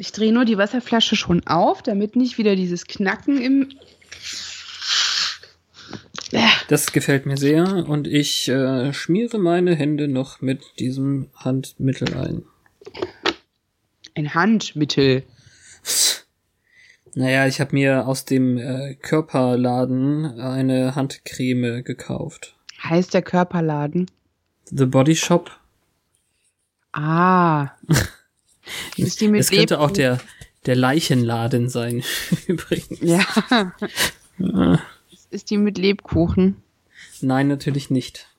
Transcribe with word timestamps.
Ich 0.00 0.12
drehe 0.12 0.32
nur 0.32 0.46
die 0.46 0.56
Wasserflasche 0.56 1.14
schon 1.14 1.46
auf, 1.46 1.82
damit 1.82 2.16
nicht 2.16 2.38
wieder 2.38 2.56
dieses 2.56 2.86
Knacken 2.86 3.38
im. 3.38 3.68
Das 6.68 6.92
gefällt 6.92 7.26
mir 7.26 7.36
sehr 7.36 7.86
und 7.86 8.06
ich 8.06 8.48
äh, 8.48 8.94
schmiere 8.94 9.38
meine 9.38 9.74
Hände 9.74 10.08
noch 10.08 10.40
mit 10.40 10.62
diesem 10.78 11.28
Handmittel 11.34 12.16
ein. 12.16 12.44
Ein 14.14 14.32
Handmittel. 14.32 15.24
Naja, 17.12 17.46
ich 17.46 17.60
habe 17.60 17.74
mir 17.74 18.06
aus 18.06 18.24
dem 18.24 18.56
äh, 18.56 18.94
Körperladen 18.94 20.40
eine 20.40 20.94
Handcreme 20.94 21.84
gekauft. 21.84 22.56
Heißt 22.82 23.12
der 23.12 23.20
Körperladen? 23.20 24.10
The 24.64 24.86
Body 24.86 25.14
Shop. 25.14 25.50
Ah. 26.92 27.72
Ist 28.96 29.20
die 29.20 29.28
mit 29.28 29.40
das 29.40 29.50
könnte 29.50 29.80
auch 29.80 29.90
der, 29.90 30.20
der 30.66 30.76
Leichenladen 30.76 31.68
sein, 31.68 32.02
übrigens. 32.46 33.00
Ja. 33.00 33.24
Ist 35.30 35.50
die 35.50 35.58
mit 35.58 35.78
Lebkuchen? 35.78 36.56
Nein, 37.20 37.48
natürlich 37.48 37.90
nicht. 37.90 38.29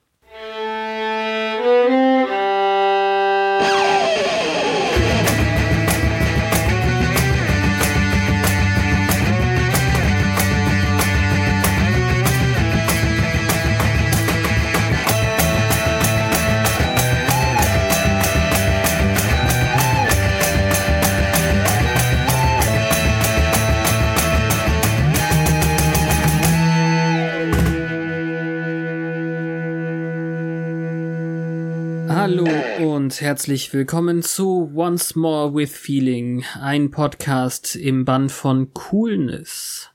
Herzlich 33.22 33.72
willkommen 33.72 34.24
zu 34.24 34.72
Once 34.74 35.16
More 35.16 35.54
with 35.54 35.78
Feeling, 35.78 36.44
ein 36.60 36.90
Podcast 36.90 37.76
im 37.76 38.04
Band 38.04 38.32
von 38.32 38.74
Coolness. 38.74 39.92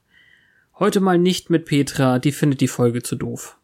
Heute 0.79 1.01
mal 1.01 1.19
nicht 1.19 1.51
mit 1.51 1.65
Petra, 1.65 2.21
die 2.21 2.31
findet 2.31 2.61
die 2.61 2.69
Folge 2.69 3.03
zu 3.03 3.17
doof. 3.17 3.59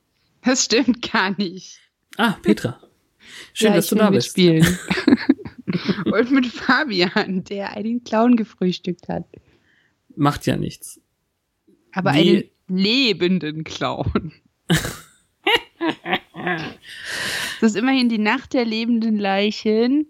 Das 0.44 0.64
stimmt 0.64 1.12
gar 1.12 1.38
nicht. 1.38 1.78
Ah, 2.16 2.32
Petra. 2.42 2.80
Schön, 3.52 3.68
ja, 3.68 3.76
dass 3.76 3.86
du 3.86 3.94
da 3.94 4.10
bist. 4.10 4.30
Spielen. 4.30 4.66
und 6.06 6.32
mit 6.32 6.46
Fabian, 6.46 7.44
der 7.44 7.76
einen 7.76 8.02
Clown 8.02 8.34
gefrühstückt 8.34 9.08
hat. 9.08 9.26
Macht 10.16 10.44
ja 10.46 10.56
nichts. 10.56 11.00
Aber 11.92 12.14
Wie? 12.14 12.18
einen 12.18 12.44
lebenden 12.66 13.62
Clown. 13.62 14.32
Das 17.60 17.70
ist 17.72 17.76
immerhin 17.76 18.08
die 18.08 18.18
Nacht 18.18 18.52
der 18.52 18.64
lebenden 18.64 19.18
Leichen. 19.18 20.06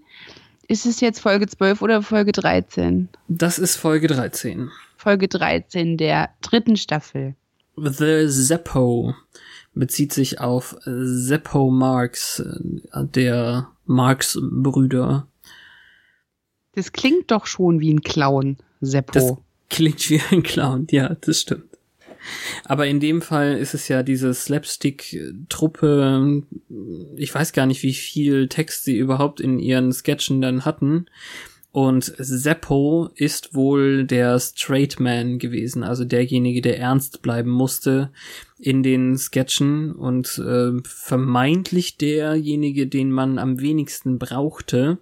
Ist 0.68 0.86
es 0.86 1.00
jetzt 1.00 1.20
Folge 1.20 1.46
12 1.46 1.82
oder 1.82 2.02
Folge 2.02 2.32
13? 2.32 3.08
Das 3.28 3.58
ist 3.58 3.76
Folge 3.76 4.06
13. 4.06 4.70
Folge 4.96 5.28
13 5.28 5.96
der 5.96 6.30
dritten 6.40 6.76
Staffel. 6.76 7.34
The 7.76 8.28
Zeppo 8.28 9.14
bezieht 9.74 10.12
sich 10.12 10.40
auf 10.40 10.76
Zeppo 10.84 11.70
Marx, 11.70 12.42
der 12.94 13.68
Marx-Brüder. 13.86 15.26
Das 16.74 16.92
klingt 16.92 17.30
doch 17.30 17.46
schon 17.46 17.80
wie 17.80 17.92
ein 17.92 18.02
Clown, 18.02 18.56
Seppo. 18.80 19.12
Das 19.12 19.32
klingt 19.68 20.08
wie 20.10 20.22
ein 20.30 20.42
Clown, 20.42 20.86
ja, 20.90 21.16
das 21.20 21.40
stimmt. 21.40 21.71
Aber 22.64 22.86
in 22.86 23.00
dem 23.00 23.22
Fall 23.22 23.56
ist 23.56 23.74
es 23.74 23.88
ja 23.88 24.02
diese 24.02 24.34
Slapstick-Truppe, 24.34 26.42
ich 27.16 27.34
weiß 27.34 27.52
gar 27.52 27.66
nicht, 27.66 27.82
wie 27.82 27.94
viel 27.94 28.48
Text 28.48 28.84
sie 28.84 28.96
überhaupt 28.96 29.40
in 29.40 29.58
ihren 29.58 29.92
Sketchen 29.92 30.40
dann 30.40 30.64
hatten. 30.64 31.06
Und 31.72 32.12
Seppo 32.18 33.08
ist 33.14 33.54
wohl 33.54 34.04
der 34.04 34.38
Straight 34.38 35.00
Man 35.00 35.38
gewesen, 35.38 35.84
also 35.84 36.04
derjenige, 36.04 36.60
der 36.60 36.78
ernst 36.78 37.22
bleiben 37.22 37.50
musste 37.50 38.10
in 38.58 38.82
den 38.82 39.16
Sketchen 39.16 39.92
und 39.92 40.38
äh, 40.38 40.72
vermeintlich 40.84 41.96
derjenige, 41.96 42.86
den 42.86 43.10
man 43.10 43.38
am 43.38 43.60
wenigsten 43.60 44.18
brauchte. 44.18 44.98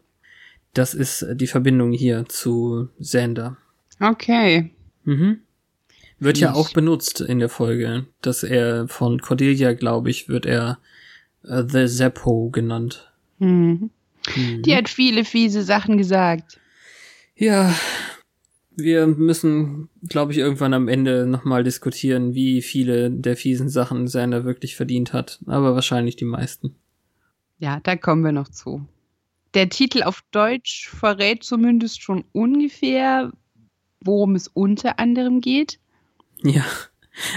Das 0.73 0.95
ist 0.95 1.27
die 1.35 1.49
Verbindung 1.49 1.91
hier 1.91 2.27
zu 2.29 2.89
Sander. 3.01 3.57
Okay. 3.99 4.71
Mhm. 5.05 5.41
Wird 6.21 6.39
ja 6.39 6.53
auch 6.53 6.73
benutzt 6.73 7.21
in 7.21 7.39
der 7.39 7.49
Folge, 7.49 8.07
dass 8.21 8.43
er 8.43 8.87
von 8.89 9.21
Cordelia, 9.21 9.73
glaube 9.73 10.11
ich, 10.11 10.29
wird 10.29 10.45
er 10.45 10.79
uh, 11.45 11.63
The 11.67 11.87
Zeppo 11.87 12.51
genannt. 12.51 13.11
Mhm. 13.39 13.91
Mhm. 14.37 14.63
Die 14.63 14.77
hat 14.77 14.89
viele 14.89 15.25
fiese 15.25 15.63
Sachen 15.63 15.97
gesagt. 15.97 16.61
Ja, 17.35 17.75
wir 18.77 19.07
müssen, 19.07 19.89
glaube 20.07 20.33
ich, 20.33 20.39
irgendwann 20.39 20.75
am 20.75 20.89
Ende 20.89 21.27
nochmal 21.27 21.65
diskutieren, 21.65 22.35
wie 22.35 22.61
viele 22.61 23.11
der 23.11 23.37
fiesen 23.37 23.69
Sachen 23.69 24.07
seiner 24.07 24.45
wirklich 24.45 24.77
verdient 24.77 25.15
hat. 25.15 25.41
Aber 25.47 25.75
wahrscheinlich 25.75 26.17
die 26.17 26.27
meisten. 26.27 26.77
Ja, 27.59 27.81
da 27.83 27.97
kommen 27.97 28.25
wir 28.25 28.33
noch 28.33 28.49
zu. 28.49 28.87
Der 29.55 29.69
Titel 29.69 30.03
auf 30.03 30.23
Deutsch 30.31 30.89
verrät 30.89 31.43
zumindest 31.43 32.03
schon 32.03 32.25
ungefähr, 32.33 33.33
worum 34.01 34.35
es 34.35 34.49
unter 34.49 34.99
anderem 34.99 35.41
geht. 35.41 35.80
Ja. 36.43 36.65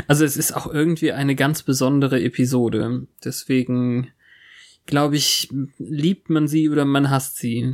Also 0.08 0.24
es 0.24 0.38
ist 0.38 0.56
auch 0.56 0.68
irgendwie 0.68 1.12
eine 1.12 1.36
ganz 1.36 1.64
besondere 1.64 2.22
Episode. 2.22 3.08
Deswegen 3.24 4.12
glaube 4.86 5.16
ich, 5.16 5.50
liebt 5.78 6.30
man 6.30 6.47
sie 6.47 6.69
oder 6.69 6.86
man 6.86 7.09
hasst 7.09 7.38
sie. 7.38 7.74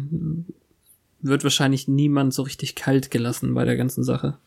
Wird 1.22 1.44
wahrscheinlich 1.44 1.88
niemand 1.88 2.34
so 2.34 2.44
richtig 2.44 2.76
kalt 2.76 3.12
gelassen 3.12 3.54
bei 3.54 3.66
der 3.66 3.76
ganzen 3.76 4.04
Sache. 4.04 4.38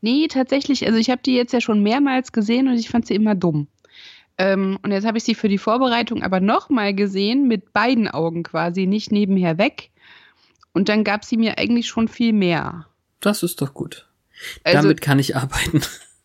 Nee, 0.00 0.28
tatsächlich. 0.28 0.86
Also 0.86 0.98
ich 0.98 1.10
habe 1.10 1.22
die 1.24 1.34
jetzt 1.34 1.52
ja 1.52 1.60
schon 1.60 1.82
mehrmals 1.82 2.32
gesehen 2.32 2.68
und 2.68 2.74
ich 2.74 2.88
fand 2.88 3.06
sie 3.06 3.14
immer 3.14 3.34
dumm. 3.34 3.68
Ähm, 4.36 4.78
und 4.82 4.90
jetzt 4.90 5.06
habe 5.06 5.18
ich 5.18 5.24
sie 5.24 5.34
für 5.34 5.48
die 5.48 5.58
Vorbereitung 5.58 6.22
aber 6.22 6.40
nochmal 6.40 6.94
gesehen, 6.94 7.46
mit 7.46 7.72
beiden 7.72 8.08
Augen 8.08 8.42
quasi, 8.42 8.86
nicht 8.86 9.12
nebenher 9.12 9.58
weg. 9.58 9.90
Und 10.72 10.88
dann 10.88 11.04
gab 11.04 11.24
sie 11.24 11.36
mir 11.36 11.58
eigentlich 11.58 11.86
schon 11.86 12.08
viel 12.08 12.32
mehr. 12.32 12.86
Das 13.20 13.42
ist 13.42 13.60
doch 13.60 13.74
gut. 13.74 14.08
Also, 14.64 14.82
Damit 14.82 15.00
kann 15.00 15.18
ich 15.18 15.36
arbeiten. 15.36 15.82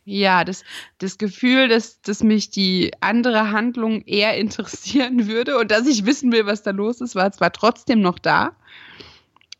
Ja, 0.09 0.43
das, 0.43 0.63
das 0.97 1.19
Gefühl, 1.19 1.67
dass, 1.67 2.01
dass 2.01 2.23
mich 2.23 2.49
die 2.49 2.91
andere 2.99 3.51
Handlung 3.51 4.01
eher 4.07 4.35
interessieren 4.37 5.27
würde 5.27 5.59
und 5.59 5.69
dass 5.69 5.85
ich 5.85 6.03
wissen 6.03 6.31
will, 6.31 6.47
was 6.47 6.63
da 6.63 6.71
los 6.71 6.99
ist, 6.99 7.13
war 7.13 7.31
zwar 7.31 7.51
trotzdem 7.51 8.01
noch 8.01 8.17
da, 8.17 8.55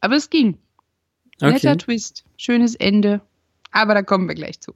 aber 0.01 0.15
es 0.15 0.31
ging. 0.31 0.57
Okay. 1.39 1.53
Netter 1.53 1.77
Twist, 1.77 2.25
schönes 2.35 2.73
Ende, 2.73 3.21
aber 3.69 3.93
da 3.93 4.01
kommen 4.01 4.27
wir 4.27 4.33
gleich 4.33 4.59
zu. 4.59 4.73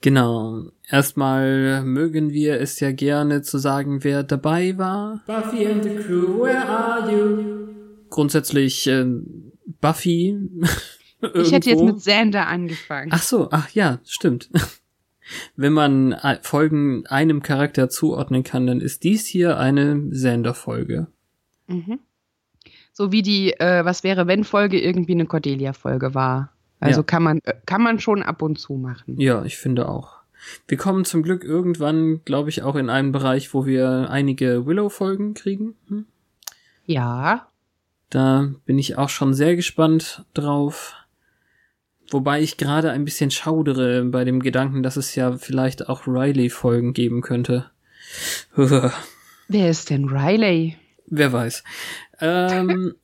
Genau. 0.00 0.70
Erstmal 0.88 1.82
mögen 1.82 2.32
wir 2.32 2.58
es 2.58 2.80
ja 2.80 2.90
gerne 2.90 3.42
zu 3.42 3.58
sagen, 3.58 4.04
wer 4.04 4.22
dabei 4.22 4.78
war. 4.78 5.22
Buffy 5.26 5.66
and 5.66 5.84
the 5.84 5.96
Crew, 5.96 6.42
where 6.42 6.66
are 6.66 7.12
you? 7.12 7.68
Grundsätzlich 8.08 8.86
äh, 8.86 9.04
Buffy. 9.82 10.38
ich 11.34 11.52
hätte 11.52 11.68
jetzt 11.68 11.84
mit 11.84 11.98
Xander 11.98 12.46
angefangen. 12.46 13.10
Ach 13.12 13.22
so, 13.22 13.48
ach 13.50 13.68
ja, 13.70 14.00
stimmt 14.06 14.48
wenn 15.56 15.72
man 15.72 16.12
äh, 16.12 16.38
Folgen 16.42 17.06
einem 17.06 17.42
Charakter 17.42 17.88
zuordnen 17.88 18.44
kann, 18.44 18.66
dann 18.66 18.80
ist 18.80 19.04
dies 19.04 19.26
hier 19.26 19.58
eine 19.58 20.02
Sender-Folge. 20.10 21.06
Mhm. 21.66 21.98
So 22.92 23.10
wie 23.10 23.22
die 23.22 23.52
äh, 23.52 23.84
Was 23.84 24.04
wäre 24.04 24.26
wenn 24.26 24.44
Folge 24.44 24.80
irgendwie 24.80 25.12
eine 25.12 25.26
Cordelia-Folge 25.26 26.14
war. 26.14 26.52
Also 26.80 27.00
ja. 27.00 27.04
kann 27.04 27.22
man 27.22 27.40
äh, 27.44 27.54
kann 27.66 27.82
man 27.82 27.98
schon 27.98 28.22
ab 28.22 28.42
und 28.42 28.58
zu 28.58 28.74
machen. 28.74 29.18
Ja, 29.18 29.44
ich 29.44 29.56
finde 29.56 29.88
auch. 29.88 30.24
Wir 30.68 30.76
kommen 30.76 31.04
zum 31.04 31.22
Glück 31.22 31.42
irgendwann, 31.42 32.20
glaube 32.24 32.50
ich, 32.50 32.62
auch 32.62 32.76
in 32.76 32.90
einen 32.90 33.12
Bereich, 33.12 33.54
wo 33.54 33.64
wir 33.66 34.10
einige 34.10 34.66
Willow-Folgen 34.66 35.34
kriegen. 35.34 35.74
Hm? 35.88 36.04
Ja. 36.84 37.48
Da 38.10 38.50
bin 38.66 38.78
ich 38.78 38.98
auch 38.98 39.08
schon 39.08 39.34
sehr 39.34 39.56
gespannt 39.56 40.24
drauf. 40.34 40.94
Wobei 42.14 42.40
ich 42.40 42.58
gerade 42.58 42.92
ein 42.92 43.04
bisschen 43.04 43.32
schaudere 43.32 44.04
bei 44.04 44.24
dem 44.24 44.38
Gedanken, 44.38 44.84
dass 44.84 44.96
es 44.96 45.16
ja 45.16 45.36
vielleicht 45.36 45.88
auch 45.88 46.06
Riley-Folgen 46.06 46.92
geben 46.92 47.22
könnte. 47.22 47.72
Wer 48.54 49.68
ist 49.68 49.90
denn 49.90 50.08
Riley? 50.08 50.76
Wer 51.06 51.32
weiß. 51.32 51.64
Ähm, 52.20 52.94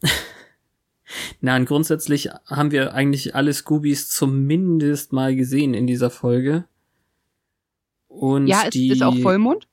Nein, 1.41 1.65
grundsätzlich 1.65 2.29
haben 2.47 2.71
wir 2.71 2.95
eigentlich 2.95 3.35
alle 3.35 3.53
Scoobies 3.53 4.09
zumindest 4.11 5.13
mal 5.13 5.35
gesehen 5.35 5.75
in 5.75 5.89
dieser 5.89 6.11
Folge. 6.11 6.67
Und 8.07 8.47
ja, 8.47 8.63
es 8.67 8.71
die, 8.71 8.91
ist 8.91 9.03
auch 9.03 9.19
Vollmond? 9.19 9.67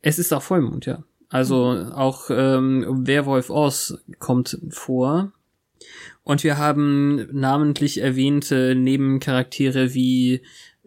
Es 0.00 0.18
ist 0.18 0.32
auch 0.32 0.42
Vollmond, 0.42 0.86
ja. 0.86 1.04
Also 1.28 1.72
mhm. 1.72 1.92
auch 1.92 2.30
ähm, 2.30 3.06
Werwolf 3.06 3.50
Oz 3.50 3.98
kommt 4.18 4.58
vor. 4.70 5.32
Und 6.24 6.42
wir 6.42 6.56
haben 6.56 7.28
namentlich 7.32 8.00
erwähnte 8.00 8.74
Nebencharaktere 8.74 9.92
wie 9.92 10.40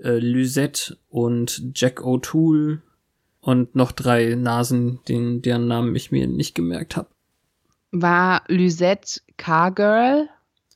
äh, 0.03 0.17
Lysette 0.17 0.97
und 1.09 1.71
Jack 1.75 2.01
O'Toole 2.01 2.79
und 3.39 3.75
noch 3.75 3.91
drei 3.91 4.35
Nasen, 4.35 4.99
den, 5.07 5.41
deren 5.43 5.67
Namen 5.67 5.95
ich 5.95 6.11
mir 6.11 6.27
nicht 6.27 6.55
gemerkt 6.55 6.97
habe. 6.97 7.09
War 7.91 8.41
Lysette 8.47 9.21
Cargirl? 9.37 10.27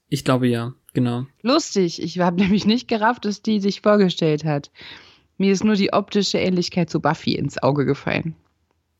Ich 0.07 0.23
glaube 0.23 0.47
ja, 0.47 0.73
genau. 0.93 1.25
Lustig, 1.41 2.01
ich 2.01 2.19
habe 2.19 2.37
nämlich 2.41 2.65
nicht 2.65 2.87
gerafft, 2.87 3.25
dass 3.25 3.41
die 3.41 3.59
sich 3.59 3.81
vorgestellt 3.81 4.45
hat. 4.45 4.71
Mir 5.37 5.51
ist 5.51 5.63
nur 5.63 5.75
die 5.75 5.91
optische 5.91 6.37
Ähnlichkeit 6.37 6.89
zu 6.91 7.01
Buffy 7.01 7.33
ins 7.33 7.61
Auge 7.61 7.83
gefallen. 7.85 8.35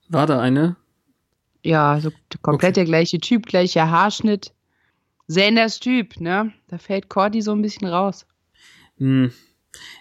War 0.10 0.26
da 0.26 0.40
eine? 0.40 0.76
Ja, 1.64 2.00
so 2.02 2.10
komplett 2.42 2.72
okay. 2.72 2.80
der 2.82 2.86
gleiche 2.86 3.20
Typ, 3.20 3.46
gleicher 3.46 3.92
Haarschnitt. 3.92 4.52
Sanders 5.32 5.80
Typ, 5.80 6.20
ne? 6.20 6.52
Da 6.68 6.78
fällt 6.78 7.08
Cordy 7.08 7.42
so 7.42 7.54
ein 7.54 7.62
bisschen 7.62 7.88
raus. 7.88 8.26
Hm. 8.98 9.32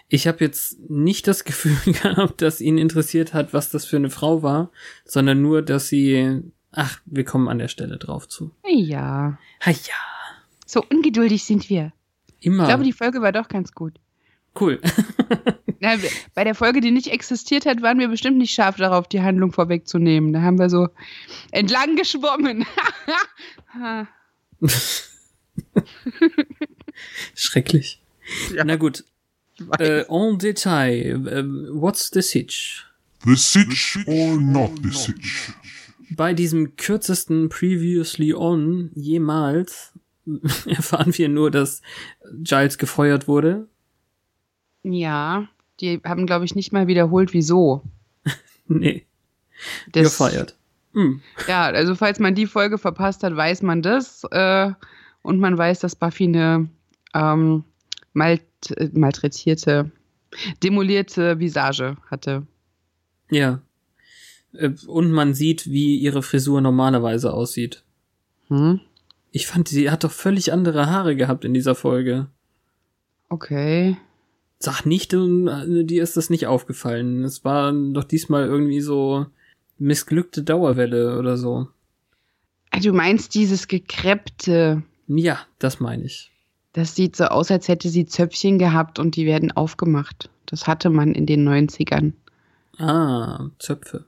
Ich 0.09 0.27
habe 0.27 0.43
jetzt 0.43 0.77
nicht 0.89 1.25
das 1.27 1.45
Gefühl 1.45 1.77
gehabt, 1.93 2.41
dass 2.41 2.59
ihn 2.59 2.77
interessiert 2.77 3.33
hat, 3.33 3.53
was 3.53 3.69
das 3.69 3.85
für 3.85 3.95
eine 3.95 4.09
Frau 4.09 4.43
war, 4.43 4.71
sondern 5.05 5.41
nur, 5.41 5.61
dass 5.61 5.87
sie. 5.87 6.41
Ach, 6.73 6.99
wir 7.05 7.23
kommen 7.23 7.47
an 7.47 7.59
der 7.59 7.67
Stelle 7.69 7.97
drauf 7.97 8.27
zu. 8.27 8.51
Ja. 8.67 9.37
Ha 9.65 9.71
ja. 9.71 9.95
So 10.65 10.83
ungeduldig 10.89 11.43
sind 11.43 11.69
wir. 11.69 11.93
Immer. 12.39 12.63
Ich 12.63 12.69
glaube, 12.69 12.83
die 12.83 12.93
Folge 12.93 13.21
war 13.21 13.31
doch 13.31 13.47
ganz 13.47 13.73
gut. 13.73 13.99
Cool. 14.59 14.81
Na, 15.79 15.95
bei 16.35 16.43
der 16.43 16.55
Folge, 16.55 16.81
die 16.81 16.91
nicht 16.91 17.07
existiert 17.07 17.65
hat, 17.65 17.81
waren 17.81 17.99
wir 17.99 18.09
bestimmt 18.09 18.37
nicht 18.37 18.53
scharf 18.53 18.75
darauf, 18.75 19.07
die 19.07 19.21
Handlung 19.21 19.51
vorwegzunehmen. 19.53 20.33
Da 20.33 20.41
haben 20.41 20.59
wir 20.59 20.69
so 20.69 20.89
entlang 21.51 21.95
geschwommen. 21.95 22.65
Schrecklich. 27.35 28.01
Ja. 28.55 28.63
Na 28.63 28.75
gut. 28.75 29.03
Äh, 29.79 30.05
en 30.09 30.37
Detail. 30.37 31.27
Äh, 31.27 31.43
what's 31.73 32.09
the 32.13 32.21
sitch? 32.21 32.85
The 33.25 33.35
sitch 33.35 33.99
or 34.07 34.37
not 34.37 34.71
the 34.83 34.91
sitch? 34.91 35.53
Bei 36.11 36.33
diesem 36.33 36.75
kürzesten 36.75 37.49
Previously 37.49 38.33
On 38.33 38.91
jemals 38.95 39.93
erfahren 40.65 41.17
wir 41.17 41.29
nur, 41.29 41.51
dass 41.51 41.81
Giles 42.43 42.77
gefeuert 42.77 43.27
wurde. 43.27 43.67
Ja, 44.83 45.47
die 45.79 46.01
haben, 46.03 46.25
glaube 46.25 46.45
ich, 46.45 46.55
nicht 46.55 46.71
mal 46.71 46.87
wiederholt, 46.87 47.33
wieso. 47.33 47.83
nee. 48.67 49.05
Das, 49.91 50.03
gefeuert. 50.03 50.55
Hm. 50.93 51.21
Ja, 51.47 51.65
also 51.65 51.95
falls 51.95 52.19
man 52.19 52.35
die 52.35 52.47
Folge 52.47 52.77
verpasst 52.77 53.23
hat, 53.23 53.35
weiß 53.35 53.61
man 53.61 53.81
das. 53.81 54.23
Äh, 54.31 54.71
und 55.21 55.39
man 55.39 55.57
weiß, 55.57 55.79
dass 55.79 55.95
Buffy 55.95 56.25
eine 56.25 56.69
ähm, 57.13 57.63
malt, 58.13 58.43
äh, 58.75 58.89
malträtierte, 58.93 59.91
demolierte 60.63 61.39
Visage 61.39 61.97
hatte. 62.09 62.45
Ja. 63.29 63.61
Äh, 64.53 64.71
und 64.87 65.11
man 65.11 65.33
sieht, 65.33 65.67
wie 65.69 65.97
ihre 65.97 66.23
Frisur 66.23 66.61
normalerweise 66.61 67.33
aussieht. 67.33 67.83
Hm? 68.47 68.81
Ich 69.31 69.47
fand, 69.47 69.69
sie 69.69 69.89
hat 69.89 70.03
doch 70.03 70.11
völlig 70.11 70.51
andere 70.51 70.87
Haare 70.87 71.15
gehabt 71.15 71.45
in 71.45 71.53
dieser 71.53 71.75
Folge. 71.75 72.27
Okay. 73.29 73.95
Sag 74.59 74.85
nicht, 74.85 75.13
äh, 75.13 75.83
dir 75.83 76.03
ist 76.03 76.17
das 76.17 76.29
nicht 76.29 76.47
aufgefallen. 76.47 77.23
Es 77.23 77.45
war 77.45 77.71
doch 77.71 78.03
diesmal 78.03 78.45
irgendwie 78.45 78.81
so 78.81 79.25
missglückte 79.79 80.43
Dauerwelle 80.43 81.17
oder 81.17 81.37
so. 81.37 81.67
Du 82.81 82.93
meinst 82.93 83.33
dieses 83.35 83.67
gekreppte. 83.67 84.83
Ja, 85.17 85.39
das 85.59 85.79
meine 85.79 86.03
ich. 86.03 86.31
Das 86.73 86.95
sieht 86.95 87.15
so 87.15 87.25
aus, 87.25 87.51
als 87.51 87.67
hätte 87.67 87.89
sie 87.89 88.05
Zöpfchen 88.05 88.57
gehabt 88.57 88.97
und 88.97 89.15
die 89.15 89.25
werden 89.25 89.51
aufgemacht. 89.51 90.29
Das 90.45 90.67
hatte 90.67 90.89
man 90.89 91.13
in 91.13 91.25
den 91.25 91.47
90ern. 91.47 92.13
Ah, 92.77 93.49
Zöpfe. 93.59 94.05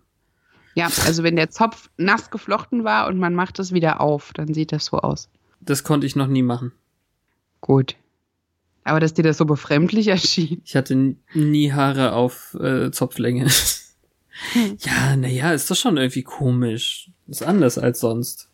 Ja, 0.76 0.86
also 1.06 1.24
wenn 1.24 1.36
der 1.36 1.50
Zopf 1.50 1.90
nass 1.98 2.32
geflochten 2.32 2.84
war 2.84 3.08
und 3.08 3.20
man 3.20 3.36
macht 3.36 3.60
es 3.60 3.74
wieder 3.74 4.02
auf, 4.02 4.32
dann 4.34 4.54
sieht 4.54 4.72
das 4.72 4.86
so 4.86 4.98
aus. 4.98 5.30
Das 5.62 5.84
konnte 5.84 6.08
ich 6.08 6.16
noch 6.16 6.28
nie 6.28 6.42
machen. 6.42 6.72
Gut. 7.62 7.96
Aber 8.84 9.00
dass 9.00 9.14
dir 9.14 9.24
das 9.24 9.38
so 9.38 9.46
befremdlich 9.46 10.08
erschien. 10.10 10.62
Ich 10.66 10.76
hatte 10.76 11.16
nie 11.34 11.72
Haare 11.72 12.14
auf 12.14 12.56
äh, 12.60 12.92
Zopflänge. 12.92 13.48
Hm. 14.54 14.78
Ja, 14.80 15.16
naja, 15.16 15.54
ist 15.54 15.70
doch 15.70 15.76
schon 15.76 15.96
irgendwie 15.98 16.24
komisch. 16.24 17.12
Ist 17.28 17.44
anders 17.44 17.78
als 17.78 18.00
sonst. 18.00 18.50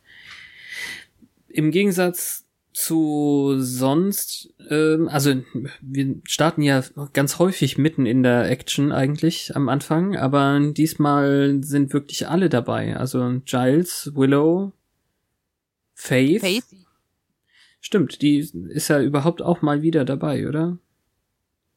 Im 1.50 1.72
Gegensatz 1.72 2.46
zu 2.72 3.56
sonst, 3.58 4.54
ähm, 4.70 5.10
also 5.10 5.34
wir 5.82 6.16
starten 6.24 6.62
ja 6.62 6.84
ganz 7.14 7.40
häufig 7.40 7.78
mitten 7.78 8.06
in 8.06 8.24
der 8.24 8.50
Action 8.50 8.92
eigentlich 8.92 9.56
am 9.56 9.70
Anfang, 9.70 10.16
aber 10.16 10.60
diesmal 10.72 11.60
sind 11.62 11.94
wirklich 11.94 12.28
alle 12.28 12.48
dabei. 12.48 12.96
Also 12.96 13.42
Giles, 13.46 14.12
Willow, 14.16 14.72
Faith. 15.94 16.42
Faith? 16.42 16.64
Stimmt, 17.82 18.22
die 18.22 18.38
ist 18.70 18.88
ja 18.88 19.02
überhaupt 19.02 19.42
auch 19.42 19.62
mal 19.62 19.82
wieder 19.82 20.06
dabei, 20.06 20.48
oder? 20.48 20.78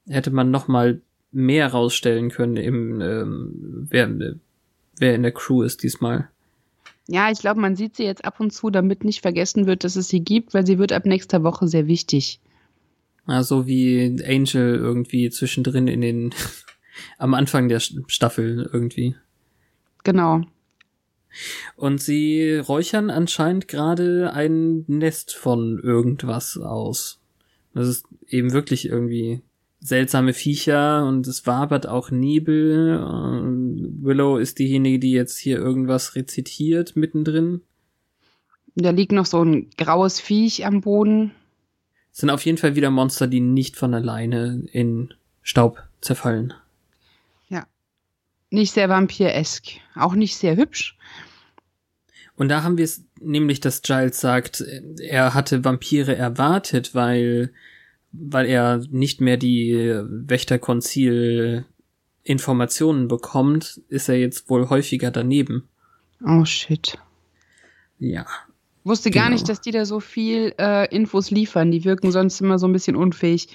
Hätte 0.07 0.31
man 0.31 0.51
noch 0.51 0.69
mal 0.69 1.01
mehr 1.31 1.69
rausstellen 1.69 2.31
können 2.31 2.57
im 2.57 3.01
ähm, 3.01 3.87
wer, 3.89 4.11
wer 4.99 5.15
in 5.15 5.23
der 5.23 5.33
Crew 5.33 5.63
ist 5.63 5.83
diesmal. 5.83 6.29
Ja, 7.09 7.31
ich 7.31 7.41
glaube, 7.41 7.61
man 7.61 7.77
sieht 7.77 7.97
sie 7.97 8.05
jetzt 8.05 8.25
ab 8.25 8.39
und 8.41 8.53
zu, 8.53 8.71
damit 8.71 9.05
nicht 9.05 9.23
vergessen 9.23 9.67
wird, 9.67 9.85
dass 9.85 9.97
es 9.97 10.09
sie 10.09 10.21
gibt, 10.21 10.55
weil 10.55 10.67
sie 10.67 10.79
wird 10.79 10.93
ab 10.93 11.05
nächster 11.05 11.43
Woche 11.43 11.67
sehr 11.67 11.87
wichtig. 11.87 12.41
Also 13.27 13.67
wie 13.67 14.23
Angel 14.25 14.77
irgendwie 14.77 15.31
zwischendrin 15.31 15.89
in 15.89 16.01
den 16.01 16.35
am 17.19 17.35
Anfang 17.35 17.69
der 17.69 17.81
Staffel 17.81 18.69
irgendwie. 18.73 19.17
Genau. 20.05 20.43
Und 21.77 22.01
sie 22.01 22.57
räuchern 22.57 23.11
anscheinend 23.11 23.69
gerade 23.69 24.33
ein 24.35 24.85
Nest 24.87 25.35
von 25.35 25.79
irgendwas 25.83 26.59
aus. 26.59 27.21
Das 27.75 27.89
ist 27.89 28.07
eben 28.29 28.53
wirklich 28.53 28.87
irgendwie 28.87 29.43
seltsame 29.83 30.33
Viecher 30.33 31.05
und 31.07 31.27
es 31.27 31.47
wabert 31.47 31.89
auch 31.89 32.11
Nebel. 32.11 33.01
Willow 34.01 34.39
ist 34.39 34.59
diejenige, 34.59 35.01
die 35.01 35.13
jetzt 35.13 35.39
hier 35.39 35.59
irgendwas 35.59 36.15
rezitiert 36.15 36.95
mittendrin. 36.95 37.63
Da 38.75 38.91
liegt 38.91 39.13
noch 39.13 39.27
so 39.27 39.45
ein 39.45 39.71
graues 39.77 40.21
Viech 40.21 40.65
am 40.65 40.81
Boden. 40.81 41.33
Es 42.13 42.19
sind 42.19 42.31
auf 42.31 42.45
jeden 42.45 42.59
Fall 42.59 42.77
wieder 42.77 42.91
Monster, 42.91 43.27
die 43.27 43.41
nicht 43.41 43.77
von 43.77 43.93
alleine 43.93 44.65
in 44.73 45.13
Staub 45.43 45.83
zerfallen. 46.01 46.55
Ja. 47.49 47.67
Nicht 48.51 48.73
sehr 48.73 48.89
vampiresk. 48.89 49.65
Auch 49.97 50.15
nicht 50.15 50.37
sehr 50.37 50.57
hübsch. 50.57 50.97
Und 52.37 52.49
da 52.49 52.63
haben 52.63 52.79
wir 52.79 52.85
es 52.85 53.05
nämlich, 53.21 53.61
dass 53.61 53.83
Giles 53.83 54.21
sagt, 54.21 54.65
er 55.01 55.35
hatte 55.35 55.65
Vampire 55.65 56.17
erwartet, 56.17 56.95
weil 56.95 57.53
weil 58.13 58.47
er 58.47 58.83
nicht 58.91 59.21
mehr 59.21 59.37
die 59.37 59.75
Wächterkonzil 60.09 61.65
Informationen 62.23 63.09
bekommt, 63.09 63.81
ist 63.89 64.09
er 64.09 64.19
jetzt 64.19 64.49
wohl 64.49 64.69
häufiger 64.69 65.11
daneben. 65.11 65.69
Oh 66.25 66.45
shit. 66.45 66.99
Ja. 67.99 68.27
Wusste 68.85 69.11
genau. 69.11 69.25
gar 69.25 69.31
nicht, 69.31 69.49
dass 69.49 69.61
die 69.61 69.71
da 69.71 69.85
so 69.85 70.01
viel 70.01 70.55
äh, 70.59 70.93
Infos 70.95 71.31
liefern. 71.31 71.71
Die 71.71 71.85
wirken 71.85 72.13
sonst 72.13 72.41
immer 72.41 72.59
so 72.59 72.67
ein 72.67 72.73
bisschen 72.73 72.97
unfähig. 72.97 73.49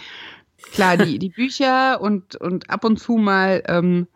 Klar, 0.74 0.98
die, 0.98 1.20
die 1.20 1.30
Bücher 1.30 2.02
und, 2.02 2.36
und 2.36 2.70
ab 2.70 2.84
und 2.84 2.98
zu 2.98 3.18
mal 3.18 3.64
ähm, 3.68 4.08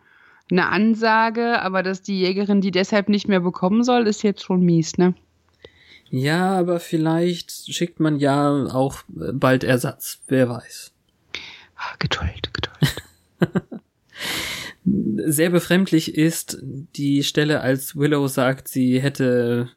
eine 0.49 0.69
Ansage, 0.69 1.61
aber 1.61 1.83
dass 1.83 2.01
die 2.01 2.19
Jägerin 2.19 2.61
die 2.61 2.71
deshalb 2.71 3.09
nicht 3.09 3.27
mehr 3.27 3.41
bekommen 3.41 3.83
soll, 3.83 4.07
ist 4.07 4.23
jetzt 4.23 4.43
schon 4.43 4.61
mies, 4.61 4.97
ne? 4.97 5.13
Ja, 6.11 6.59
aber 6.59 6.81
vielleicht 6.81 7.73
schickt 7.73 8.01
man 8.01 8.19
ja 8.19 8.65
auch 8.65 9.03
bald 9.07 9.63
Ersatz. 9.63 10.19
Wer 10.27 10.49
weiß. 10.49 10.91
Ah, 11.77 11.95
Geduld, 11.99 12.51
Geduld. 12.53 13.81
Sehr 15.25 15.49
befremdlich 15.49 16.15
ist 16.15 16.57
die 16.61 17.23
Stelle, 17.23 17.61
als 17.61 17.95
Willow 17.95 18.27
sagt, 18.27 18.67
sie 18.67 19.01
hätte 19.01 19.69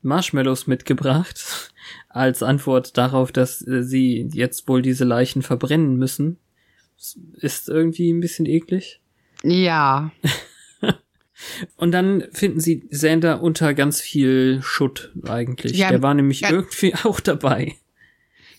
Marshmallows 0.00 0.66
mitgebracht, 0.66 1.70
als 2.08 2.42
Antwort 2.42 2.96
darauf, 2.96 3.30
dass 3.30 3.58
sie 3.58 4.28
jetzt 4.32 4.68
wohl 4.68 4.80
diese 4.80 5.04
Leichen 5.04 5.42
verbrennen 5.42 5.96
müssen. 5.96 6.38
Ist 7.34 7.68
irgendwie 7.68 8.10
ein 8.10 8.20
bisschen 8.20 8.46
eklig. 8.46 9.00
Ja. 9.42 10.10
Und 11.76 11.92
dann 11.92 12.24
finden 12.32 12.60
sie 12.60 12.86
Sander 12.90 13.42
unter 13.42 13.74
ganz 13.74 14.00
viel 14.00 14.60
Schutt 14.62 15.12
eigentlich. 15.26 15.76
Ja, 15.76 15.90
Der 15.90 16.02
war 16.02 16.14
nämlich 16.14 16.42
irgendwie 16.42 16.94
auch 17.04 17.20
dabei. 17.20 17.74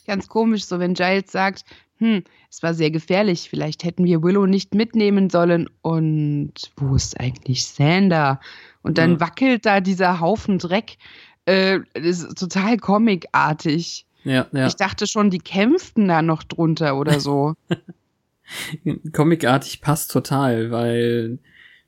Ganz 0.05 0.27
komisch, 0.27 0.65
so 0.65 0.79
wenn 0.79 0.93
Giles 0.95 1.31
sagt, 1.31 1.63
hm, 1.97 2.23
es 2.49 2.61
war 2.61 2.73
sehr 2.73 2.91
gefährlich, 2.91 3.49
vielleicht 3.49 3.83
hätten 3.83 4.03
wir 4.03 4.21
Willow 4.21 4.45
nicht 4.45 4.73
mitnehmen 4.73 5.29
sollen. 5.29 5.69
Und 5.81 6.53
wo 6.75 6.95
ist 6.95 7.19
eigentlich 7.19 7.65
Sander? 7.65 8.41
Und 8.81 8.97
dann 8.97 9.13
ja. 9.13 9.19
wackelt 9.21 9.65
da 9.65 9.79
dieser 9.79 10.19
Haufen 10.19 10.59
Dreck. 10.59 10.97
Äh, 11.45 11.79
das 11.93 12.23
ist 12.23 12.37
total 12.37 12.77
comicartig. 12.77 14.05
Ja, 14.23 14.47
ja. 14.51 14.67
Ich 14.67 14.75
dachte 14.75 15.07
schon, 15.07 15.29
die 15.29 15.39
kämpften 15.39 16.07
da 16.07 16.21
noch 16.21 16.43
drunter 16.43 16.97
oder 16.97 17.19
so. 17.19 17.55
Comicartig 19.13 19.81
passt 19.81 20.11
total, 20.11 20.71
weil 20.71 21.39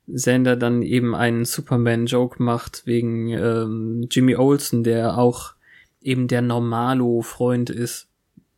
Sander 0.06 0.56
dann 0.56 0.82
eben 0.82 1.14
einen 1.14 1.44
Superman-Joke 1.44 2.42
macht 2.42 2.86
wegen 2.86 3.28
ähm, 3.28 4.06
Jimmy 4.10 4.36
Olsen, 4.36 4.84
der 4.84 5.18
auch 5.18 5.54
eben 6.00 6.28
der 6.28 6.42
Normalo-Freund 6.42 7.70
ist 7.70 8.08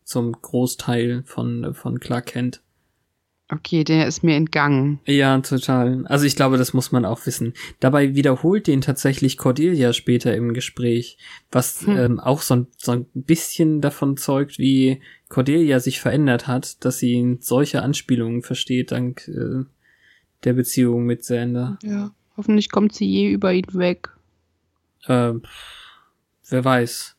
zum 0.05 0.33
Großteil 0.33 1.23
von, 1.25 1.75
von 1.75 2.01
Clark 2.01 2.27
Kent. 2.27 2.63
Okay, 3.51 3.83
der 3.83 4.07
ist 4.07 4.23
mir 4.23 4.37
entgangen. 4.37 5.01
Ja, 5.07 5.39
total. 5.41 6.05
Also 6.07 6.27
ich 6.27 6.37
glaube, 6.37 6.59
das 6.59 6.75
muss 6.75 6.93
man 6.93 7.07
auch 7.07 7.25
wissen. 7.25 7.55
Dabei 7.81 8.15
wiederholt 8.15 8.67
den 8.67 8.83
tatsächlich 8.83 9.39
Cordelia 9.39 9.95
später 9.95 10.37
im 10.37 10.53
Gespräch, 10.53 11.17
was 11.51 11.87
hm. 11.87 11.97
ähm, 11.97 12.21
auch 12.21 12.43
so 12.43 12.57
ein, 12.57 12.67
so 12.77 12.93
ein 12.93 13.07
bisschen 13.15 13.81
davon 13.81 14.19
zeugt, 14.19 14.59
wie 14.59 15.01
Cordelia 15.31 15.81
sich 15.81 15.99
verändert 15.99 16.47
hat, 16.47 16.85
dass 16.85 16.99
sie 16.99 17.39
solche 17.41 17.83
Anspielungen 17.83 18.43
versteht 18.43 18.93
dank 18.93 19.27
äh, 19.29 19.65
der 20.45 20.53
Beziehung 20.53 21.05
mit 21.05 21.25
Sander. 21.25 21.79
Ja, 21.83 22.13
hoffentlich 22.37 22.71
kommt 22.71 22.95
sie 22.95 23.07
je 23.07 23.31
über 23.31 23.53
ihn 23.53 23.67
weg. 23.73 24.11
Äh, 25.07 25.35
wer 26.49 26.65
weiß. 26.65 27.17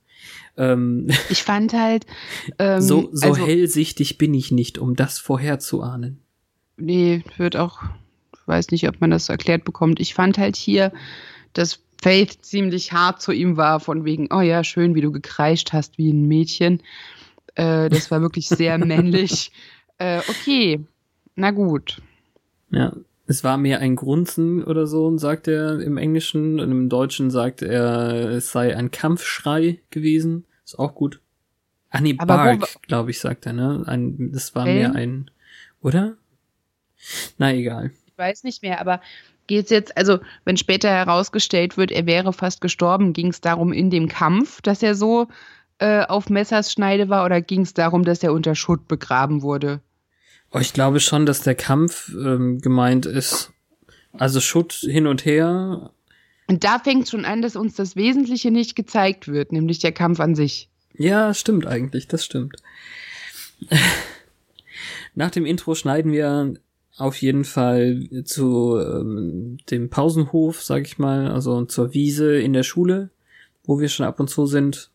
Ähm, 0.57 1.07
ich 1.29 1.43
fand 1.43 1.73
halt. 1.73 2.05
Ähm, 2.57 2.81
so 2.81 3.09
so 3.11 3.27
also, 3.27 3.45
hellsichtig 3.45 4.17
bin 4.17 4.33
ich 4.33 4.51
nicht, 4.51 4.77
um 4.77 4.95
das 4.95 5.19
vorherzuahnen. 5.19 6.21
Nee, 6.77 7.23
wird 7.37 7.55
auch. 7.55 7.81
Weiß 8.45 8.71
nicht, 8.71 8.87
ob 8.87 8.99
man 8.99 9.11
das 9.11 9.29
erklärt 9.29 9.63
bekommt. 9.63 9.99
Ich 9.99 10.13
fand 10.13 10.37
halt 10.37 10.55
hier, 10.55 10.91
dass 11.53 11.83
Faith 12.01 12.39
ziemlich 12.41 12.93
hart 12.93 13.21
zu 13.21 13.31
ihm 13.31 13.57
war, 13.57 13.79
von 13.79 14.05
wegen, 14.05 14.29
oh 14.31 14.41
ja, 14.41 14.63
schön, 14.63 14.95
wie 14.95 15.01
du 15.01 15.11
gekreischt 15.11 15.73
hast 15.73 15.97
wie 15.97 16.11
ein 16.11 16.27
Mädchen. 16.27 16.81
Äh, 17.55 17.89
das 17.89 18.09
war 18.09 18.21
wirklich 18.21 18.47
sehr 18.47 18.77
männlich. 18.85 19.51
Äh, 19.97 20.21
okay, 20.29 20.85
na 21.35 21.51
gut. 21.51 22.01
Ja, 22.71 22.93
es 23.29 23.43
war 23.43 23.57
mehr 23.57 23.79
ein 23.79 23.95
Grunzen 23.95 24.63
oder 24.63 24.87
so, 24.87 25.15
sagt 25.19 25.47
er 25.47 25.79
im 25.81 25.97
Englischen. 25.97 26.59
Und 26.59 26.71
im 26.71 26.89
Deutschen 26.89 27.29
sagt 27.29 27.61
er, 27.61 28.27
es 28.31 28.51
sei 28.51 28.75
ein 28.75 28.89
Kampfschrei 28.89 29.79
gewesen. 29.91 30.45
Ist 30.65 30.79
auch 30.79 30.95
gut. 30.95 31.21
Ah 31.91 32.01
nee, 32.01 32.15
Aber 32.17 32.37
Bark, 32.37 32.81
glaube 32.87 33.11
ich, 33.11 33.19
sagt 33.19 33.45
er, 33.45 33.53
ne? 33.53 33.83
Ein, 33.85 34.31
das 34.31 34.55
war 34.55 34.65
Helm? 34.65 34.77
mehr 34.79 34.95
ein, 34.95 35.31
oder? 35.79 36.17
Na 37.37 37.53
egal. 37.53 37.91
Ich 38.07 38.17
weiß 38.17 38.43
nicht 38.45 38.63
mehr, 38.63 38.81
aber 38.81 38.99
geht's 39.45 39.69
jetzt, 39.69 39.95
also 39.95 40.17
wenn 40.43 40.57
später 40.57 40.89
herausgestellt 40.89 41.77
wird, 41.77 41.91
er 41.91 42.07
wäre 42.07 42.33
fast 42.33 42.61
gestorben, 42.61 43.13
ging 43.13 43.27
es 43.27 43.41
darum 43.41 43.73
in 43.73 43.91
dem 43.91 44.07
Kampf, 44.07 44.59
dass 44.63 44.81
er 44.81 44.95
so 44.95 45.27
äh, 45.77 46.03
auf 46.03 46.31
Messers 46.31 46.71
Schneide 46.71 47.09
war, 47.09 47.25
oder 47.25 47.41
ging 47.41 47.61
es 47.61 47.75
darum, 47.75 48.03
dass 48.03 48.23
er 48.23 48.33
unter 48.33 48.55
Schutt 48.55 48.87
begraben 48.87 49.43
wurde? 49.43 49.81
Oh, 50.51 50.59
ich 50.59 50.73
glaube 50.73 50.99
schon, 50.99 51.25
dass 51.25 51.41
der 51.41 51.55
Kampf 51.55 52.09
ähm, 52.09 52.59
gemeint 52.59 53.05
ist. 53.05 53.51
Also 54.13 54.39
Schutt 54.39 54.73
hin 54.73 55.05
und 55.05 55.25
her, 55.25 55.91
und 56.49 56.63
da 56.63 56.79
fängt 56.79 57.07
schon 57.07 57.25
an, 57.25 57.43
dass 57.43 57.55
uns 57.55 57.75
das 57.75 57.95
Wesentliche 57.95 58.49
nicht 58.49 58.75
gezeigt 58.75 59.27
wird, 59.27 59.51
nämlich 59.51 59.77
der 59.77 59.91
Kampf 59.91 60.19
an 60.19 60.33
sich. 60.33 60.67
Ja, 60.97 61.31
stimmt 61.35 61.67
eigentlich, 61.67 62.07
das 62.07 62.25
stimmt. 62.25 62.55
Nach 65.15 65.29
dem 65.29 65.45
Intro 65.45 65.75
schneiden 65.75 66.11
wir 66.11 66.55
auf 66.97 67.21
jeden 67.21 67.45
Fall 67.45 68.09
zu 68.25 68.79
ähm, 68.79 69.59
dem 69.69 69.91
Pausenhof, 69.91 70.63
sag 70.63 70.87
ich 70.87 70.97
mal, 70.97 71.29
also 71.29 71.65
zur 71.65 71.93
Wiese 71.93 72.39
in 72.39 72.53
der 72.53 72.63
Schule, 72.63 73.11
wo 73.63 73.79
wir 73.79 73.87
schon 73.87 74.07
ab 74.07 74.19
und 74.19 74.31
zu 74.31 74.47
sind. 74.47 74.89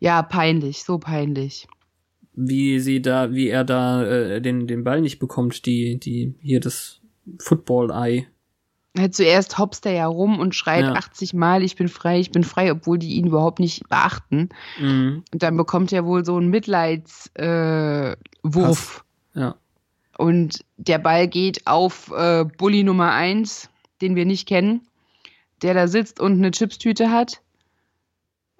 Ja, 0.00 0.24
peinlich, 0.24 0.82
so 0.82 0.98
peinlich. 0.98 1.68
Wie 2.36 2.80
sie 2.80 3.00
da, 3.00 3.32
wie 3.32 3.48
er 3.48 3.64
da 3.64 4.04
äh, 4.04 4.40
den 4.40 4.66
den 4.66 4.84
Ball 4.84 5.00
nicht 5.00 5.18
bekommt, 5.18 5.66
die 5.66 5.98
die 5.98 6.34
hier 6.40 6.60
das 6.60 7.00
Football-Ei 7.38 8.26
halt 8.98 9.14
zuerst 9.14 9.58
hopst 9.58 9.86
er 9.86 9.92
ja 9.92 10.06
rum 10.06 10.38
und 10.38 10.54
schreit 10.54 10.84
ja. 10.84 10.92
80 10.92 11.34
Mal, 11.34 11.62
ich 11.62 11.76
bin 11.76 11.88
frei, 11.88 12.20
ich 12.20 12.30
bin 12.30 12.44
frei, 12.44 12.72
obwohl 12.72 12.98
die 12.98 13.14
ihn 13.14 13.26
überhaupt 13.26 13.58
nicht 13.58 13.88
beachten. 13.88 14.48
Mhm. 14.78 15.24
Und 15.32 15.42
dann 15.42 15.56
bekommt 15.56 15.92
er 15.92 16.04
wohl 16.04 16.24
so 16.24 16.36
einen 16.36 16.48
Mitleidswurf. 16.48 19.04
Äh, 19.34 19.40
ja. 19.40 19.56
Und 20.18 20.64
der 20.76 20.98
Ball 20.98 21.28
geht 21.28 21.66
auf 21.66 22.10
äh, 22.16 22.44
Bully 22.44 22.84
Nummer 22.84 23.12
1, 23.12 23.68
den 24.00 24.16
wir 24.16 24.24
nicht 24.24 24.48
kennen, 24.48 24.86
der 25.62 25.74
da 25.74 25.88
sitzt 25.88 26.20
und 26.20 26.34
eine 26.34 26.50
Chipstüte 26.50 27.10
hat. 27.10 27.42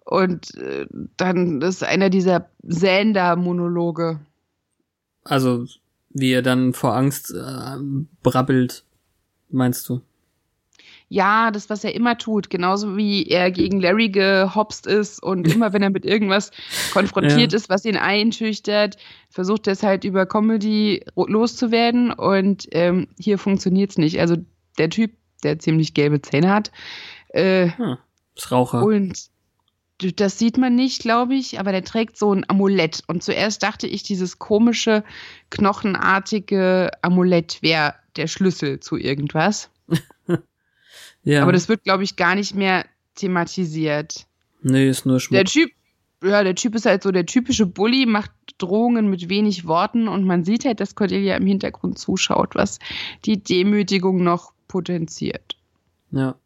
Und 0.06 0.54
äh, 0.56 0.86
dann 1.16 1.60
ist 1.60 1.82
einer 1.82 2.10
dieser 2.10 2.48
Sander-Monologe. 2.62 4.20
Also, 5.24 5.66
wie 6.10 6.32
er 6.32 6.42
dann 6.42 6.72
vor 6.72 6.94
Angst 6.94 7.34
äh, 7.34 7.76
brabbelt, 8.22 8.84
meinst 9.50 9.88
du? 9.88 10.00
ja, 11.08 11.50
das, 11.50 11.70
was 11.70 11.84
er 11.84 11.94
immer 11.94 12.18
tut, 12.18 12.50
genauso 12.50 12.96
wie 12.96 13.26
er 13.28 13.50
gegen 13.50 13.80
Larry 13.80 14.08
gehopst 14.08 14.86
ist 14.86 15.22
und 15.22 15.46
immer, 15.52 15.72
wenn 15.72 15.82
er 15.82 15.90
mit 15.90 16.04
irgendwas 16.04 16.50
konfrontiert 16.92 17.52
ja. 17.52 17.56
ist, 17.56 17.68
was 17.68 17.84
ihn 17.84 17.96
einschüchtert, 17.96 18.96
versucht 19.30 19.66
er 19.66 19.74
es 19.74 19.82
halt 19.82 20.04
über 20.04 20.26
Comedy 20.26 21.04
loszuwerden 21.14 22.12
und 22.12 22.66
ähm, 22.72 23.08
hier 23.18 23.38
funktioniert 23.38 23.90
es 23.90 23.98
nicht. 23.98 24.20
Also 24.20 24.36
der 24.78 24.90
Typ, 24.90 25.12
der 25.44 25.58
ziemlich 25.58 25.94
gelbe 25.94 26.20
Zähne 26.22 26.52
hat, 26.52 26.72
äh, 27.28 27.70
hm, 27.70 27.98
ist 28.34 28.50
Raucher. 28.50 28.82
Und 28.82 29.28
das 29.98 30.38
sieht 30.38 30.58
man 30.58 30.74
nicht, 30.74 31.02
glaube 31.02 31.34
ich, 31.34 31.58
aber 31.58 31.72
der 31.72 31.84
trägt 31.84 32.16
so 32.18 32.32
ein 32.32 32.44
Amulett. 32.48 33.02
Und 33.06 33.22
zuerst 33.22 33.62
dachte 33.62 33.86
ich, 33.86 34.02
dieses 34.02 34.38
komische, 34.38 35.04
knochenartige 35.50 36.90
Amulett 37.02 37.62
wäre 37.62 37.94
der 38.16 38.26
Schlüssel 38.26 38.80
zu 38.80 38.96
irgendwas. 38.96 39.70
Ja. 41.26 41.42
Aber 41.42 41.50
das 41.50 41.68
wird, 41.68 41.82
glaube 41.82 42.04
ich, 42.04 42.14
gar 42.14 42.36
nicht 42.36 42.54
mehr 42.54 42.86
thematisiert. 43.16 44.26
Nee, 44.62 44.88
ist 44.88 45.06
nur 45.06 45.18
Schmuck. 45.18 45.34
Der 45.34 45.44
Typ, 45.44 45.70
ja, 46.22 46.44
der 46.44 46.54
Typ 46.54 46.76
ist 46.76 46.86
halt 46.86 47.02
so 47.02 47.10
der 47.10 47.26
typische 47.26 47.66
Bully, 47.66 48.06
macht 48.06 48.30
Drohungen 48.58 49.10
mit 49.10 49.28
wenig 49.28 49.66
Worten 49.66 50.06
und 50.06 50.24
man 50.24 50.44
sieht 50.44 50.64
halt, 50.64 50.78
dass 50.78 50.94
Cordelia 50.94 51.36
im 51.36 51.46
Hintergrund 51.46 51.98
zuschaut, 51.98 52.54
was 52.54 52.78
die 53.24 53.42
Demütigung 53.42 54.22
noch 54.22 54.52
potenziert. 54.68 55.56
Ja. 56.12 56.36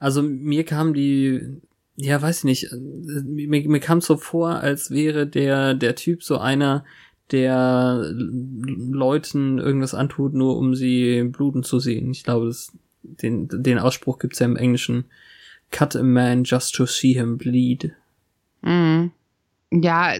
Also 0.00 0.22
mir 0.22 0.64
kam 0.64 0.92
die, 0.92 1.62
ja, 2.00 2.22
weiß 2.22 2.38
ich 2.38 2.44
nicht, 2.44 2.68
mir, 2.72 3.68
mir 3.68 3.80
kam 3.80 4.00
so 4.00 4.16
vor, 4.16 4.60
als 4.60 4.92
wäre 4.92 5.26
der, 5.26 5.74
der 5.74 5.96
Typ 5.96 6.22
so 6.22 6.38
einer, 6.38 6.84
der 7.32 8.12
Leuten 8.14 9.58
irgendwas 9.58 9.94
antut, 9.94 10.32
nur 10.32 10.56
um 10.56 10.76
sie 10.76 11.24
bluten 11.24 11.64
zu 11.64 11.80
sehen. 11.80 12.12
Ich 12.12 12.22
glaube, 12.22 12.46
das 12.46 12.72
den, 13.02 13.48
den 13.50 13.78
Ausspruch 13.78 14.18
gibt's 14.18 14.38
ja 14.38 14.46
im 14.46 14.56
Englischen. 14.56 15.06
Cut 15.70 15.96
a 15.96 16.02
man 16.02 16.44
just 16.44 16.74
to 16.74 16.86
see 16.86 17.14
him 17.14 17.36
bleed. 17.36 17.92
Mhm. 18.62 19.10
Ja, 19.72 20.16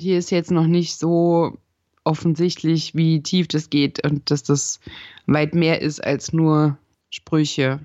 hier 0.00 0.18
ist 0.18 0.30
jetzt 0.30 0.50
noch 0.50 0.66
nicht 0.66 0.98
so 0.98 1.58
offensichtlich, 2.04 2.94
wie 2.94 3.22
tief 3.22 3.48
das 3.48 3.70
geht 3.70 4.04
und 4.04 4.30
dass 4.30 4.42
das 4.42 4.78
weit 5.26 5.54
mehr 5.54 5.80
ist 5.80 6.04
als 6.04 6.32
nur 6.32 6.78
Sprüche. 7.10 7.80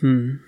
Hm. 0.00 0.40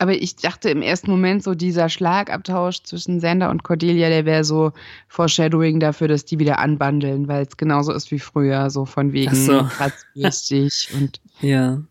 Aber 0.00 0.14
ich 0.14 0.36
dachte 0.36 0.70
im 0.70 0.80
ersten 0.80 1.10
Moment 1.10 1.42
so, 1.42 1.54
dieser 1.54 1.88
Schlagabtausch 1.88 2.84
zwischen 2.84 3.18
Sander 3.18 3.50
und 3.50 3.64
Cordelia, 3.64 4.08
der 4.08 4.24
wäre 4.24 4.44
so 4.44 4.72
Foreshadowing 5.08 5.80
dafür, 5.80 6.06
dass 6.06 6.24
die 6.24 6.38
wieder 6.38 6.60
anbandeln, 6.60 7.26
weil 7.26 7.46
es 7.46 7.56
genauso 7.56 7.92
ist 7.92 8.12
wie 8.12 8.20
früher, 8.20 8.70
so 8.70 8.86
von 8.86 9.12
wegen 9.12 9.34
so. 9.34 9.68
wichtig 10.14 10.90
und 10.96 11.20
ja. 11.40 11.82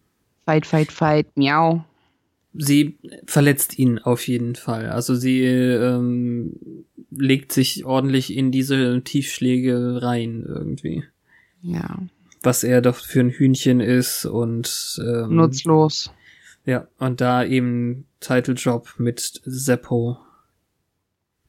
Fight, 0.45 0.65
fight, 0.65 0.91
fight, 0.93 1.27
miau. 1.35 1.83
Sie 2.53 2.97
verletzt 3.25 3.77
ihn 3.77 3.99
auf 3.99 4.25
jeden 4.27 4.55
Fall. 4.55 4.89
Also 4.89 5.13
sie 5.13 5.43
ähm, 5.43 6.53
legt 7.11 7.51
sich 7.51 7.85
ordentlich 7.85 8.35
in 8.35 8.51
diese 8.51 9.01
Tiefschläge 9.03 10.01
rein 10.01 10.45
irgendwie. 10.47 11.03
Ja. 11.61 11.99
Was 12.41 12.63
er 12.63 12.81
doch 12.81 12.95
für 12.95 13.19
ein 13.19 13.29
Hühnchen 13.29 13.81
ist 13.81 14.25
und 14.25 14.99
ähm, 15.05 15.35
nutzlos. 15.35 16.09
Ja, 16.67 16.85
und 16.99 17.21
da 17.21 17.45
eben 17.45 18.05
Title 18.19 18.55
Job 18.55 18.95
mit 18.97 19.41
Seppo. 19.45 20.17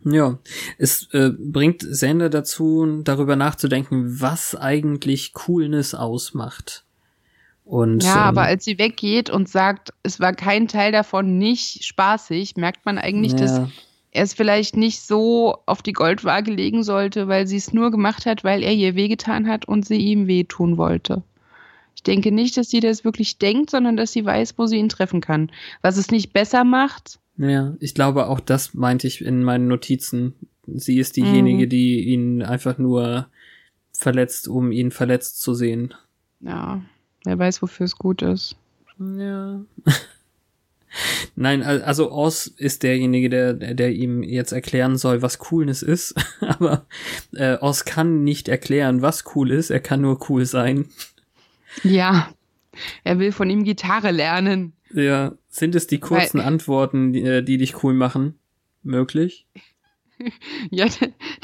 Ja, 0.04 0.38
es 0.78 1.12
äh, 1.12 1.30
bringt 1.36 1.82
Sender 1.82 2.30
dazu, 2.30 3.02
darüber 3.02 3.34
nachzudenken, 3.34 4.20
was 4.20 4.54
eigentlich 4.54 5.32
Coolness 5.32 5.92
ausmacht. 5.92 6.84
Und, 7.64 8.04
ja, 8.04 8.14
ähm, 8.14 8.20
aber 8.20 8.42
als 8.42 8.64
sie 8.64 8.78
weggeht 8.78 9.28
und 9.28 9.48
sagt, 9.48 9.92
es 10.04 10.20
war 10.20 10.34
kein 10.34 10.68
Teil 10.68 10.92
davon 10.92 11.36
nicht 11.36 11.84
spaßig, 11.84 12.56
merkt 12.56 12.86
man 12.86 12.96
eigentlich, 12.96 13.32
ja. 13.32 13.38
dass 13.38 13.58
er 14.12 14.22
es 14.22 14.34
vielleicht 14.34 14.76
nicht 14.76 15.02
so 15.02 15.58
auf 15.66 15.82
die 15.82 15.92
Goldwaage 15.94 16.52
legen 16.52 16.84
sollte, 16.84 17.26
weil 17.26 17.48
sie 17.48 17.56
es 17.56 17.72
nur 17.72 17.90
gemacht 17.90 18.24
hat, 18.24 18.44
weil 18.44 18.62
er 18.62 18.72
ihr 18.72 18.94
wehgetan 18.94 19.48
hat 19.48 19.66
und 19.66 19.84
sie 19.84 19.98
ihm 19.98 20.28
wehtun 20.28 20.76
wollte. 20.76 21.24
Ich 22.08 22.14
denke 22.14 22.32
nicht, 22.32 22.56
dass 22.56 22.70
sie 22.70 22.80
das 22.80 23.04
wirklich 23.04 23.36
denkt, 23.36 23.68
sondern 23.68 23.98
dass 23.98 24.12
sie 24.12 24.24
weiß, 24.24 24.54
wo 24.56 24.64
sie 24.66 24.78
ihn 24.78 24.88
treffen 24.88 25.20
kann. 25.20 25.50
Was 25.82 25.98
es 25.98 26.10
nicht 26.10 26.32
besser 26.32 26.64
macht, 26.64 27.18
Ja, 27.36 27.76
ich 27.80 27.94
glaube 27.94 28.28
auch 28.28 28.40
das 28.40 28.72
meinte 28.72 29.06
ich 29.06 29.22
in 29.22 29.42
meinen 29.44 29.68
Notizen. 29.68 30.32
Sie 30.66 30.98
ist 30.98 31.16
diejenige, 31.16 31.66
Mhm. 31.66 31.68
die 31.68 32.00
ihn 32.08 32.42
einfach 32.42 32.78
nur 32.78 33.28
verletzt, 33.92 34.48
um 34.48 34.72
ihn 34.72 34.90
verletzt 34.90 35.42
zu 35.42 35.52
sehen. 35.52 35.92
Ja, 36.40 36.80
wer 37.24 37.38
weiß, 37.38 37.60
wofür 37.60 37.84
es 37.84 37.96
gut 37.96 38.22
ist. 38.22 38.56
Ja. 38.98 39.60
Nein, 41.36 41.62
al- 41.62 41.82
also 41.82 42.10
Oz 42.10 42.46
ist 42.46 42.82
derjenige, 42.82 43.28
der, 43.28 43.52
der 43.52 43.74
der 43.74 43.92
ihm 43.92 44.22
jetzt 44.22 44.52
erklären 44.52 44.96
soll, 44.96 45.20
was 45.20 45.38
Coolness 45.38 45.82
ist. 45.82 46.14
Aber 46.40 46.86
äh, 47.34 47.58
Oz 47.60 47.84
kann 47.84 48.24
nicht 48.24 48.48
erklären, 48.48 49.02
was 49.02 49.24
cool 49.36 49.50
ist. 49.50 49.68
Er 49.70 49.80
kann 49.80 50.00
nur 50.00 50.18
cool 50.30 50.46
sein. 50.46 50.86
Ja, 51.82 52.28
er 53.04 53.18
will 53.18 53.32
von 53.32 53.50
ihm 53.50 53.64
Gitarre 53.64 54.10
lernen. 54.10 54.72
Ja, 54.92 55.32
sind 55.48 55.74
es 55.74 55.86
die 55.86 55.98
kurzen 56.00 56.38
Weil- 56.40 56.46
Antworten, 56.46 57.12
die, 57.12 57.22
äh, 57.22 57.42
die 57.42 57.56
dich 57.58 57.82
cool 57.82 57.94
machen? 57.94 58.38
Möglich? 58.82 59.46
Ja, 60.72 60.86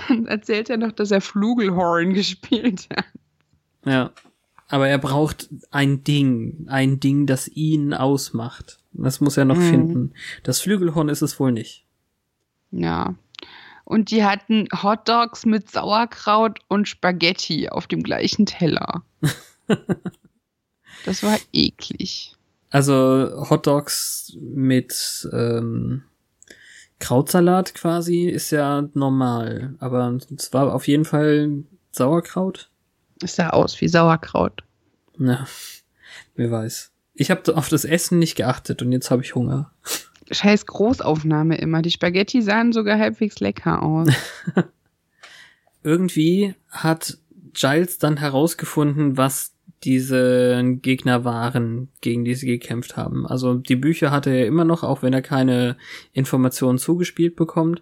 dann 0.08 0.26
erzählt 0.26 0.68
er 0.68 0.78
noch, 0.78 0.90
dass 0.90 1.12
er 1.12 1.20
Flugelhorn 1.20 2.12
gespielt 2.14 2.88
hat. 2.94 3.04
Ja. 3.86 4.10
Aber 4.66 4.88
er 4.88 4.98
braucht 4.98 5.48
ein 5.70 6.02
Ding, 6.02 6.66
ein 6.68 6.98
Ding, 6.98 7.26
das 7.26 7.46
ihn 7.46 7.94
ausmacht. 7.94 8.80
Das 8.92 9.20
muss 9.20 9.36
er 9.36 9.44
noch 9.44 9.58
Mhm. 9.58 9.70
finden. 9.70 10.12
Das 10.42 10.60
Flügelhorn 10.60 11.08
ist 11.08 11.22
es 11.22 11.38
wohl 11.38 11.52
nicht. 11.52 11.84
Ja. 12.72 13.14
Und 13.84 14.10
die 14.10 14.24
hatten 14.24 14.66
Hotdogs 14.82 15.46
mit 15.46 15.70
Sauerkraut 15.70 16.58
und 16.66 16.88
Spaghetti 16.88 17.68
auf 17.68 17.86
dem 17.86 18.02
gleichen 18.02 18.44
Teller. 18.44 19.04
Das 21.04 21.22
war 21.22 21.36
eklig. 21.52 22.34
Also 22.70 23.46
Hotdogs 23.50 24.36
mit 24.40 25.28
ähm, 25.32 26.04
Krautsalat 26.98 27.74
quasi 27.74 28.24
ist 28.24 28.50
ja 28.50 28.88
normal. 28.94 29.74
Aber 29.78 30.18
es 30.36 30.52
war 30.52 30.74
auf 30.74 30.88
jeden 30.88 31.04
Fall 31.04 31.64
Sauerkraut. 31.92 32.70
Es 33.22 33.36
sah 33.36 33.50
aus 33.50 33.80
wie 33.80 33.88
Sauerkraut. 33.88 34.64
Na, 35.16 35.46
wer 36.34 36.50
weiß. 36.50 36.90
Ich 37.14 37.30
habe 37.30 37.56
auf 37.56 37.68
das 37.68 37.84
Essen 37.84 38.18
nicht 38.18 38.34
geachtet 38.34 38.82
und 38.82 38.90
jetzt 38.90 39.10
habe 39.10 39.22
ich 39.22 39.34
Hunger. 39.34 39.70
Scheiß 40.30 40.66
Großaufnahme 40.66 41.58
immer. 41.58 41.82
Die 41.82 41.90
Spaghetti 41.90 42.42
sahen 42.42 42.72
sogar 42.72 42.98
halbwegs 42.98 43.38
lecker 43.40 43.82
aus. 43.82 44.08
Irgendwie 45.84 46.54
hat 46.70 47.18
Giles 47.52 47.98
dann 47.98 48.16
herausgefunden, 48.16 49.16
was 49.16 49.53
diese 49.84 50.62
Gegner 50.80 51.24
waren, 51.24 51.88
gegen 52.00 52.24
die 52.24 52.34
sie 52.34 52.46
gekämpft 52.46 52.96
haben. 52.96 53.26
Also 53.26 53.54
die 53.54 53.76
Bücher 53.76 54.10
hatte 54.10 54.30
er 54.30 54.46
immer 54.46 54.64
noch, 54.64 54.82
auch 54.82 55.02
wenn 55.02 55.12
er 55.12 55.22
keine 55.22 55.76
Informationen 56.12 56.78
zugespielt 56.78 57.36
bekommt. 57.36 57.80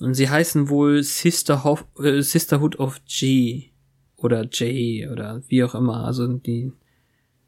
Und 0.00 0.14
sie 0.14 0.28
heißen 0.28 0.68
wohl 0.68 1.02
Sister 1.02 1.64
Hof, 1.64 1.86
äh, 1.98 2.20
Sisterhood 2.20 2.78
of 2.78 3.00
G 3.06 3.70
oder 4.16 4.44
J 4.44 5.10
oder 5.10 5.42
wie 5.48 5.62
auch 5.64 5.74
immer. 5.74 6.04
Also 6.04 6.26
die 6.26 6.72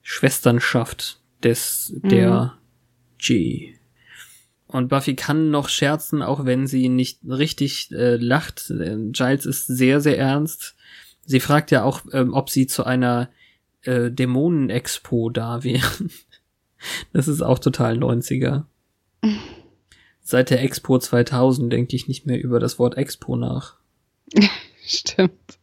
Schwesternschaft 0.02 1.20
des 1.42 1.92
der 2.02 2.54
G. 3.18 3.74
Und 4.68 4.88
Buffy 4.88 5.14
kann 5.14 5.50
noch 5.50 5.68
scherzen, 5.68 6.22
auch 6.22 6.44
wenn 6.44 6.66
sie 6.66 6.88
nicht 6.88 7.20
richtig 7.26 7.90
äh, 7.92 8.16
lacht. 8.16 8.70
Äh, 8.70 8.96
Giles 9.10 9.46
ist 9.46 9.66
sehr, 9.66 10.00
sehr 10.00 10.18
ernst. 10.18 10.76
Sie 11.24 11.40
fragt 11.40 11.70
ja 11.70 11.82
auch, 11.82 12.02
ähm, 12.12 12.34
ob 12.34 12.50
sie 12.50 12.66
zu 12.66 12.84
einer 12.84 13.30
äh, 13.86 14.10
Dämonen-Expo 14.10 15.30
da 15.30 15.62
wären. 15.64 16.10
Das 17.14 17.26
ist 17.26 17.40
auch 17.40 17.58
total 17.58 17.96
90er. 17.96 18.64
Seit 20.20 20.50
der 20.50 20.62
Expo 20.62 20.98
2000 20.98 21.72
denke 21.72 21.96
ich 21.96 22.06
nicht 22.06 22.26
mehr 22.26 22.40
über 22.40 22.60
das 22.60 22.78
Wort 22.78 22.98
Expo 22.98 23.34
nach. 23.34 23.76
Stimmt. 24.86 25.58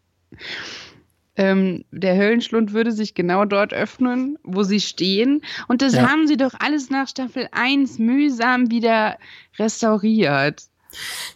Ähm, 1.36 1.86
der 1.92 2.16
Höllenschlund 2.18 2.74
würde 2.74 2.92
sich 2.92 3.14
genau 3.14 3.46
dort 3.46 3.74
öffnen, 3.74 4.38
wo 4.44 4.64
sie 4.64 4.80
stehen. 4.80 5.42
Und 5.68 5.84
das 5.84 5.94
Ja. 5.94 6.10
haben 6.10 6.28
sie 6.28 6.36
doch 6.36 6.56
alles 6.60 6.90
nach 6.90 7.08
Staffel 7.08 7.48
1 7.52 8.00
mühsam 8.00 8.72
wieder 8.72 9.18
restauriert. 9.60 10.64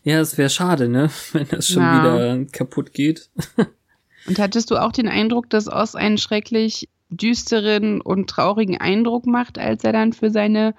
Ja, 0.04 0.20
es 0.20 0.38
wäre 0.40 0.50
schade, 0.50 0.90
ne? 0.90 1.10
Wenn 1.34 1.48
das 1.50 1.68
schon 1.68 1.84
Ja. 1.84 2.00
wieder 2.00 2.46
kaputt 2.52 2.94
geht. 2.94 3.30
Und 4.28 4.40
hattest 4.40 4.72
du 4.72 4.78
auch 4.78 4.92
den 4.92 5.08
Eindruck, 5.08 5.50
dass 5.50 5.68
Oz 5.68 5.96
einen 5.96 6.18
schrecklich 6.18 6.90
düsteren 7.10 8.02
und 8.02 8.30
traurigen 8.30 8.78
Eindruck 8.78 9.26
macht, 9.26 9.58
als 9.58 9.84
er 9.84 9.94
dann 9.94 10.14
für 10.14 10.30
seine 10.30 10.76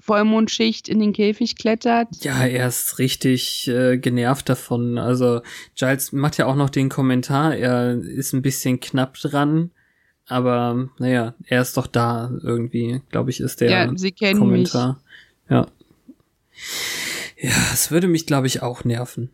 Vollmondschicht 0.00 0.88
in 0.88 1.00
den 1.00 1.12
Käfig 1.12 1.56
klettert? 1.56 2.08
Ja, 2.22 2.44
er 2.44 2.68
ist 2.68 2.98
richtig 2.98 3.68
äh, 3.68 3.98
genervt 3.98 4.48
davon. 4.48 4.96
Also 4.96 5.42
Giles 5.74 6.12
macht 6.12 6.38
ja 6.38 6.46
auch 6.46 6.54
noch 6.54 6.70
den 6.70 6.88
Kommentar, 6.88 7.54
er 7.54 7.98
ist 7.98 8.32
ein 8.32 8.42
bisschen 8.42 8.80
knapp 8.80 9.14
dran, 9.14 9.70
aber 10.26 10.88
naja, 10.98 11.34
er 11.44 11.62
ist 11.62 11.76
doch 11.76 11.86
da 11.86 12.30
irgendwie, 12.42 13.02
glaube 13.10 13.30
ich, 13.30 13.40
ist 13.40 13.60
der 13.60 13.70
ja, 13.70 13.92
sie 13.94 14.12
kennen 14.12 14.38
Kommentar. 14.38 15.00
Ja. 15.50 15.66
Ja, 17.40 17.54
es 17.72 17.90
würde 17.90 18.08
mich, 18.08 18.26
glaube 18.26 18.46
ich, 18.46 18.62
auch 18.62 18.84
nerven. 18.84 19.30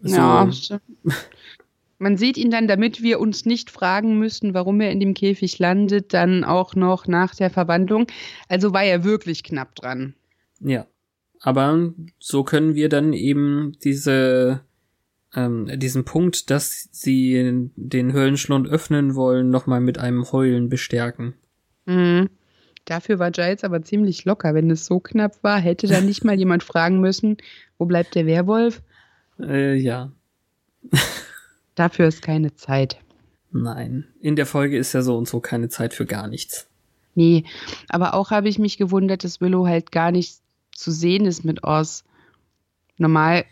mich. 0.00 0.12
So, 0.12 0.18
Ja, 0.18 0.52
stimmt. 0.52 0.82
Man 2.02 2.16
sieht 2.16 2.36
ihn 2.36 2.50
dann, 2.50 2.66
damit 2.66 3.00
wir 3.00 3.20
uns 3.20 3.46
nicht 3.46 3.70
fragen 3.70 4.18
müssen, 4.18 4.54
warum 4.54 4.80
er 4.80 4.90
in 4.90 4.98
dem 4.98 5.14
Käfig 5.14 5.60
landet, 5.60 6.12
dann 6.12 6.42
auch 6.42 6.74
noch 6.74 7.06
nach 7.06 7.36
der 7.36 7.48
Verwandlung. 7.48 8.08
Also 8.48 8.72
war 8.72 8.82
er 8.82 9.04
wirklich 9.04 9.44
knapp 9.44 9.74
dran. 9.76 10.14
ja. 10.60 10.86
Aber 11.44 11.92
so 12.20 12.44
können 12.44 12.76
wir 12.76 12.88
dann 12.88 13.12
eben 13.12 13.76
diese 13.82 14.60
ähm, 15.34 15.68
diesen 15.74 16.04
Punkt, 16.04 16.50
dass 16.50 16.88
sie 16.92 17.70
den 17.74 18.12
Höllenschlund 18.12 18.68
öffnen 18.68 19.16
wollen, 19.16 19.50
nochmal 19.50 19.80
mit 19.80 19.98
einem 19.98 20.30
Heulen 20.30 20.68
bestärken. 20.68 21.34
Mhm. 21.86 22.30
Dafür 22.84 23.18
war 23.18 23.30
Giles 23.30 23.64
aber 23.64 23.82
ziemlich 23.82 24.24
locker. 24.24 24.54
Wenn 24.54 24.70
es 24.70 24.86
so 24.86 25.00
knapp 25.00 25.42
war, 25.42 25.58
hätte 25.58 25.88
dann 25.88 26.06
nicht 26.06 26.24
mal 26.24 26.38
jemand 26.38 26.62
fragen 26.62 27.00
müssen, 27.00 27.38
wo 27.78 27.86
bleibt 27.86 28.14
der 28.14 28.26
Werwolf? 28.26 28.82
Äh, 29.40 29.74
ja. 29.74 30.12
Dafür 31.82 32.06
ist 32.06 32.22
keine 32.22 32.54
Zeit. 32.54 32.98
Nein. 33.50 34.04
In 34.20 34.36
der 34.36 34.46
Folge 34.46 34.78
ist 34.78 34.92
ja 34.92 35.02
so 35.02 35.18
und 35.18 35.26
so 35.26 35.40
keine 35.40 35.68
Zeit 35.68 35.94
für 35.94 36.06
gar 36.06 36.28
nichts. 36.28 36.68
Nee, 37.16 37.42
aber 37.88 38.14
auch 38.14 38.30
habe 38.30 38.48
ich 38.48 38.60
mich 38.60 38.78
gewundert, 38.78 39.24
dass 39.24 39.40
Willow 39.40 39.66
halt 39.66 39.90
gar 39.90 40.12
nicht 40.12 40.36
zu 40.70 40.92
sehen 40.92 41.26
ist 41.26 41.44
mit 41.44 41.64
Oz. 41.64 42.04
Normal 42.98 43.46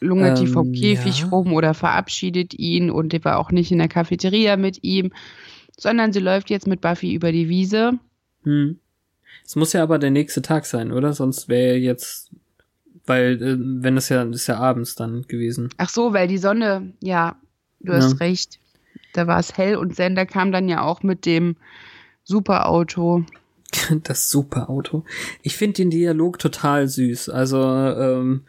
lungert 0.00 0.38
die 0.38 0.44
Ähm, 0.46 0.52
vom 0.54 0.72
Käfig 0.72 1.20
ja. 1.20 1.26
rum 1.26 1.52
oder 1.52 1.74
verabschiedet 1.74 2.54
ihn 2.54 2.90
und 2.90 3.12
die 3.12 3.22
war 3.22 3.38
auch 3.38 3.50
nicht 3.50 3.70
in 3.70 3.80
der 3.80 3.88
Cafeteria 3.88 4.56
mit 4.56 4.82
ihm, 4.82 5.12
sondern 5.78 6.14
sie 6.14 6.20
läuft 6.20 6.48
jetzt 6.48 6.66
mit 6.66 6.80
Buffy 6.80 7.12
über 7.12 7.32
die 7.32 7.50
Wiese. 7.50 7.98
Hm. 8.44 8.78
Es 9.44 9.56
muss 9.56 9.74
ja 9.74 9.82
aber 9.82 9.98
der 9.98 10.10
nächste 10.10 10.40
Tag 10.40 10.64
sein, 10.64 10.90
oder? 10.90 11.12
Sonst 11.12 11.50
wäre 11.50 11.76
jetzt, 11.76 12.30
weil, 13.04 13.42
äh, 13.42 13.56
wenn 13.58 13.98
es 13.98 14.08
ja, 14.08 14.24
das 14.24 14.36
ist 14.36 14.46
ja 14.46 14.56
abends 14.56 14.94
dann 14.94 15.26
gewesen. 15.28 15.68
Ach 15.76 15.90
so, 15.90 16.14
weil 16.14 16.28
die 16.28 16.38
Sonne, 16.38 16.94
ja, 17.02 17.36
du 17.84 17.92
Ja. 17.92 17.98
hast 17.98 18.20
recht. 18.20 18.58
Da 19.12 19.26
war 19.26 19.38
es 19.38 19.56
hell 19.56 19.76
und 19.76 19.94
Sender 19.94 20.26
kam 20.26 20.50
dann 20.52 20.68
ja 20.68 20.82
auch 20.82 21.02
mit 21.02 21.24
dem 21.26 21.56
Superauto. 22.24 23.24
Das 24.04 24.30
super 24.30 24.70
Auto. 24.70 25.04
Ich 25.42 25.56
finde 25.56 25.74
den 25.74 25.90
Dialog 25.90 26.38
total 26.38 26.86
süß. 26.86 27.28
Also, 27.28 27.60
ähm, 27.60 28.44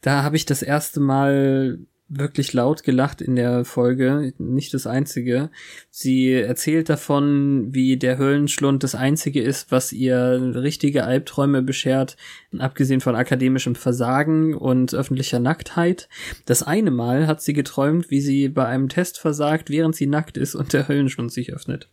da 0.00 0.22
habe 0.22 0.36
ich 0.36 0.46
das 0.46 0.62
erste 0.62 0.98
Mal 0.98 1.78
wirklich 2.14 2.52
laut 2.52 2.82
gelacht 2.82 3.22
in 3.22 3.36
der 3.36 3.64
Folge, 3.64 4.34
nicht 4.38 4.74
das 4.74 4.86
einzige. 4.86 5.50
Sie 5.90 6.32
erzählt 6.32 6.88
davon, 6.88 7.74
wie 7.74 7.96
der 7.96 8.18
Höllenschlund 8.18 8.82
das 8.82 8.94
einzige 8.94 9.40
ist, 9.40 9.70
was 9.72 9.92
ihr 9.92 10.52
richtige 10.54 11.04
Albträume 11.04 11.62
beschert, 11.62 12.16
abgesehen 12.58 13.00
von 13.00 13.16
akademischem 13.16 13.74
Versagen 13.74 14.54
und 14.54 14.94
öffentlicher 14.94 15.38
Nacktheit. 15.38 16.08
Das 16.44 16.62
eine 16.62 16.90
Mal 16.90 17.26
hat 17.26 17.40
sie 17.42 17.54
geträumt, 17.54 18.10
wie 18.10 18.20
sie 18.20 18.48
bei 18.48 18.66
einem 18.66 18.88
Test 18.88 19.18
versagt, 19.18 19.70
während 19.70 19.96
sie 19.96 20.06
nackt 20.06 20.36
ist 20.36 20.54
und 20.54 20.72
der 20.72 20.88
Höllenschlund 20.88 21.32
sich 21.32 21.52
öffnet. 21.52 21.88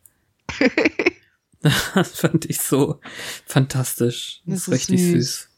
Das 1.93 2.17
fand 2.21 2.45
ich 2.45 2.62
so 2.62 3.01
fantastisch. 3.45 4.41
Das, 4.45 4.60
Das 4.60 4.60
ist 4.60 4.67
ist 4.67 4.73
richtig 4.73 5.01
süß. 5.01 5.13
süß. 5.13 5.49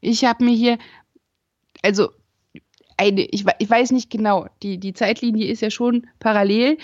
Ich 0.00 0.24
habe 0.24 0.42
mir 0.42 0.56
hier, 0.56 0.76
also 1.82 2.10
eine, 3.00 3.22
ich, 3.22 3.44
ich 3.58 3.70
weiß 3.70 3.92
nicht 3.92 4.10
genau, 4.10 4.46
die, 4.62 4.78
die 4.78 4.92
Zeitlinie 4.92 5.46
ist 5.50 5.62
ja 5.62 5.70
schon 5.70 6.06
parallel. 6.20 6.76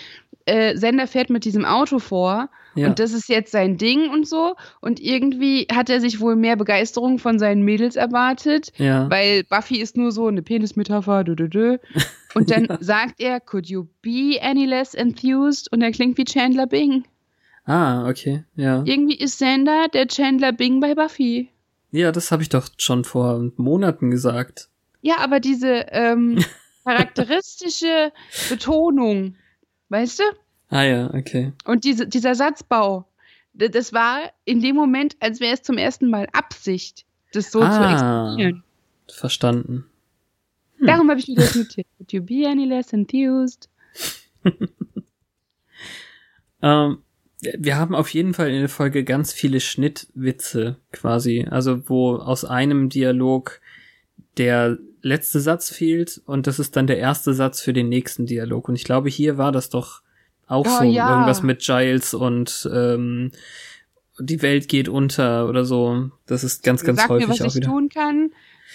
Äh, 0.46 0.76
Sender 0.76 1.06
fährt 1.06 1.28
mit 1.28 1.44
diesem 1.44 1.64
Auto 1.64 1.98
vor 1.98 2.48
Ja. 2.76 2.86
und 2.88 2.98
das 3.00 3.12
ist 3.12 3.28
jetzt 3.28 3.50
sein 3.50 3.78
Ding 3.78 4.10
und 4.10 4.28
so. 4.28 4.54
Und 4.80 5.00
irgendwie 5.00 5.66
hat 5.72 5.90
er 5.90 6.00
sich 6.00 6.20
wohl 6.20 6.36
mehr 6.36 6.56
Begeisterung 6.56 7.18
von 7.18 7.38
seinen 7.40 7.62
Mädels 7.62 7.96
erwartet, 7.96 8.72
ja. 8.76 9.10
weil 9.10 9.42
Buffy 9.44 9.80
ist 9.80 9.96
nur 9.96 10.12
so 10.12 10.26
eine 10.28 10.42
Penismetapher. 10.42 11.24
Dö, 11.24 11.34
dö, 11.34 11.48
dö. 11.48 11.78
Und 12.34 12.50
dann 12.50 12.64
Ja. 12.70 12.78
sagt 12.80 13.20
er, 13.20 13.40
could 13.40 13.66
you 13.68 13.86
be 14.02 14.38
any 14.40 14.66
less 14.66 14.94
enthused? 14.94 15.72
Und 15.72 15.82
er 15.82 15.90
klingt 15.90 16.16
wie 16.16 16.24
Chandler 16.24 16.66
Bing. 16.68 17.04
Ah, 17.64 18.08
okay. 18.08 18.44
Ja. 18.54 18.84
Irgendwie 18.86 19.16
ist 19.18 19.38
Sander 19.40 19.88
der 19.92 20.06
Chandler 20.06 20.52
Bing 20.52 20.78
bei 20.80 20.94
Buffy. 20.94 21.48
Ja, 21.90 22.12
das 22.12 22.30
habe 22.30 22.42
ich 22.42 22.48
doch 22.48 22.68
schon 22.78 23.02
vor 23.04 23.50
Monaten 23.56 24.10
gesagt. 24.12 24.68
Ja, 25.06 25.18
aber 25.18 25.38
diese 25.38 25.86
ähm, 25.92 26.44
charakteristische 26.84 28.12
Betonung, 28.48 29.36
weißt 29.88 30.18
du? 30.18 30.24
Ah 30.68 30.82
ja, 30.82 31.14
okay. 31.14 31.52
Und 31.64 31.84
diese, 31.84 32.08
dieser 32.08 32.34
Satzbau, 32.34 33.06
das 33.54 33.92
war 33.92 34.32
in 34.44 34.60
dem 34.60 34.74
Moment, 34.74 35.16
als 35.20 35.38
wäre 35.38 35.54
es 35.54 35.62
zum 35.62 35.78
ersten 35.78 36.10
Mal 36.10 36.26
Absicht, 36.32 37.04
das 37.32 37.52
so 37.52 37.60
zu 37.60 37.66
ah, 37.66 37.92
exprimieren. 37.92 38.64
verstanden. 39.08 39.86
Hm. 40.78 40.86
Darum 40.88 41.08
habe 41.08 41.20
ich 41.20 41.28
mir 41.28 41.36
das 41.36 41.54
notiert. 41.54 41.86
Would 41.98 42.12
you 42.12 42.20
be 42.20 42.44
any 42.44 42.64
less 42.64 42.92
enthused? 42.92 43.68
Ähm, 46.62 47.02
wir 47.42 47.76
haben 47.76 47.94
auf 47.94 48.08
jeden 48.08 48.32
Fall 48.32 48.48
in 48.48 48.60
der 48.60 48.70
Folge 48.70 49.04
ganz 49.04 49.30
viele 49.30 49.60
Schnittwitze 49.60 50.78
quasi. 50.90 51.46
Also 51.48 51.86
wo 51.86 52.16
aus 52.16 52.46
einem 52.46 52.88
Dialog 52.88 53.60
der 54.38 54.78
letzte 55.02 55.40
Satz 55.40 55.70
fehlt 55.70 56.20
und 56.26 56.46
das 56.46 56.58
ist 56.58 56.76
dann 56.76 56.86
der 56.86 56.98
erste 56.98 57.34
Satz 57.34 57.60
für 57.60 57.72
den 57.72 57.88
nächsten 57.88 58.26
Dialog. 58.26 58.68
Und 58.68 58.74
ich 58.76 58.84
glaube, 58.84 59.08
hier 59.08 59.38
war 59.38 59.52
das 59.52 59.68
doch 59.70 60.02
auch 60.46 60.66
Oh, 60.66 60.78
so 60.78 60.84
ja. 60.84 61.10
irgendwas 61.10 61.42
mit 61.42 61.60
Giles 61.60 62.14
und 62.14 62.68
ähm, 62.72 63.32
die 64.18 64.42
Welt 64.42 64.68
geht 64.68 64.88
unter 64.88 65.48
oder 65.48 65.64
so. 65.64 66.10
Das 66.26 66.44
ist 66.44 66.62
ganz, 66.62 66.82
ganz 66.84 67.00
Sag 67.00 67.08
häufig 67.10 67.28
mir, 67.28 67.34
was 67.34 67.40
auch 67.42 67.46
ich 67.46 67.54
wieder. 67.56 67.66
tun 67.68 67.88
kann. 67.88 68.30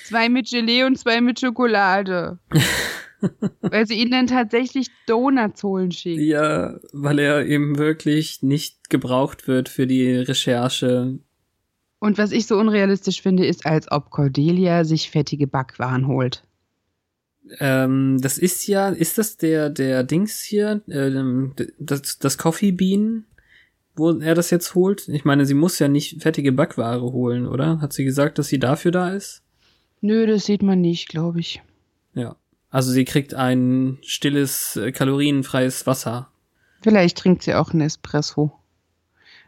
Zwei 0.06 0.30
mit 0.30 0.50
Gelee 0.50 0.84
und 0.84 0.98
zwei 0.98 1.22
mit 1.22 1.40
Schokolade. 1.40 2.40
Weil 3.62 3.86
sie 3.86 3.96
ihn 3.96 4.10
dann 4.12 4.28
tatsächlich 4.28 4.88
Donuts 5.06 5.64
holen 5.64 5.92
schickt. 5.92 6.22
Ja, 6.22 6.80
weil 6.92 7.20
er 7.20 7.46
eben 7.46 7.78
wirklich 7.78 8.42
nicht 8.42 8.90
gebraucht 8.90 9.48
wird 9.48 9.70
für 9.70 9.86
die 9.86 10.16
Recherche. 10.16 11.20
Und 12.02 12.18
was 12.18 12.32
ich 12.32 12.48
so 12.48 12.58
unrealistisch 12.58 13.22
finde, 13.22 13.46
ist, 13.46 13.68
als 13.68 13.92
ob 13.92 14.10
Cordelia 14.10 14.86
sich 14.86 15.12
fettige 15.12 15.46
Backwaren 15.46 16.08
holt. 16.08 16.44
Ähm, 17.60 18.18
das 18.20 18.40
ist 18.40 18.66
ja, 18.66 18.90
ist 18.90 19.20
das 19.20 19.38
der, 19.38 19.70
der 19.70 20.04
Dings 20.04 20.42
hier, 20.42 20.82
ähm, 20.90 21.54
das, 21.78 22.18
das 22.18 22.40
Coffee 22.40 22.72
Bean, 22.72 23.26
wo 23.96 24.14
er 24.14 24.34
das 24.34 24.50
jetzt 24.50 24.74
holt? 24.74 25.10
Ich 25.10 25.26
meine, 25.26 25.46
sie 25.46 25.54
muss 25.54 25.78
ja 25.78 25.88
nicht 25.88 26.24
fettige 26.24 26.52
Backware 26.52 27.04
holen, 27.04 27.46
oder? 27.46 27.82
Hat 27.82 27.94
sie 27.94 28.04
gesagt, 28.04 28.40
dass 28.40 28.48
sie 28.48 28.58
dafür 28.58 28.90
da 28.90 29.12
ist? 29.12 29.44
Nö, 30.02 30.26
das 30.26 30.46
sieht 30.46 30.64
man 30.64 30.82
nicht, 30.82 31.08
glaube 31.08 31.40
ich. 31.40 31.62
Ja. 32.16 32.36
Also 32.72 32.92
sie 32.92 33.06
kriegt 33.06 33.36
ein 33.36 34.00
stilles, 34.02 34.76
äh, 34.76 34.92
kalorienfreies 34.92 35.86
Wasser. 35.86 36.32
Vielleicht 36.82 37.20
trinkt 37.20 37.44
sie 37.44 37.54
auch 37.54 37.74
einen 37.74 37.82
Espresso. 37.82 38.54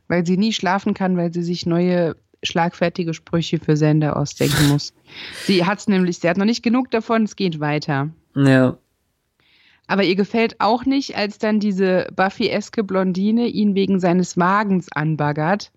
Weil 0.07 0.23
sie 0.23 0.37
nie 0.37 0.53
schlafen 0.53 0.93
kann, 0.93 1.17
weil 1.17 1.33
sie 1.33 1.41
sich 1.41 1.65
neue 1.65 2.15
schlagfertige 2.43 3.13
Sprüche 3.13 3.59
für 3.59 3.77
Sender 3.77 4.17
ausdenken 4.17 4.69
muss. 4.69 4.93
sie 5.45 5.65
hat's 5.65 5.87
nämlich, 5.87 6.19
sie 6.19 6.29
hat 6.29 6.37
noch 6.37 6.45
nicht 6.45 6.63
genug 6.63 6.91
davon, 6.91 7.23
es 7.23 7.35
geht 7.35 7.59
weiter. 7.59 8.09
Ja. 8.35 8.77
Aber 9.87 10.03
ihr 10.03 10.15
gefällt 10.15 10.59
auch 10.59 10.85
nicht, 10.85 11.17
als 11.17 11.37
dann 11.37 11.59
diese 11.59 12.07
Buffy-eske 12.15 12.83
Blondine 12.83 13.47
ihn 13.47 13.75
wegen 13.75 13.99
seines 13.99 14.37
Wagens 14.37 14.91
anbaggert 14.91 15.71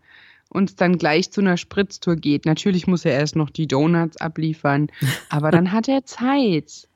und 0.48 0.70
es 0.70 0.76
dann 0.76 0.98
gleich 0.98 1.30
zu 1.30 1.40
einer 1.40 1.56
Spritztour 1.56 2.16
geht. 2.16 2.46
Natürlich 2.46 2.86
muss 2.86 3.04
er 3.04 3.12
erst 3.12 3.36
noch 3.36 3.50
die 3.50 3.66
Donuts 3.66 4.16
abliefern, 4.18 4.88
aber 5.28 5.50
dann 5.50 5.72
hat 5.72 5.88
er 5.88 6.04
Zeit. 6.04 6.88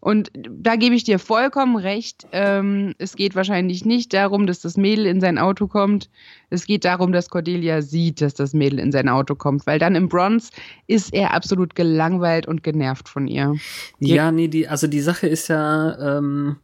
Und 0.00 0.30
da 0.34 0.76
gebe 0.76 0.94
ich 0.94 1.04
dir 1.04 1.18
vollkommen 1.18 1.76
recht. 1.76 2.26
Ähm, 2.32 2.94
es 2.98 3.16
geht 3.16 3.34
wahrscheinlich 3.34 3.84
nicht 3.84 4.12
darum, 4.12 4.46
dass 4.46 4.60
das 4.60 4.76
Mädel 4.76 5.06
in 5.06 5.20
sein 5.20 5.38
Auto 5.38 5.66
kommt. 5.66 6.10
Es 6.50 6.66
geht 6.66 6.84
darum, 6.84 7.12
dass 7.12 7.30
Cordelia 7.30 7.82
sieht, 7.82 8.20
dass 8.20 8.34
das 8.34 8.52
Mädel 8.52 8.78
in 8.78 8.92
sein 8.92 9.08
Auto 9.08 9.34
kommt. 9.34 9.66
Weil 9.66 9.78
dann 9.78 9.94
im 9.94 10.08
Bronze 10.08 10.50
ist 10.86 11.12
er 11.12 11.34
absolut 11.34 11.74
gelangweilt 11.74 12.46
und 12.46 12.62
genervt 12.62 13.08
von 13.08 13.26
ihr. 13.26 13.54
Ja, 13.98 14.30
nee, 14.30 14.48
die, 14.48 14.68
also 14.68 14.86
die 14.86 15.00
Sache 15.00 15.26
ist 15.26 15.48
ja, 15.48 16.18
ähm, 16.18 16.56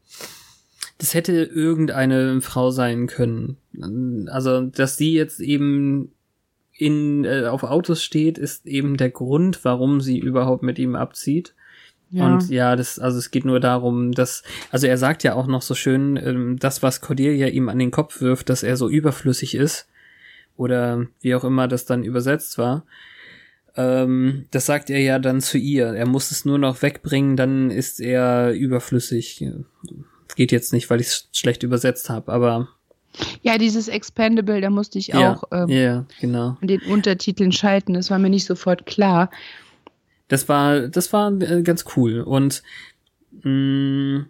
das 0.98 1.14
hätte 1.14 1.32
irgendeine 1.32 2.40
Frau 2.40 2.70
sein 2.70 3.06
können. 3.08 3.56
Also, 4.30 4.60
dass 4.60 4.96
sie 4.96 5.14
jetzt 5.14 5.40
eben 5.40 6.12
in, 6.72 7.24
äh, 7.24 7.46
auf 7.46 7.64
Autos 7.64 8.02
steht, 8.02 8.38
ist 8.38 8.66
eben 8.66 8.96
der 8.96 9.10
Grund, 9.10 9.64
warum 9.64 10.00
sie 10.00 10.18
überhaupt 10.18 10.62
mit 10.62 10.78
ihm 10.78 10.94
abzieht. 10.94 11.54
Und 12.12 12.50
ja, 12.50 12.76
das, 12.76 12.98
also 12.98 13.18
es 13.18 13.30
geht 13.30 13.44
nur 13.44 13.58
darum, 13.58 14.12
dass, 14.12 14.42
also 14.70 14.86
er 14.86 14.98
sagt 14.98 15.22
ja 15.22 15.34
auch 15.34 15.46
noch 15.46 15.62
so 15.62 15.74
schön, 15.74 16.16
ähm, 16.16 16.58
das, 16.58 16.82
was 16.82 17.00
Cordelia 17.00 17.48
ihm 17.48 17.68
an 17.68 17.78
den 17.78 17.90
Kopf 17.90 18.20
wirft, 18.20 18.50
dass 18.50 18.62
er 18.62 18.76
so 18.76 18.88
überflüssig 18.88 19.54
ist, 19.54 19.88
oder 20.56 21.06
wie 21.20 21.34
auch 21.34 21.44
immer 21.44 21.68
das 21.68 21.86
dann 21.86 22.04
übersetzt 22.04 22.58
war. 22.58 22.84
Ähm, 23.74 24.46
das 24.50 24.66
sagt 24.66 24.90
er 24.90 25.00
ja 25.00 25.18
dann 25.18 25.40
zu 25.40 25.56
ihr. 25.56 25.86
Er 25.86 26.06
muss 26.06 26.30
es 26.30 26.44
nur 26.44 26.58
noch 26.58 26.82
wegbringen, 26.82 27.36
dann 27.36 27.70
ist 27.70 28.00
er 28.00 28.52
überflüssig. 28.52 29.44
Geht 30.36 30.52
jetzt 30.52 30.72
nicht, 30.72 30.90
weil 30.90 31.00
ich 31.00 31.06
es 31.08 31.28
schlecht 31.32 31.62
übersetzt 31.62 32.10
habe, 32.10 32.32
aber 32.32 32.68
Ja, 33.42 33.58
dieses 33.58 33.88
Expendable, 33.88 34.60
da 34.60 34.70
musste 34.70 34.98
ich 34.98 35.08
ja, 35.08 35.32
auch 35.32 35.44
ähm, 35.52 35.68
ja, 35.68 36.06
genau. 36.20 36.56
an 36.60 36.68
den 36.68 36.80
Untertiteln 36.82 37.52
schalten. 37.52 37.94
Das 37.94 38.10
war 38.10 38.18
mir 38.18 38.30
nicht 38.30 38.46
sofort 38.46 38.86
klar. 38.86 39.30
Das 40.32 40.48
war, 40.48 40.88
das 40.88 41.12
war 41.12 41.30
äh, 41.40 41.62
ganz 41.62 41.84
cool. 41.96 42.20
Und 42.20 42.62
mh, 43.42 44.24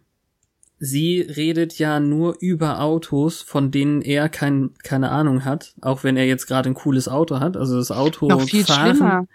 sie 0.79 1.21
redet 1.21 1.79
ja 1.79 2.01
nur 2.01 2.37
über 2.41 2.81
Autos, 2.81 3.41
von 3.43 3.71
denen 3.71 4.03
er 4.03 4.29
kein, 4.29 4.71
keine 4.83 5.11
Ahnung 5.11 5.45
hat, 5.45 5.75
auch 5.81 6.03
wenn 6.05 6.17
er 6.17 6.27
jetzt 6.27 6.47
gerade 6.47 6.69
ein 6.71 6.75
cooles 6.75 7.09
Auto 7.09 7.39
hat. 7.41 7.57
Also 7.57 7.77
das 7.77 7.91
Auto 7.93 8.27
Noch 8.29 8.43
viel 8.43 8.65
fahren. 8.65 8.97
schlimmer. 8.97 9.27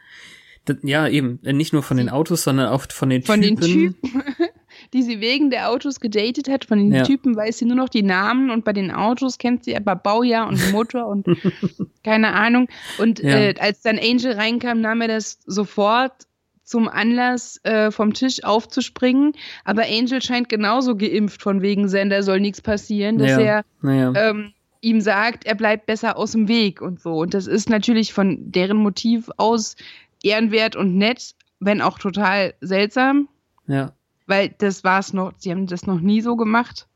Das, 0.66 0.78
ja, 0.84 1.08
eben. 1.08 1.40
Äh, 1.44 1.54
Nicht 1.54 1.72
nur 1.72 1.84
von 1.84 1.96
den 1.96 2.10
Autos, 2.10 2.44
sondern 2.44 2.68
auch 2.68 2.84
von 2.92 3.10
den 3.10 3.24
Von 3.24 3.42
Typen. 3.42 3.62
den 3.62 3.72
Typen, 4.02 4.24
die 4.94 5.02
sie 5.04 5.22
wegen 5.22 5.50
der 5.50 5.70
Autos 5.70 6.02
gedatet 6.02 6.50
hat. 6.50 6.66
Von 6.66 6.80
den 6.80 6.92
Ja. 6.94 7.04
Typen 7.04 7.38
weiß 7.38 7.60
sie 7.60 7.66
nur 7.66 7.78
noch 7.78 7.88
die 7.88 8.04
Namen 8.04 8.50
und 8.52 8.66
bei 8.66 8.74
den 8.74 8.92
Autos 8.92 9.38
kennt 9.38 9.64
sie 9.64 9.78
aber 9.78 9.96
Baujahr 9.96 10.46
und 10.50 10.74
Motor 10.74 11.08
und 11.08 11.26
keine 12.04 12.34
Ahnung. 12.34 12.68
Und 13.00 13.20
Ja. 13.20 13.38
äh, 13.38 13.56
als 13.58 13.82
dann 13.82 13.98
Angel 13.98 14.34
reinkam, 14.34 14.82
nahm 14.82 15.00
er 15.00 15.08
das 15.08 15.40
sofort 15.46 16.27
zum 16.68 16.90
Anlass, 16.90 17.62
äh, 17.64 17.92
vom 17.92 18.14
Tisch 18.14 18.44
aufzuspringen. 18.44 19.32
Aber 19.64 19.84
Angel 19.84 20.22
scheint 20.22 20.50
genauso 20.50 20.98
geimpft 20.98 21.42
von 21.42 21.62
wegen 21.62 21.88
Sender 21.88 22.24
soll 22.24 22.42
nichts 22.42 22.62
passieren, 22.62 23.18
dass 23.18 23.32
ja, 23.32 23.40
er 23.40 23.66
naja. 23.82 24.12
ähm, 24.16 24.52
ihm 24.82 25.00
sagt, 25.00 25.46
er 25.46 25.56
bleibt 25.56 25.86
besser 25.86 26.18
aus 26.18 26.34
dem 26.34 26.50
Weg 26.50 26.82
und 26.82 27.00
so. 27.00 27.20
Und 27.20 27.34
das 27.34 27.48
ist 27.48 27.70
natürlich 27.70 28.12
von 28.12 28.52
deren 28.52 28.76
Motiv 28.76 29.30
aus 29.38 29.78
ehrenwert 30.22 30.76
und 30.76 30.98
nett, 30.98 31.36
wenn 31.62 31.82
auch 31.82 32.00
total 32.00 32.54
seltsam, 32.60 33.30
ja. 33.68 33.94
weil 34.26 34.54
das 34.58 34.84
war 34.84 35.00
es 35.00 35.14
noch, 35.14 35.32
sie 35.38 35.52
haben 35.52 35.68
das 35.68 35.88
noch 35.88 36.02
nie 36.02 36.20
so 36.20 36.36
gemacht. 36.36 36.88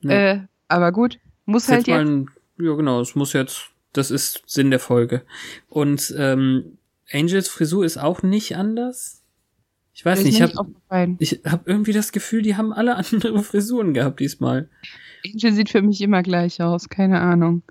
Ja. 0.00 0.10
Äh, 0.10 0.40
aber 0.66 0.90
gut, 0.90 1.20
muss 1.46 1.64
Ist 1.64 1.70
halt 1.70 1.86
jetzt 1.86 1.98
jetzt. 1.98 2.00
ein, 2.00 2.30
ja 2.58 2.74
genau, 2.74 3.00
es 3.00 3.14
muss 3.14 3.32
jetzt, 3.32 3.70
das 3.92 4.10
ist 4.10 4.42
Sinn 4.46 4.70
der 4.70 4.80
Folge. 4.80 5.22
Und 5.68 6.12
ähm, 6.18 6.77
Angels 7.12 7.48
Frisur 7.48 7.84
ist 7.84 7.98
auch 7.98 8.22
nicht 8.22 8.56
anders. 8.56 9.22
Ich 9.94 10.04
weiß 10.04 10.20
ist 10.20 10.24
nicht, 10.26 10.40
ich 10.40 10.42
habe 10.42 11.16
ich 11.18 11.40
hab 11.44 11.66
irgendwie 11.66 11.92
das 11.92 12.12
Gefühl, 12.12 12.42
die 12.42 12.56
haben 12.56 12.72
alle 12.72 12.96
andere 13.12 13.42
Frisuren 13.42 13.94
gehabt 13.94 14.20
diesmal. 14.20 14.68
Angel 15.26 15.52
sieht 15.52 15.70
für 15.70 15.82
mich 15.82 16.00
immer 16.00 16.22
gleich 16.22 16.62
aus, 16.62 16.88
keine 16.88 17.20
Ahnung. 17.20 17.62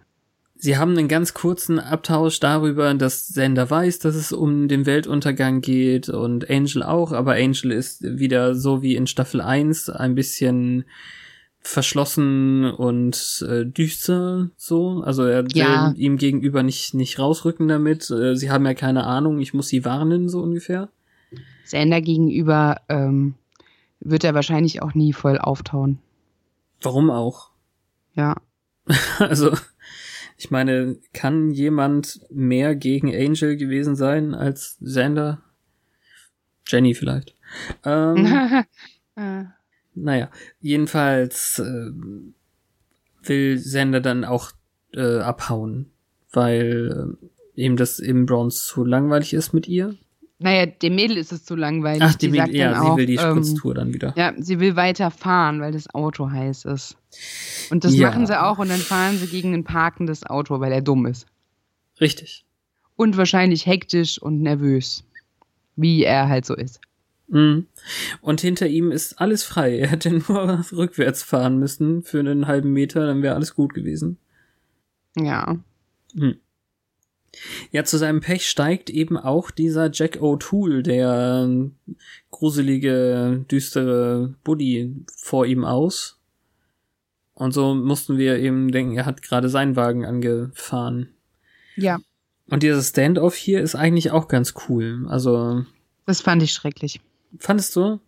Sie 0.59 0.77
haben 0.77 0.97
einen 0.97 1.07
ganz 1.07 1.35
kurzen 1.35 1.79
Abtausch 1.79 2.39
darüber, 2.39 2.93
dass 2.95 3.27
Sender 3.27 3.69
weiß, 3.69 3.99
dass 3.99 4.15
es 4.15 4.33
um 4.33 4.67
den 4.67 4.87
Weltuntergang 4.87 5.61
geht 5.61 6.09
und 6.09 6.49
Angel 6.49 6.81
auch, 6.81 7.11
aber 7.11 7.33
Angel 7.33 7.71
ist 7.71 8.01
wieder 8.01 8.55
so 8.55 8.81
wie 8.81 8.95
in 8.95 9.05
Staffel 9.05 9.39
1 9.39 9.89
ein 9.89 10.15
bisschen 10.15 10.85
verschlossen 11.67 12.63
und 12.65 13.45
äh, 13.47 13.65
düster 13.65 14.49
so. 14.55 15.01
Also 15.03 15.23
er 15.23 15.43
will 15.43 15.55
Ja. 15.57 15.93
ihm 15.95 16.17
gegenüber 16.17 16.63
nicht, 16.63 16.93
nicht 16.93 17.19
rausrücken 17.19 17.67
damit. 17.67 18.09
Äh, 18.09 18.35
sie 18.35 18.49
haben 18.51 18.65
ja 18.65 18.73
keine 18.73 19.05
Ahnung, 19.05 19.39
ich 19.39 19.53
muss 19.53 19.67
sie 19.67 19.83
warnen, 19.85 20.29
so 20.29 20.41
ungefähr. 20.41 20.89
Sender 21.65 21.99
gegenüber 22.01 22.77
ähm, 22.87 23.35
wird 23.99 24.23
er 24.23 24.33
wahrscheinlich 24.33 24.81
auch 24.81 24.93
nie 24.93 25.11
voll 25.13 25.37
auftauen. 25.37 25.99
Warum 26.81 27.09
auch? 27.09 27.51
Ja. 28.13 28.35
Also, 29.19 29.51
ich 30.37 30.49
meine, 30.51 30.97
kann 31.13 31.51
jemand 31.51 32.21
mehr 32.29 32.75
gegen 32.75 33.13
Angel 33.13 33.57
gewesen 33.57 33.95
sein 33.97 34.33
als 34.33 34.77
Xander? 34.83 35.41
Jenny 36.67 36.93
vielleicht. 36.93 37.35
Ähm, 37.83 38.63
Äh, 39.15 39.45
naja, 40.03 40.29
jedenfalls 40.61 41.59
äh, 41.59 41.91
will 43.23 43.57
Xander 43.57 43.99
dann 44.01 44.23
auch 44.25 44.51
äh, 44.93 45.19
abhauen, 45.19 45.91
weil 46.31 47.17
äh, 47.55 47.61
ihm 47.61 47.77
das 47.77 47.99
im 47.99 48.25
Bronze 48.25 48.61
zu 48.65 48.85
langweilig 48.85 49.33
ist 49.33 49.53
mit 49.53 49.67
ihr. 49.67 49.95
naja, 50.39 50.65
dem 50.67 50.95
Mädel 50.95 51.17
ist 51.17 51.31
es 51.31 51.43
zu 51.43 51.55
langweilig. 51.55 52.03
Ach, 52.03 52.15
will, 52.21 52.35
sagt 52.35 52.53
ja, 52.53 52.71
dann 52.71 52.81
sie 52.81 52.87
auch, 52.89 52.97
will 52.97 53.05
die 53.05 53.15
ähm, 53.15 53.43
Spritztour 53.43 53.73
dann 53.73 53.93
wieder. 53.93 54.13
Ja, 54.15 54.33
sie 54.37 54.59
will 54.59 54.75
weiter 54.75 55.09
fahren, 55.11 55.59
weil 55.61 55.71
das 55.71 55.93
Auto 55.93 56.29
heiß 56.29 56.65
ist. 56.65 56.95
Und 57.71 57.83
das 57.83 57.95
Ja. 57.95 58.09
machen 58.09 58.27
sie 58.27 58.39
auch 58.41 58.59
und 58.59 58.69
dann 58.69 58.79
fahren 58.79 59.17
sie 59.17 59.27
gegen 59.27 59.53
ein 59.53 59.63
parkendes 59.63 60.25
Auto, 60.25 60.59
weil 60.59 60.71
er 60.71 60.81
dumm 60.81 61.05
ist. 61.05 61.25
Richtig. 61.99 62.43
und 62.95 63.15
wahrscheinlich 63.17 63.65
hektisch 63.67 64.19
und 64.21 64.41
nervös, 64.41 65.03
wie 65.75 66.03
er 66.03 66.29
halt 66.29 66.45
so 66.45 66.55
ist. 66.55 66.79
Mhm. 67.27 67.67
Und 68.21 68.41
hinter 68.41 68.67
ihm 68.67 68.91
ist 68.91 69.19
alles 69.19 69.43
frei. 69.43 69.77
Er 69.77 69.87
hätte 69.89 70.11
nur 70.27 70.65
rückwärts 70.71 71.23
fahren 71.23 71.59
müssen 71.59 72.03
für 72.03 72.19
einen 72.19 72.47
halben 72.47 72.71
Meter, 72.71 73.05
dann 73.05 73.21
wäre 73.21 73.35
alles 73.35 73.53
gut 73.53 73.73
gewesen. 73.73 74.17
Ja. 75.15 75.57
Hm. 76.15 76.37
Ja, 77.71 77.83
zu 77.83 77.97
seinem 77.97 78.21
Pech 78.21 78.47
steigt 78.47 78.89
eben 78.89 79.17
auch 79.17 79.51
dieser 79.51 79.91
Jack 79.91 80.17
O'Toole, 80.17 80.81
der 80.81 81.69
gruselige, 82.31 83.45
düstere 83.51 84.33
Buddy 84.43 84.95
vor 85.15 85.45
ihm 85.45 85.63
aus. 85.63 86.19
Und 87.33 87.51
so 87.53 87.75
mussten 87.75 88.17
wir 88.17 88.39
eben 88.39 88.71
denken, 88.71 88.97
er 88.97 89.05
hat 89.05 89.21
gerade 89.21 89.49
seinen 89.49 89.75
Wagen 89.75 90.05
angefahren. 90.05 91.09
Ja. 91.75 91.99
Und 92.49 92.63
dieser 92.63 92.81
Standoff 92.81 93.35
hier 93.35 93.61
ist 93.61 93.75
eigentlich 93.75 94.11
auch 94.11 94.27
ganz 94.27 94.55
cool. 94.67 95.05
Also. 95.07 95.65
Das 96.07 96.21
fand 96.21 96.41
ich 96.41 96.53
schrecklich. 96.53 97.01
Fandest 97.39 97.75
du? 97.75 97.99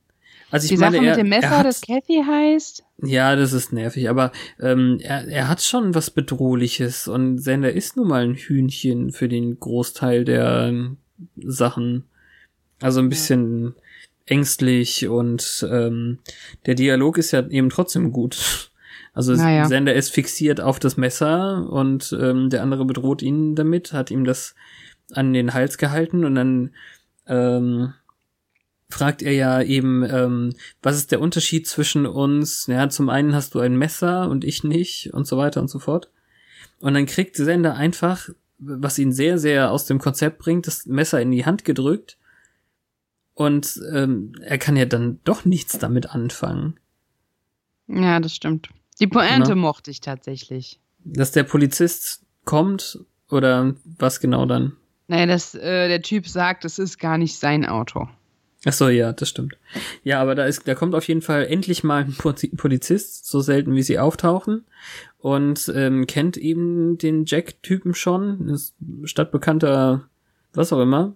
Also 0.52 0.66
ich 0.66 0.72
Die 0.72 0.78
meine, 0.78 0.98
Sache 0.98 1.06
er, 1.06 1.12
mit 1.12 1.20
dem 1.20 1.30
Messer, 1.30 1.58
hat, 1.58 1.66
das 1.66 1.82
Kathy 1.82 2.24
heißt? 2.26 2.84
Ja, 3.04 3.36
das 3.36 3.54
ist 3.54 3.72
nervig, 3.72 4.10
aber 4.10 4.32
ähm, 4.60 4.98
er, 5.02 5.28
er 5.28 5.48
hat 5.48 5.62
schon 5.62 5.94
was 5.94 6.10
Bedrohliches 6.10 7.08
und 7.08 7.38
Sender 7.38 7.72
ist 7.72 7.98
nun 7.98 8.08
mal 8.08 8.24
ein 8.24 8.36
Hühnchen 8.36 9.12
für 9.12 9.30
den 9.30 9.60
Großteil 9.60 10.26
der 10.26 10.92
Sachen. 11.38 12.06
Also 12.82 13.00
ein 13.00 13.10
bisschen 13.10 13.64
ja. 13.66 13.72
ängstlich 14.26 15.08
und 15.08 15.68
ähm, 15.70 16.20
der 16.66 16.76
Dialog 16.76 17.18
ist 17.18 17.32
ja 17.32 17.48
eben 17.48 17.70
trotzdem 17.70 18.12
gut. 18.12 18.72
Also 19.14 19.34
naja. 19.34 19.66
Sender 19.66 19.94
ist 19.94 20.12
fixiert 20.12 20.62
auf 20.62 20.80
das 20.80 20.98
Messer 20.98 21.70
und 21.70 22.16
ähm, 22.20 22.50
der 22.50 22.64
andere 22.64 22.86
bedroht 22.86 23.22
ihn 23.22 23.56
damit, 23.56 23.92
hat 23.92 24.12
ihm 24.12 24.24
das 24.24 24.56
an 25.12 25.34
den 25.34 25.54
Hals 25.54 25.78
gehalten 25.78 26.26
und 26.26 26.36
dann 26.36 26.72
ähm, 27.28 27.94
fragt 28.90 29.22
er 29.22 29.34
ja 29.34 29.62
eben, 29.62 30.04
ähm, 30.04 30.54
was 30.82 30.98
ist 30.98 31.12
der 31.12 31.22
Unterschied 31.22 31.68
zwischen 31.68 32.06
uns? 32.06 32.68
Ja, 32.68 32.90
zum 32.90 33.10
einen 33.10 33.36
hast 33.36 33.54
du 33.54 33.60
ein 33.60 33.78
Messer 33.78 34.30
und 34.30 34.44
ich 34.44 34.64
nicht 34.64 35.14
und 35.14 35.28
so 35.28 35.38
weiter 35.38 35.62
und 35.62 35.70
so 35.70 35.80
fort. 35.80 36.10
Und 36.80 36.96
dann 36.96 37.06
kriegt 37.06 37.36
Sender 37.36 37.76
einfach, 37.76 38.30
was 38.58 38.98
ihn 38.98 39.12
sehr, 39.12 39.38
sehr 39.38 39.72
aus 39.72 39.86
dem 39.86 40.00
Konzept 40.00 40.40
bringt, 40.40 40.68
das 40.68 40.86
Messer 40.86 41.22
in 41.22 41.32
die 41.32 41.46
Hand 41.46 41.66
gedrückt. 41.66 42.18
Und 43.36 43.80
ähm, 43.94 44.34
er 44.42 44.58
kann 44.58 44.76
ja 44.76 44.86
dann 44.86 45.20
doch 45.24 45.46
nichts 45.46 45.78
damit 45.78 46.10
anfangen. 46.10 46.78
Ja, 47.88 48.20
das 48.20 48.36
stimmt. 48.36 48.70
Die 49.00 49.08
Pointe 49.08 49.50
ja. 49.52 49.56
mochte 49.56 49.92
ich 49.92 50.02
tatsächlich. 50.02 50.80
Dass 51.06 51.32
der 51.32 51.44
Polizist 51.44 52.26
kommt 52.44 53.00
oder 53.30 53.76
was 53.98 54.20
genau 54.20 54.46
dann? 54.46 54.76
Naja, 55.08 55.26
dass 55.26 55.56
äh, 55.56 55.88
der 55.88 56.02
Typ 56.02 56.28
sagt, 56.28 56.66
es 56.66 56.80
ist 56.80 57.00
gar 57.00 57.18
nicht 57.18 57.38
sein 57.38 57.66
Auto. 57.66 58.10
Ach 58.66 58.74
so, 58.74 58.90
ja, 58.90 59.14
das 59.14 59.30
stimmt. 59.30 59.58
Ja, 60.04 60.22
aber 60.22 60.36
da 60.36 60.46
ist, 60.46 60.68
da 60.68 60.76
kommt 60.76 60.94
auf 60.94 61.08
jeden 61.08 61.22
Fall 61.22 61.46
endlich 61.46 61.84
mal 61.84 62.04
ein 62.04 62.16
Polizist, 62.58 63.26
so 63.26 63.40
selten 63.40 63.74
wie 63.76 63.84
sie 63.84 64.00
auftauchen, 64.00 64.66
und 65.18 65.72
ähm, 65.74 66.08
kennt 66.08 66.36
eben 66.36 66.98
den 66.98 67.24
Jack-Typen 67.26 67.94
schon, 67.94 68.50
ist 68.50 68.76
stadtbekannter, 69.06 70.10
was 70.54 70.74
auch 70.74 70.82
immer. 70.82 71.16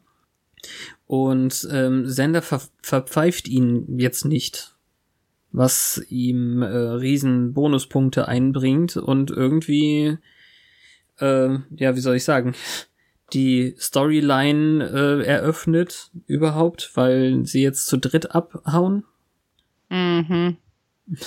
Und 1.06 1.68
ähm, 1.70 2.08
Sender 2.08 2.42
ver 2.42 2.62
verpfeift 2.82 3.50
ihn 3.50 4.00
jetzt 4.00 4.24
nicht, 4.24 4.76
was 5.52 6.02
ihm 6.10 6.62
äh, 6.62 6.68
riesen 6.68 7.54
Bonuspunkte 7.54 8.28
einbringt 8.28 8.96
und 8.96 9.32
irgendwie, 9.32 10.18
äh, 11.20 11.50
ja, 11.76 11.96
wie 11.96 12.00
soll 12.00 12.16
ich 12.16 12.24
sagen, 12.24 12.56
die 13.34 13.76
Storyline 13.80 14.84
äh, 14.84 15.26
eröffnet 15.26 16.12
überhaupt, 16.28 16.92
weil 16.96 17.46
sie 17.46 17.62
jetzt 17.62 17.88
zu 17.88 17.98
dritt 17.98 18.34
abhauen. 18.36 19.04
Mhm. 19.90 20.58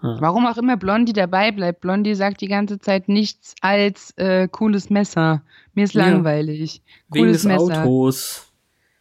ah. 0.00 0.16
Warum 0.20 0.46
auch 0.46 0.56
immer 0.56 0.76
Blondie 0.76 1.12
dabei 1.12 1.52
bleibt. 1.52 1.80
Blondie 1.80 2.14
sagt 2.14 2.40
die 2.40 2.48
ganze 2.48 2.78
Zeit 2.78 3.08
nichts 3.08 3.54
als 3.60 4.12
äh, 4.16 4.48
cooles 4.48 4.90
Messer. 4.90 5.42
Mir 5.74 5.84
ist 5.84 5.94
langweilig. 5.94 6.76
Ja, 6.76 7.14
wegen 7.14 7.32
des 7.32 7.44
Messer. 7.44 7.84
Autos. 7.84 8.52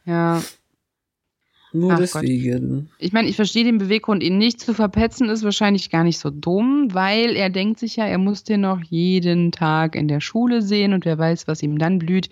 Ja. 0.05 0.41
Nur 1.73 1.93
Ach 1.93 1.99
deswegen. 1.99 2.85
Gott. 2.85 2.95
Ich 2.99 3.11
meine, 3.11 3.27
ich 3.27 3.35
verstehe 3.35 3.63
den 3.63 3.77
Beweggrund, 3.77 4.23
ihn 4.23 4.37
nicht 4.37 4.59
zu 4.61 4.73
verpetzen, 4.73 5.29
ist 5.29 5.43
wahrscheinlich 5.43 5.89
gar 5.89 6.03
nicht 6.03 6.19
so 6.19 6.29
dumm, 6.29 6.93
weil 6.93 7.35
er 7.35 7.49
denkt 7.49 7.79
sich 7.79 7.97
ja, 7.97 8.05
er 8.05 8.17
muss 8.17 8.43
den 8.43 8.61
noch 8.61 8.81
jeden 8.83 9.51
Tag 9.51 9.95
in 9.95 10.07
der 10.07 10.21
Schule 10.21 10.61
sehen 10.61 10.93
und 10.93 11.05
wer 11.05 11.17
weiß, 11.17 11.47
was 11.47 11.61
ihm 11.61 11.77
dann 11.77 11.99
blüht. 11.99 12.29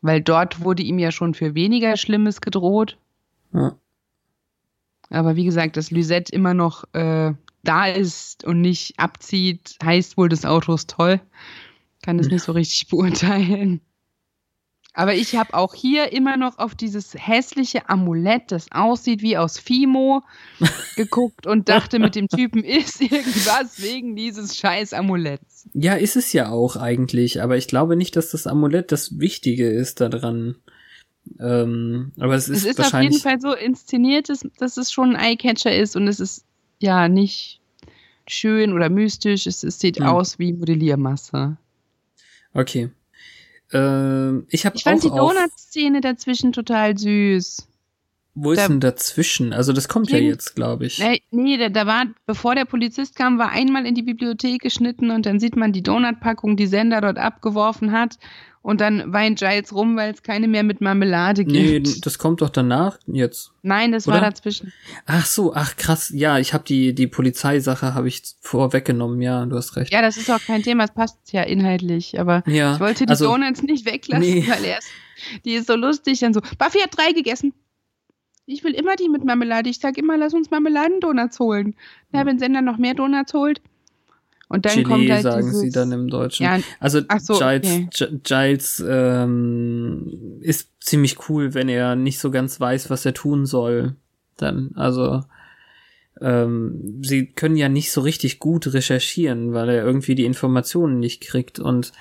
Weil 0.00 0.20
dort 0.20 0.62
wurde 0.62 0.82
ihm 0.82 0.98
ja 0.98 1.10
schon 1.10 1.34
für 1.34 1.54
weniger 1.54 1.96
Schlimmes 1.96 2.40
gedroht. 2.40 2.98
Ja. 3.52 3.76
Aber 5.10 5.36
wie 5.36 5.44
gesagt, 5.44 5.76
dass 5.76 5.90
Lysette 5.90 6.32
immer 6.32 6.54
noch 6.54 6.84
äh, 6.92 7.32
da 7.64 7.86
ist 7.86 8.44
und 8.44 8.60
nicht 8.60 8.98
abzieht, 8.98 9.76
heißt 9.82 10.16
wohl, 10.16 10.28
das 10.28 10.44
Auto 10.44 10.74
ist 10.74 10.90
toll. 10.90 11.20
Kann 12.02 12.18
das 12.18 12.28
nicht 12.28 12.42
so 12.42 12.52
richtig 12.52 12.88
beurteilen. 12.90 13.80
Aber 14.94 15.14
ich 15.14 15.36
habe 15.36 15.54
auch 15.54 15.74
hier 15.74 16.12
immer 16.12 16.36
noch 16.36 16.58
auf 16.58 16.74
dieses 16.74 17.14
hässliche 17.14 17.88
Amulett, 17.88 18.50
das 18.50 18.72
aussieht 18.72 19.22
wie 19.22 19.36
aus 19.36 19.58
Fimo, 19.58 20.24
geguckt 20.96 21.46
und 21.46 21.68
dachte, 21.68 21.98
mit 21.98 22.16
dem 22.16 22.28
Typen 22.28 22.64
ist 22.64 23.00
irgendwas 23.00 23.80
wegen 23.80 24.16
dieses 24.16 24.56
scheiß 24.56 24.92
Amuletts. 24.94 25.68
Ja, 25.72 25.94
ist 25.94 26.16
es 26.16 26.32
ja 26.32 26.50
auch 26.50 26.76
eigentlich, 26.76 27.42
aber 27.42 27.56
ich 27.56 27.68
glaube 27.68 27.94
nicht, 27.94 28.16
dass 28.16 28.30
das 28.30 28.46
Amulett 28.46 28.90
das 28.90 29.20
Wichtige 29.20 29.70
ist 29.70 30.00
daran. 30.00 30.56
Ähm, 31.38 32.12
aber 32.18 32.34
es 32.34 32.48
ist, 32.48 32.64
es 32.64 32.78
ist 32.78 32.80
auf 32.80 33.00
jeden 33.00 33.18
Fall 33.18 33.40
so 33.40 33.54
inszeniert, 33.54 34.28
dass, 34.28 34.46
dass 34.58 34.78
es 34.78 34.90
schon 34.90 35.14
ein 35.14 35.32
Eyecatcher 35.32 35.76
ist 35.76 35.94
und 35.94 36.08
es 36.08 36.20
ist 36.20 36.44
ja 36.80 37.08
nicht 37.08 37.60
schön 38.26 38.72
oder 38.72 38.88
mystisch. 38.88 39.46
Es, 39.46 39.62
es 39.62 39.78
sieht 39.78 39.98
hm. 39.98 40.06
aus 40.06 40.38
wie 40.38 40.52
Modelliermasse. 40.52 41.56
Okay. 42.54 42.90
Äh, 43.72 44.38
ich 44.48 44.64
habe 44.66 44.76
Ich 44.76 44.84
fand 44.84 45.02
die 45.04 45.10
Donut-Szene 45.10 46.00
dazwischen 46.00 46.52
total 46.52 46.96
süß. 46.96 47.67
Wo 48.40 48.52
ist 48.52 48.58
da, 48.58 48.68
denn 48.68 48.80
dazwischen? 48.80 49.52
Also 49.52 49.72
das 49.72 49.88
kommt 49.88 50.10
ja 50.10 50.18
jetzt, 50.18 50.54
glaube 50.54 50.86
ich. 50.86 51.00
Äh, 51.00 51.20
nee, 51.30 51.56
da, 51.56 51.68
da 51.68 51.86
war, 51.86 52.06
bevor 52.26 52.54
der 52.54 52.64
Polizist 52.64 53.16
kam, 53.16 53.38
war 53.38 53.50
einmal 53.50 53.86
in 53.86 53.94
die 53.94 54.02
Bibliothek 54.02 54.60
geschnitten 54.60 55.10
und 55.10 55.26
dann 55.26 55.40
sieht 55.40 55.56
man 55.56 55.72
die 55.72 55.82
Donutpackung, 55.82 56.56
die 56.56 56.66
Sender 56.66 57.00
dort 57.00 57.18
abgeworfen 57.18 57.92
hat 57.92 58.18
und 58.62 58.80
dann 58.80 59.12
weint 59.12 59.38
Giles 59.38 59.72
rum, 59.72 59.96
weil 59.96 60.12
es 60.12 60.22
keine 60.22 60.46
mehr 60.46 60.62
mit 60.62 60.80
Marmelade 60.80 61.44
gibt. 61.44 61.86
Nee, 61.86 62.00
das 62.02 62.18
kommt 62.18 62.42
doch 62.42 62.50
danach 62.50 62.98
jetzt. 63.06 63.52
Nein, 63.62 63.92
das 63.92 64.06
oder? 64.06 64.16
war 64.16 64.20
dazwischen. 64.20 64.72
Ach 65.06 65.24
so, 65.24 65.54
ach 65.54 65.76
krass. 65.76 66.12
Ja, 66.14 66.38
ich 66.38 66.52
habe 66.52 66.64
die 66.64 66.94
die 66.94 67.06
Polizeisache 67.06 67.94
habe 67.94 68.08
ich 68.08 68.22
vorweggenommen. 68.40 69.22
Ja, 69.22 69.46
du 69.46 69.56
hast 69.56 69.76
recht. 69.76 69.92
Ja, 69.92 70.02
das 70.02 70.16
ist 70.16 70.30
auch 70.30 70.40
kein 70.40 70.62
Thema, 70.62 70.84
es 70.84 70.92
passt 70.92 71.32
ja 71.32 71.42
inhaltlich, 71.42 72.20
aber 72.20 72.42
ja, 72.46 72.74
ich 72.74 72.80
wollte 72.80 73.06
die 73.06 73.10
also, 73.10 73.26
Donuts 73.26 73.62
nicht 73.62 73.86
weglassen, 73.86 74.28
nee. 74.28 74.44
weil 74.46 74.64
er 74.64 74.78
ist, 74.78 74.88
die 75.44 75.54
ist 75.54 75.66
so 75.66 75.74
lustig 75.74 76.20
dann 76.20 76.34
so. 76.34 76.40
Buffy 76.58 76.80
hat 76.80 76.96
drei 76.96 77.12
gegessen. 77.12 77.54
Ich 78.50 78.64
will 78.64 78.72
immer 78.72 78.96
die 78.96 79.08
mit 79.08 79.24
Marmelade. 79.24 79.68
Ich 79.68 79.78
sag 79.78 79.98
immer, 79.98 80.16
lass 80.16 80.32
uns 80.32 80.50
Marmeladendonuts 80.50 81.38
holen. 81.38 81.74
Na, 82.12 82.24
wenn 82.24 82.38
Sender 82.38 82.62
noch 82.62 82.78
mehr 82.78 82.94
Donuts 82.94 83.34
holt, 83.34 83.60
und 84.48 84.64
dann 84.64 84.76
Gelee, 84.76 84.84
kommt 84.84 85.10
halt 85.10 85.22
sagen 85.22 85.46
dieses, 85.46 85.60
sie 85.60 85.70
dann 85.70 85.92
im 85.92 86.08
Deutschen. 86.08 86.44
Ja, 86.44 86.58
also 86.80 87.02
so, 87.18 87.38
Giles, 87.38 87.66
okay. 87.66 88.20
Giles 88.24 88.84
ähm, 88.88 90.38
ist 90.40 90.70
ziemlich 90.80 91.28
cool, 91.28 91.52
wenn 91.52 91.68
er 91.68 91.96
nicht 91.96 92.18
so 92.18 92.30
ganz 92.30 92.58
weiß, 92.58 92.88
was 92.88 93.04
er 93.04 93.12
tun 93.12 93.44
soll. 93.44 93.96
Dann, 94.38 94.70
also 94.74 95.20
ähm, 96.20 97.02
sie 97.02 97.26
können 97.26 97.56
ja 97.56 97.68
nicht 97.68 97.92
so 97.92 98.00
richtig 98.00 98.38
gut 98.38 98.72
recherchieren, 98.72 99.52
weil 99.52 99.68
er 99.68 99.84
irgendwie 99.84 100.14
die 100.14 100.24
Informationen 100.24 100.98
nicht 100.98 101.20
kriegt. 101.20 101.58
Und 101.58 101.92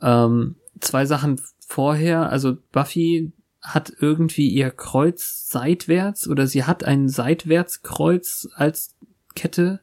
ähm, 0.00 0.56
zwei 0.80 1.04
Sachen 1.04 1.38
vorher, 1.58 2.30
also 2.30 2.56
Buffy 2.72 3.32
hat 3.62 3.92
irgendwie 4.00 4.48
ihr 4.48 4.70
Kreuz 4.70 5.48
seitwärts 5.48 6.28
oder 6.28 6.46
sie 6.46 6.64
hat 6.64 6.84
ein 6.84 7.08
Seitwärtskreuz 7.08 8.48
als 8.54 8.94
Kette 9.34 9.80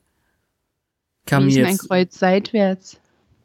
Kam 1.27 1.45
Wie 1.45 1.49
ist 1.49 1.55
jetzt, 1.57 1.67
ein 1.67 1.77
Kreuz 1.77 2.17
seitwärts? 2.17 2.99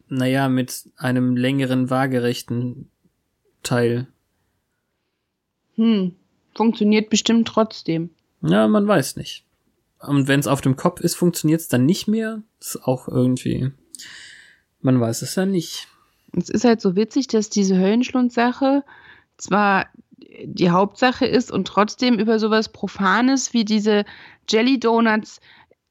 Naja, 0.09 0.49
mit 0.49 0.89
einem 0.97 1.37
längeren 1.37 1.91
waagerechten 1.91 2.89
Teil. 3.63 4.07
Hm, 5.75 6.15
funktioniert 6.55 7.11
bestimmt 7.11 7.49
trotzdem. 7.49 8.11
Ja, 8.41 8.69
man 8.69 8.87
weiß 8.87 9.17
nicht. 9.17 9.45
Und 9.99 10.29
wenn 10.29 10.41
es 10.41 10.47
auf 10.47 10.61
dem 10.61 10.77
Kopf 10.77 11.01
ist, 11.01 11.15
funktioniert 11.15 11.61
es 11.61 11.69
dann 11.69 11.85
nicht 11.85 12.09
mehr. 12.09 12.43
Das 12.59 12.77
ist 12.77 12.85
auch 12.85 13.09
irgendwie. 13.09 13.73
Man 14.81 15.01
weiß 15.01 15.23
es 15.23 15.35
ja 15.35 15.45
nicht. 15.45 15.89
Es 16.37 16.49
ist 16.49 16.65
halt 16.65 16.81
so 16.81 16.97
witzig, 16.97 17.27
dass 17.27 17.51
diese 17.51 17.77
Höllenschlund-Sache 17.77 18.85
zwar 19.37 19.87
die 20.45 20.71
Hauptsache 20.71 21.27
ist 21.27 21.51
und 21.51 21.67
trotzdem 21.67 22.19
über 22.19 22.39
sowas 22.39 22.71
Profanes 22.71 23.53
wie 23.53 23.65
diese 23.65 24.05
Jelly 24.49 24.79
Donuts 24.79 25.41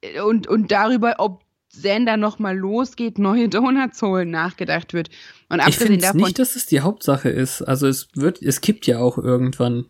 äh, 0.01 0.21
und, 0.21 0.47
und 0.47 0.71
darüber, 0.71 1.15
ob 1.19 1.41
Sender 1.69 2.17
nochmal 2.17 2.57
losgeht, 2.57 3.17
neue 3.17 3.47
Donuts 3.47 4.01
holen, 4.01 4.29
nachgedacht 4.29 4.93
wird. 4.93 5.09
Und 5.49 5.59
Ich 5.59 5.65
abgesehen 5.65 6.01
davon, 6.01 6.21
nicht, 6.21 6.39
dass 6.39 6.55
es 6.55 6.65
die 6.65 6.81
Hauptsache 6.81 7.29
ist. 7.29 7.61
Also 7.61 7.87
es 7.87 8.09
wird, 8.13 8.41
es 8.41 8.59
kippt 8.61 8.87
ja 8.87 8.99
auch 8.99 9.17
irgendwann. 9.17 9.85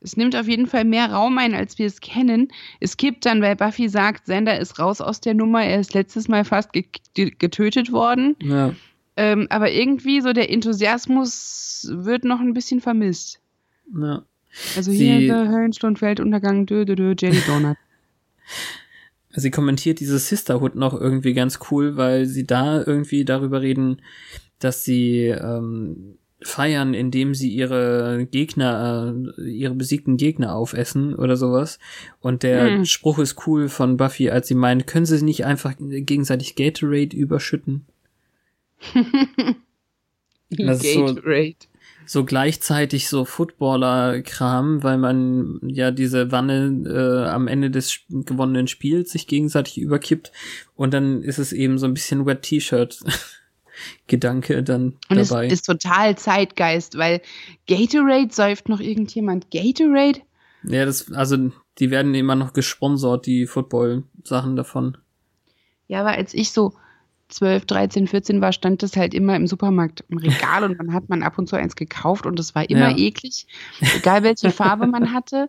es 0.00 0.16
nimmt 0.16 0.34
auf 0.34 0.48
jeden 0.48 0.66
Fall 0.66 0.86
mehr 0.86 1.12
Raum 1.12 1.36
ein, 1.36 1.54
als 1.54 1.78
wir 1.78 1.86
es 1.86 2.00
kennen. 2.00 2.48
Es 2.80 2.96
kippt 2.96 3.26
dann, 3.26 3.42
weil 3.42 3.54
Buffy 3.56 3.90
sagt, 3.90 4.26
Sender 4.26 4.58
ist 4.58 4.78
raus 4.78 5.02
aus 5.02 5.20
der 5.20 5.34
Nummer, 5.34 5.62
er 5.62 5.80
ist 5.80 5.92
letztes 5.92 6.28
Mal 6.28 6.44
fast 6.44 6.72
ge 6.72 6.86
getötet 7.14 7.92
worden. 7.92 8.36
Ja. 8.42 8.74
Ähm, 9.16 9.46
aber 9.50 9.70
irgendwie 9.70 10.22
so 10.22 10.32
der 10.32 10.50
Enthusiasmus 10.50 11.86
wird 11.90 12.24
noch 12.24 12.40
ein 12.40 12.54
bisschen 12.54 12.80
vermisst. 12.80 13.40
Ja. 13.98 14.24
Also 14.76 14.90
Sie- 14.90 14.98
hier 15.06 15.26
der 15.32 15.48
Höllenstund, 15.48 16.00
Weltuntergang, 16.02 16.66
dö, 16.66 16.84
dö, 16.84 16.94
dö, 16.96 17.14
Jelly 17.18 17.40
Donut. 17.46 17.76
Sie 19.32 19.50
kommentiert 19.52 20.00
diese 20.00 20.18
Sisterhood 20.18 20.74
noch 20.74 20.92
irgendwie 21.00 21.34
ganz 21.34 21.60
cool, 21.70 21.96
weil 21.96 22.26
sie 22.26 22.46
da 22.46 22.82
irgendwie 22.84 23.24
darüber 23.24 23.62
reden, 23.62 24.02
dass 24.58 24.82
sie 24.82 25.26
ähm, 25.26 26.18
feiern, 26.42 26.94
indem 26.94 27.34
sie 27.34 27.48
ihre 27.50 28.26
Gegner, 28.28 29.14
äh, 29.38 29.42
ihre 29.48 29.74
besiegten 29.74 30.16
Gegner 30.16 30.54
aufessen 30.56 31.14
oder 31.14 31.36
sowas. 31.36 31.78
Und 32.20 32.42
der 32.42 32.78
Hm. 32.78 32.84
Spruch 32.86 33.20
ist 33.20 33.46
cool 33.46 33.68
von 33.68 33.96
Buffy, 33.96 34.30
als 34.30 34.48
sie 34.48 34.54
meint, 34.56 34.88
können 34.88 35.06
sie 35.06 35.22
nicht 35.24 35.44
einfach 35.44 35.74
gegenseitig 35.78 36.56
Gatorade 36.56 37.16
überschütten? 37.16 37.84
Ist 40.50 40.82
so- 40.94 41.04
Gatorade. 41.06 41.54
So 42.10 42.24
gleichzeitig 42.24 43.08
so 43.08 43.24
Footballer-Kram, 43.24 44.82
weil 44.82 44.98
man 44.98 45.60
ja 45.62 45.92
diese 45.92 46.32
Wanne 46.32 46.82
äh, 46.84 47.28
am 47.28 47.46
Ende 47.46 47.70
des 47.70 48.00
gewonnenen 48.08 48.66
Spiels 48.66 49.12
sich 49.12 49.28
gegenseitig 49.28 49.78
überkippt 49.78 50.32
und 50.74 50.92
dann 50.92 51.22
ist 51.22 51.38
es 51.38 51.52
eben 51.52 51.78
so 51.78 51.86
ein 51.86 51.94
bisschen 51.94 52.26
Wet 52.26 52.42
T-Shirt 52.42 52.98
Gedanke 54.08 54.64
dann 54.64 54.96
Und 55.08 55.18
es 55.18 55.28
dabei. 55.28 55.46
ist 55.46 55.66
total 55.66 56.18
Zeitgeist, 56.18 56.98
weil 56.98 57.20
Gatorade 57.68 58.32
säuft 58.32 58.68
noch 58.68 58.80
irgendjemand 58.80 59.52
Gatorade? 59.52 60.22
ja, 60.64 60.84
das 60.84 61.12
also 61.12 61.52
die 61.78 61.92
werden 61.92 62.12
immer 62.16 62.34
noch 62.34 62.54
gesponsert, 62.54 63.26
die 63.26 63.46
Football-Sachen 63.46 64.56
davon. 64.56 64.98
Ja, 65.86 66.00
aber 66.00 66.10
als 66.10 66.34
ich 66.34 66.50
so 66.50 66.74
12, 67.30 67.64
13, 67.66 68.06
14 68.06 68.40
war, 68.40 68.52
stand 68.52 68.82
das 68.82 68.96
halt 68.96 69.14
immer 69.14 69.36
im 69.36 69.46
Supermarkt 69.46 70.04
im 70.08 70.18
Regal 70.26 70.64
und 70.64 70.78
dann 70.78 70.92
hat 70.92 71.08
man 71.08 71.22
ab 71.22 71.38
und 71.38 71.48
zu 71.48 71.56
eins 71.56 71.76
gekauft 71.76 72.26
und 72.26 72.38
es 72.38 72.54
war 72.54 72.68
immer 72.68 72.90
Ja. 72.90 72.96
eklig, 72.96 73.46
egal 73.96 74.22
welche 74.22 74.50
Farbe 74.50 74.86
man 74.86 75.12
hatte. 75.12 75.48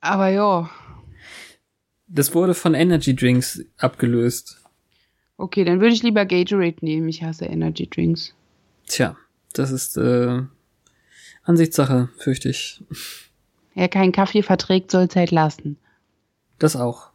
Aber 0.00 0.28
ja, 0.28 0.70
Das 2.06 2.34
wurde 2.34 2.54
von 2.54 2.74
Energy 2.74 3.14
Drinks 3.14 3.64
abgelöst. 3.78 4.62
okay, 5.36 5.64
dann 5.64 5.80
würde 5.80 5.94
ich 5.94 6.02
lieber 6.02 6.24
Gatorade 6.24 6.76
nehmen. 6.80 7.08
Ich 7.08 7.22
hasse 7.22 7.44
Energy 7.46 7.88
Drinks. 7.88 8.34
Tja, 8.86 9.16
das 9.52 9.70
ist 9.70 9.96
äh, 9.96 10.42
Ansichtssache, 11.44 12.08
fürchte 12.18 12.48
ich. 12.48 12.82
Wer 13.74 13.88
keinen 13.88 14.12
Kaffee 14.12 14.42
verträgt, 14.42 14.90
soll 14.90 15.04
es 15.04 15.16
halt 15.16 15.30
lassen. 15.30 15.76
Das 16.58 16.74
auch. 16.76 17.10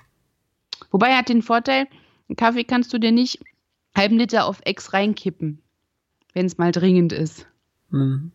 Wobei 0.91 1.09
er 1.09 1.17
hat 1.17 1.29
den 1.29 1.41
Vorteil, 1.41 1.88
einen 2.29 2.36
Kaffee 2.38 2.63
kannst 2.63 2.93
du 2.93 2.99
dir 2.99 3.12
nicht 3.12 3.39
halben 3.95 4.17
Liter 4.17 4.45
auf 4.45 4.62
Ex 4.65 4.93
reinkippen, 4.93 5.62
wenn 6.34 6.45
es 6.45 6.58
mal 6.58 6.71
dringend 6.71 7.13
ist. 7.13 7.47
Mhm. 7.89 8.32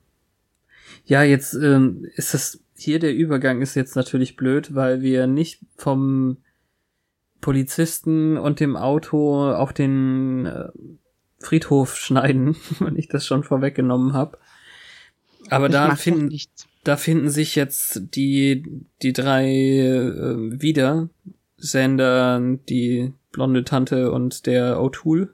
Ja, 1.04 1.22
jetzt 1.22 1.54
ähm, 1.54 2.06
ist 2.14 2.34
das 2.34 2.60
hier 2.78 3.00
der 3.00 3.14
Übergang 3.14 3.60
ist 3.60 3.74
jetzt 3.74 3.96
natürlich 3.96 4.36
blöd, 4.36 4.74
weil 4.74 5.02
wir 5.02 5.26
nicht 5.26 5.60
vom 5.76 6.38
Polizisten 7.40 8.36
und 8.36 8.60
dem 8.60 8.76
Auto 8.76 9.50
auf 9.50 9.72
den 9.72 10.46
äh, 10.46 10.68
Friedhof 11.40 11.96
schneiden, 11.96 12.56
wenn 12.78 12.96
ich 12.96 13.08
das 13.08 13.26
schon 13.26 13.42
vorweggenommen 13.42 14.12
habe. 14.12 14.38
Aber 15.50 15.68
da 15.68 15.96
finden, 15.96 16.36
da 16.84 16.96
finden 16.96 17.30
sich 17.30 17.54
jetzt 17.54 18.02
die 18.14 18.84
die 19.02 19.12
drei 19.12 19.48
äh, 19.48 20.60
wieder 20.60 21.08
Sander, 21.56 22.40
die 22.68 23.12
blonde 23.32 23.64
Tante 23.64 24.12
und 24.12 24.46
der 24.46 24.78
O'Toole. 24.78 25.28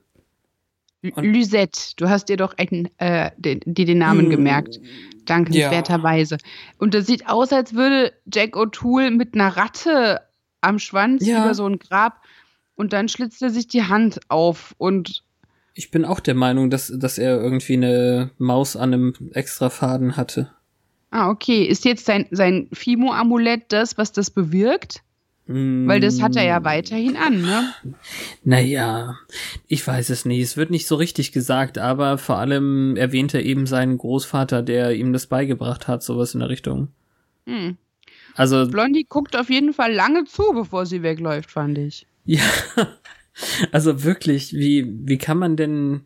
Lysette, 1.16 1.92
du 1.96 2.08
hast 2.08 2.28
dir 2.28 2.36
doch 2.36 2.54
einen, 2.56 2.88
äh, 2.98 3.30
den, 3.36 3.60
dir 3.64 3.84
den 3.86 3.98
Namen 3.98 4.24
Hm. 4.26 4.30
gemerkt. 4.30 4.80
Dankenswerterweise. 5.26 6.36
Und 6.78 6.92
das 6.94 7.06
sieht 7.06 7.28
aus, 7.28 7.52
als 7.52 7.74
würde 7.74 8.12
Jack 8.32 8.56
O'Toole 8.56 9.10
mit 9.10 9.34
einer 9.34 9.56
Ratte 9.56 10.20
am 10.60 10.78
Schwanz 10.78 11.26
Ja. 11.26 11.40
über 11.44 11.54
so 11.54 11.66
ein 11.66 11.78
Grab 11.78 12.20
und 12.74 12.92
dann 12.92 13.08
schlitzt 13.08 13.40
er 13.42 13.50
sich 13.50 13.66
die 13.68 13.84
Hand 13.84 14.20
auf 14.28 14.74
und 14.78 15.22
Ich 15.74 15.90
bin 15.90 16.04
auch 16.04 16.20
der 16.20 16.34
Meinung, 16.34 16.70
dass, 16.70 16.92
dass 16.94 17.18
er 17.18 17.40
irgendwie 17.40 17.74
eine 17.74 18.30
Maus 18.38 18.76
an 18.76 18.92
einem 18.94 19.14
extra 19.32 19.70
Faden 19.70 20.16
hatte. 20.16 20.50
ah, 21.10 21.30
okay, 21.30 21.64
ist 21.64 21.84
jetzt 21.84 22.06
sein, 22.06 22.26
sein 22.32 22.68
Fimo-Amulett 22.72 23.64
das, 23.72 23.96
was 23.96 24.10
das 24.12 24.30
bewirkt? 24.30 25.02
Weil 25.46 26.00
das 26.00 26.22
hat 26.22 26.36
er 26.36 26.44
Mm. 26.44 26.48
ja 26.48 26.64
weiterhin 26.64 27.16
an, 27.16 27.42
ne? 27.42 27.74
Naja, 28.44 29.18
ich 29.68 29.86
weiß 29.86 30.08
es 30.08 30.24
nicht. 30.24 30.40
Es 30.42 30.56
wird 30.56 30.70
nicht 30.70 30.86
so 30.86 30.94
richtig 30.94 31.32
gesagt, 31.32 31.76
aber 31.76 32.16
vor 32.16 32.38
allem 32.38 32.96
erwähnt 32.96 33.34
er 33.34 33.42
eben 33.42 33.66
seinen 33.66 33.98
Großvater, 33.98 34.62
der 34.62 34.94
ihm 34.94 35.12
das 35.12 35.26
beigebracht 35.26 35.86
hat, 35.86 36.02
sowas 36.02 36.32
in 36.32 36.40
der 36.40 36.48
Richtung. 36.48 36.88
Hm. 37.46 37.76
Also, 38.36 38.66
Blondie 38.66 39.04
guckt 39.06 39.36
auf 39.36 39.50
jeden 39.50 39.74
Fall 39.74 39.92
lange 39.92 40.24
zu, 40.24 40.44
bevor 40.54 40.86
sie 40.86 41.02
wegläuft, 41.02 41.50
fand 41.50 41.76
ich. 41.76 42.06
ja, 42.24 42.40
also 43.70 44.02
wirklich, 44.02 44.54
wie, 44.54 44.90
wie 45.04 45.18
kann 45.18 45.36
man 45.38 45.56
denn 45.56 46.04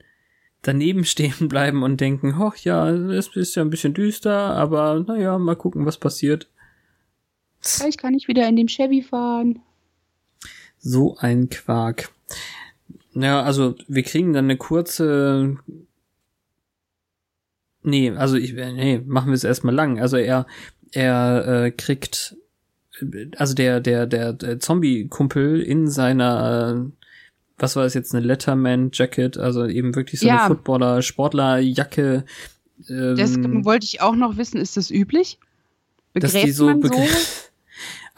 daneben 0.62 1.05
stehen 1.05 1.48
bleiben 1.48 1.85
und 1.85 2.01
denken, 2.01 2.35
ach 2.38 2.57
ja, 2.57 2.90
es 2.90 3.29
ist 3.37 3.55
ja 3.55 3.62
ein 3.62 3.70
bisschen 3.70 3.94
düster, 3.94 4.37
aber 4.37 5.05
naja, 5.07 5.38
mal 5.38 5.55
gucken, 5.55 5.87
was 5.87 5.96
passiert. 5.96 6.48
Vielleicht 7.76 8.00
kann 8.00 8.14
ich 8.14 8.28
wieder 8.28 8.48
in 8.48 8.57
dem 8.57 8.66
Chevy 8.68 9.02
fahren. 9.02 9.61
So 10.78 11.16
ein 11.18 11.48
Quark. 11.50 12.11
Ja, 13.14 13.42
also 13.42 13.74
wir 13.88 14.02
kriegen 14.04 14.33
dann 14.33 14.44
eine 14.46 14.57
kurze. 14.57 15.57
Nee, 17.83 18.11
also 18.11 18.37
ich, 18.37 18.52
nee, 18.52 19.00
machen 19.07 19.28
wir 19.28 19.35
es 19.35 19.44
erstmal 19.44 19.74
lang. 19.74 19.98
Also 20.00 20.16
er, 20.16 20.46
er 20.92 21.64
äh, 21.64 21.70
kriegt, 21.70 22.37
also 23.37 23.54
der, 23.54 23.81
der, 23.81 24.07
der, 24.07 24.33
der 24.33 24.61
Zombie-Kumpel 24.61 25.61
in 25.62 25.88
seiner, 25.88 26.87
äh, 26.87 27.04
was 27.57 27.76
war 27.76 27.85
es 27.85 27.94
jetzt, 27.94 28.14
eine 28.14 28.24
Letterman-Jacket, 28.26 29.38
also 29.38 29.66
eben 29.66 29.94
wirklich 29.94 30.20
so 30.20 30.26
Ja. 30.26 30.38
eine 30.44 30.48
Footballer-Sportler-Jacke. 30.48 32.24
Ähm, 32.88 33.16
Das 33.16 33.37
wollte 33.64 33.85
ich 33.87 34.00
auch 34.00 34.14
noch 34.16 34.37
wissen, 34.37 34.61
ist 34.61 34.76
das 34.76 34.90
üblich? 34.90 35.38
dass 36.14 36.33
Begräbt 36.33 36.46
die 36.48 36.52
so 36.52 36.66
man 36.66 36.83
so? 36.83 36.88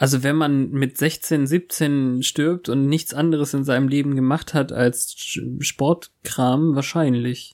Also 0.01 0.23
wenn 0.23 0.35
man 0.35 0.71
mit 0.71 0.97
16, 0.97 1.45
17 1.45 2.23
stirbt 2.23 2.69
und 2.69 2.87
nichts 2.87 3.13
anderes 3.13 3.53
in 3.53 3.63
seinem 3.63 3.87
Leben 3.87 4.15
gemacht 4.15 4.55
hat 4.55 4.71
als 4.71 5.15
Sportkram, 5.59 6.73
wahrscheinlich. 6.73 7.53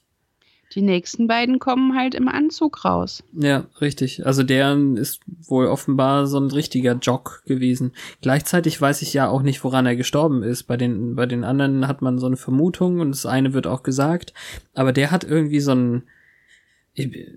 Die 0.74 0.82
nächsten 0.82 1.28
beiden 1.28 1.60
kommen 1.60 1.98
halt 1.98 2.16
im 2.16 2.30
Anzug 2.30 2.86
raus. 2.86 3.22
Ja, 3.34 3.66
richtig. 3.82 4.26
Also 4.26 4.44
der 4.44 4.78
ist 4.96 5.20
wohl 5.46 5.66
offenbar 5.66 6.26
so 6.26 6.40
ein 6.40 6.50
richtiger 6.50 6.94
Jock 6.94 7.44
gewesen. 7.46 7.92
Gleichzeitig 8.22 8.80
weiß 8.80 9.02
ich 9.02 9.14
ja 9.14 9.28
auch 9.28 9.42
nicht, 9.42 9.62
woran 9.66 9.86
er 9.86 9.98
gestorben 9.98 10.42
ist. 10.42 10.64
Bei 10.64 10.78
den, 10.78 11.18
bei 11.18 11.26
den 11.26 11.44
anderen 11.44 11.86
hat 11.86 12.02
man 12.02 12.18
so 12.18 12.28
eine 12.28 12.38
Vermutung 12.38 13.02
und 13.02 13.10
das 13.10 13.26
eine 13.26 13.52
wird 13.52 13.68
auch 13.68 13.84
gesagt. 13.84 14.34
Aber 14.74 14.94
der 14.94 15.12
hat 15.12 15.26
irgendwie 15.26 15.60
so 15.60 15.74
ein 15.74 16.04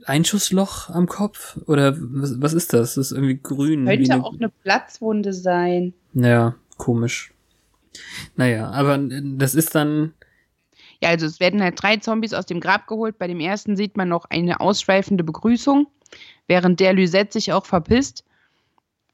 Einschussloch 0.07 0.90
am 0.90 1.07
Kopf? 1.07 1.59
Oder 1.66 1.96
was, 1.99 2.40
was 2.40 2.53
ist 2.55 2.73
das? 2.73 2.94
Das 2.94 3.07
ist 3.07 3.12
irgendwie 3.12 3.38
grün. 3.42 3.85
Könnte 3.87 4.12
eine- 4.12 4.25
auch 4.25 4.35
eine 4.35 4.49
Platzwunde 4.49 5.33
sein. 5.33 5.92
Ja, 6.14 6.55
komisch. 6.77 7.33
Naja, 8.37 8.70
aber 8.70 8.99
das 8.99 9.55
ist 9.55 9.75
dann, 9.75 10.14
Ja, 11.03 11.09
also 11.11 11.27
es 11.27 11.40
werden 11.40 11.62
halt 11.62 11.83
drei 11.83 11.96
Zombies 11.96 12.35
aus 12.35 12.46
dem 12.46 12.61
Grab 12.61 12.87
geholt. 12.87 13.18
Bei 13.18 13.27
dem 13.27 13.40
ersten 13.40 13.77
sieht 13.77 13.96
man 13.96 14.09
noch 14.09 14.27
eine 14.31 14.61
ausschweifende 14.61 15.25
Begrüßung, 15.25 15.87
während 16.46 16.79
der 16.81 16.92
Lysette 16.92 17.33
sich 17.33 17.52
auch 17.52 17.65
verpisst. 17.67 18.25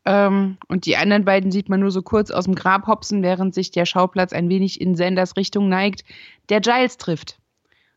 Ähm, 0.05 0.57
und 0.69 0.87
die 0.87 0.97
anderen 0.97 1.25
beiden 1.25 1.51
sieht 1.51 1.69
man 1.69 1.81
nur 1.81 1.91
so 1.91 2.03
kurz 2.03 2.31
aus 2.31 2.45
dem 2.45 2.55
Grab 2.55 2.87
hopsen, 2.87 3.23
während 3.23 3.55
sich 3.55 3.71
der 3.73 3.87
Schauplatz 3.87 4.33
ein 4.33 4.49
wenig 4.49 4.81
in 4.81 4.95
Senders 4.95 5.37
Richtung 5.37 5.69
neigt, 5.69 6.05
der 6.49 6.61
Giles 6.61 6.97
trifft. 6.97 7.39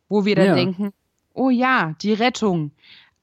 Wo 0.08 0.26
wir 0.26 0.36
dann 0.36 0.46
Ja. 0.48 0.56
denken, 0.56 0.92
oh 1.40 1.50
ja, 1.50 1.96
die 2.02 2.14
Rettung. 2.14 2.72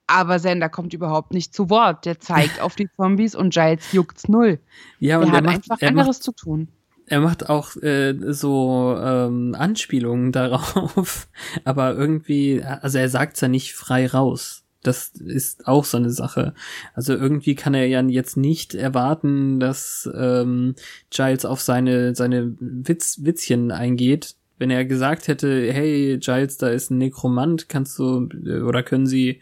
Aber 0.08 0.38
Sender 0.38 0.68
kommt 0.68 0.94
überhaupt 0.94 1.32
nicht 1.32 1.54
zu 1.54 1.68
Wort. 1.68 2.04
Der 2.04 2.18
zeigt 2.18 2.60
auf 2.60 2.76
die 2.76 2.88
Zombies 2.96 3.34
und 3.34 3.52
Giles 3.52 3.92
juckt's 3.92 4.28
null. 4.28 4.58
ja, 4.98 5.18
und 5.18 5.28
er 5.28 5.32
hat 5.32 5.44
macht, 5.44 5.54
einfach 5.56 5.76
er 5.80 5.88
anderes 5.88 6.18
macht, 6.18 6.22
zu 6.22 6.32
tun. 6.32 6.68
er 7.06 7.20
macht 7.20 7.48
auch 7.48 7.76
äh, 7.76 8.14
so 8.32 8.96
ähm, 8.98 9.54
Anspielungen 9.56 10.32
darauf, 10.32 11.28
aber 11.64 11.94
irgendwie, 11.94 12.62
also 12.62 12.98
er 12.98 13.08
sagt's 13.08 13.40
ja 13.40 13.48
nicht 13.48 13.74
frei 13.74 14.06
raus. 14.06 14.62
Das 14.82 15.08
ist 15.08 15.66
auch 15.66 15.84
so 15.84 15.96
eine 15.96 16.10
Sache. 16.10 16.54
Also 16.94 17.12
irgendwie 17.12 17.56
kann 17.56 17.74
er 17.74 17.88
ja 17.88 18.02
jetzt 18.02 18.36
nicht 18.36 18.76
erwarten, 18.76 19.58
dass 19.58 20.08
ähm, 20.14 20.76
Giles 21.10 21.44
auf 21.44 21.60
seine 21.60 22.14
seine 22.14 22.54
Witz, 22.60 23.24
Witzchen 23.24 23.72
eingeht, 23.72 24.36
Wenn 24.58 24.70
er 24.70 24.84
gesagt 24.84 25.28
hätte, 25.28 25.72
hey, 25.72 26.18
Giles, 26.18 26.56
da 26.56 26.68
ist 26.68 26.90
ein 26.90 26.98
Nekromant, 26.98 27.68
kannst 27.68 27.98
du, 27.98 28.28
äh, 28.46 28.60
oder 28.60 28.82
können 28.82 29.06
sie 29.06 29.40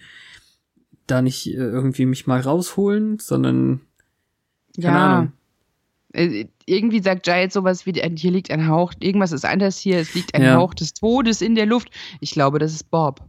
da 1.06 1.22
nicht 1.22 1.46
äh, 1.46 1.52
irgendwie 1.56 2.06
mich 2.06 2.26
mal 2.26 2.40
rausholen, 2.40 3.18
sondern, 3.18 3.80
ja. 4.76 5.18
Ahnung. 5.18 5.32
Äh, 6.12 6.46
Irgendwie 6.66 7.00
sagt 7.00 7.24
Giles 7.24 7.54
sowas 7.54 7.86
wie, 7.86 7.92
hier 7.92 8.30
liegt 8.30 8.50
ein 8.50 8.68
Hauch, 8.68 8.94
irgendwas 9.00 9.32
ist 9.32 9.44
anders 9.44 9.78
hier, 9.78 9.98
es 9.98 10.14
liegt 10.14 10.34
ein 10.34 10.42
Ja. 10.42 10.56
Hauch 10.56 10.74
des 10.74 10.94
Todes 10.94 11.42
in 11.42 11.54
der 11.54 11.66
Luft. 11.66 11.90
Ich 12.20 12.32
glaube, 12.32 12.58
das 12.58 12.72
ist 12.72 12.90
Bob. 12.90 13.20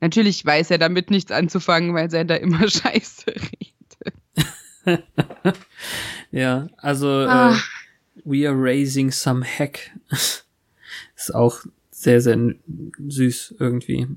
Natürlich 0.00 0.44
weiß 0.44 0.70
er 0.70 0.78
damit 0.78 1.10
nichts 1.10 1.32
anzufangen, 1.32 1.94
weil 1.94 2.12
er 2.14 2.24
da 2.24 2.36
immer 2.36 2.60
Scheiße 2.68 3.26
redet. 4.86 5.04
Ja, 6.32 6.68
also 6.76 7.22
äh, 7.22 7.54
We 8.24 8.48
are 8.48 8.56
raising 8.56 9.10
some 9.10 9.44
heck. 9.44 9.90
ist 11.20 11.34
auch 11.34 11.60
sehr, 11.90 12.20
sehr 12.20 12.38
süß 12.98 13.56
irgendwie. 13.58 14.08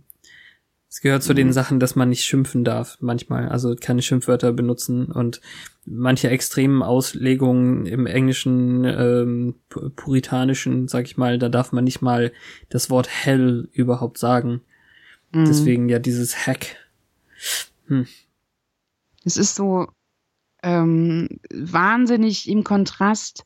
Es 0.89 1.01
gehört 1.01 1.23
zu 1.23 1.33
den 1.33 1.47
Mhm. 1.47 1.53
Sachen, 1.53 1.79
dass 1.79 1.95
man 1.95 2.09
nicht 2.09 2.23
schimpfen 2.23 2.63
darf 2.63 2.97
manchmal, 3.01 3.49
also 3.49 3.75
keine 3.75 4.03
Schimpfwörter 4.03 4.53
benutzen 4.53 5.07
und 5.07 5.41
manche 5.85 6.29
extremen 6.29 6.83
Auslegungen 6.83 7.87
im 7.87 8.05
englischen 8.05 8.85
ähm, 8.85 9.55
pu- 9.71 9.89
puritanischen, 9.89 10.87
sag 10.87 11.05
ich 11.05 11.17
mal, 11.17 11.39
da 11.39 11.49
darf 11.49 11.71
man 11.71 11.83
nicht 11.83 12.01
mal 12.01 12.31
das 12.69 12.91
Wort 12.91 13.09
hell 13.09 13.67
überhaupt 13.73 14.19
sagen. 14.19 14.61
Mhm. 15.31 15.45
Deswegen 15.45 15.89
ja 15.89 15.97
dieses 15.97 16.45
Hack. 16.45 16.75
Es 19.25 19.37
ist 19.37 19.55
so 19.55 19.87
ähm, 20.61 21.27
wahnsinnig 21.51 22.47
im 22.47 22.63
Kontrast. 22.63 23.45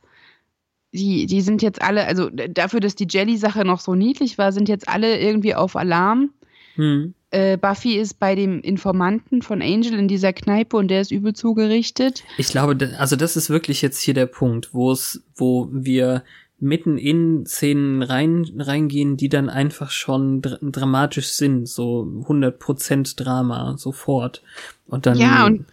Die, 0.94 1.26
die 1.26 1.42
sind 1.42 1.62
jetzt 1.62 1.82
alle, 1.82 2.06
also 2.06 2.30
dafür, 2.30 2.80
dass 2.80 2.96
die 2.96 3.08
Jelly-Sache 3.10 3.66
noch 3.66 3.80
so 3.80 3.94
niedlich 3.94 4.38
war, 4.38 4.52
sind 4.52 4.70
jetzt 4.70 4.88
alle 4.88 5.20
irgendwie 5.20 5.54
auf 5.54 5.76
Alarm. 5.76 6.32
Hm. 6.76 7.14
Äh, 7.30 7.58
Buffy 7.58 7.98
ist 7.98 8.20
bei 8.20 8.36
dem 8.36 8.62
Informanten 8.62 9.42
von 9.42 9.62
Angel 9.62 9.94
in 9.94 10.08
dieser 10.08 10.32
Kneipe 10.32 10.78
und 10.78 10.88
der 10.88 11.02
ist 11.02 11.12
übel 11.12 11.34
zugerichtet. 11.34 12.24
Ich 12.38 12.48
glaube, 12.48 12.96
also 12.98 13.18
das 13.18 13.36
ist 13.36 13.50
wirklich 13.50 13.82
jetzt 13.82 14.00
hier 14.00 14.14
der 14.14 14.28
Punkt, 14.28 14.74
wo 14.74 14.92
es, 14.92 15.24
wo 15.36 15.68
wir 15.72 16.24
mitten 16.60 16.98
in 16.98 17.46
Szenen 17.46 18.02
rein, 18.02 18.50
reingehen, 18.58 19.18
die 19.18 19.30
dann 19.30 19.50
einfach 19.50 19.92
schon 19.92 20.42
dr 20.42 20.58
dramatisch 20.62 21.28
sind, 21.30 21.68
so 21.68 22.08
100% 22.28 23.16
Drama, 23.16 23.76
sofort. 23.78 24.42
Und 24.88 25.06
dann, 25.06 25.18
Ja, 25.18 25.46
und 25.46 25.66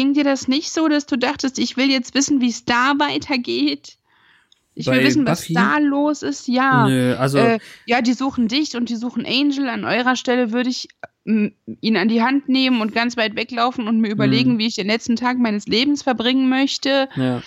ging 0.00 0.14
dir 0.14 0.24
das 0.24 0.48
nicht 0.48 0.72
so, 0.72 0.88
dass 0.88 1.04
du 1.04 1.16
dachtest, 1.16 1.58
ich 1.58 1.76
will 1.76 1.90
jetzt 1.90 2.14
wissen, 2.14 2.40
wie 2.40 2.48
es 2.48 2.64
da 2.64 2.94
weitergeht? 2.98 3.98
Ich 4.74 4.86
will 4.86 5.00
Bei 5.00 5.04
wissen, 5.04 5.26
was 5.26 5.40
Buffy? 5.40 5.52
da 5.54 5.76
los 5.78 6.22
ist. 6.22 6.48
Ja. 6.48 6.88
nö, 6.88 7.14
also, 7.16 7.36
Äh, 7.38 7.58
ja, 7.84 8.00
die 8.00 8.14
suchen 8.14 8.48
dich 8.48 8.76
und 8.76 8.88
die 8.88 8.96
suchen 8.96 9.26
Angel. 9.26 9.68
An 9.68 9.84
eurer 9.84 10.16
Stelle 10.16 10.52
würde 10.52 10.70
ich 10.70 10.88
m, 11.26 11.52
ihn 11.82 11.98
an 11.98 12.08
die 12.08 12.22
Hand 12.22 12.48
nehmen 12.48 12.80
und 12.80 12.94
ganz 12.94 13.18
weit 13.18 13.36
weglaufen 13.36 13.88
und 13.88 14.00
mir 14.00 14.08
Mhm. 14.08 14.12
überlegen, 14.14 14.58
wie 14.58 14.66
ich 14.68 14.76
den 14.76 14.86
letzten 14.86 15.16
Tag 15.16 15.36
meines 15.38 15.66
Lebens 15.66 16.02
verbringen 16.02 16.48
möchte. 16.48 17.08
ja, 17.16 17.42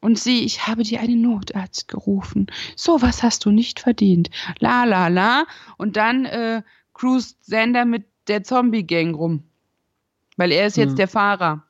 Und 0.00 0.18
sie, 0.18 0.44
ich 0.44 0.66
habe 0.66 0.84
dir 0.84 1.00
einen 1.00 1.20
Notarzt 1.20 1.88
gerufen. 1.88 2.46
So 2.74 3.02
was 3.02 3.22
hast 3.22 3.44
du 3.44 3.50
nicht 3.50 3.80
verdient. 3.80 4.30
La 4.60 4.84
la 4.84 5.08
la. 5.08 5.44
Und 5.76 5.96
dann 5.96 6.24
äh, 6.24 6.62
cruist 6.94 7.44
Sander 7.44 7.84
mit 7.84 8.06
der 8.28 8.44
Zombie-Gang 8.44 9.14
rum. 9.14 9.42
Weil 10.38 10.52
er 10.52 10.68
ist 10.68 10.76
jetzt 10.78 10.90
Hm. 10.92 10.96
der 10.96 11.08
Fahrer. 11.08 11.64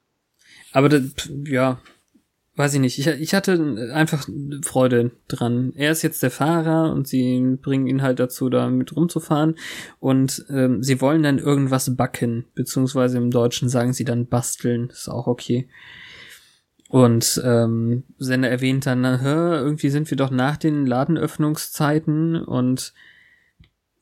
Aber 0.73 0.89
das, 0.89 1.03
ja, 1.45 1.81
weiß 2.59 2.75
ich 2.75 2.81
nicht. 2.81 2.99
Ich, 2.99 3.07
ich 3.07 3.35
hatte 3.35 3.91
einfach 3.95 4.29
Freude 4.63 5.13
dran. 5.29 5.73
Er 5.77 5.93
ist 5.93 6.03
jetzt 6.03 6.23
der 6.23 6.33
Fahrer 6.33 6.93
und 6.93 7.07
sie 7.07 7.57
bringen 7.63 7.87
ihn 7.87 8.03
halt 8.03 8.19
dazu, 8.19 8.51
da 8.51 8.69
mit 8.69 8.95
rumzufahren. 8.97 9.55
Und 10.01 10.45
ähm, 10.51 10.83
sie 10.83 11.01
wollen 11.01 11.23
dann 11.23 11.39
irgendwas 11.39 11.95
backen, 11.95 12.47
beziehungsweise 12.55 13.19
im 13.19 13.31
Deutschen 13.31 13.69
sagen 13.69 13.93
sie 13.93 14.05
dann 14.05 14.27
basteln. 14.27 14.91
Ist 14.91 15.09
auch 15.09 15.29
okay. 15.29 15.69
Und 16.89 17.41
ähm, 17.45 18.03
Sender 18.19 18.49
erwähnt 18.49 18.87
dann, 18.87 19.03
na, 19.03 19.61
irgendwie 19.61 19.91
sind 19.91 20.11
wir 20.11 20.17
doch 20.17 20.31
nach 20.31 20.57
den 20.57 20.85
Ladenöffnungszeiten 20.87 22.43
und 22.43 22.93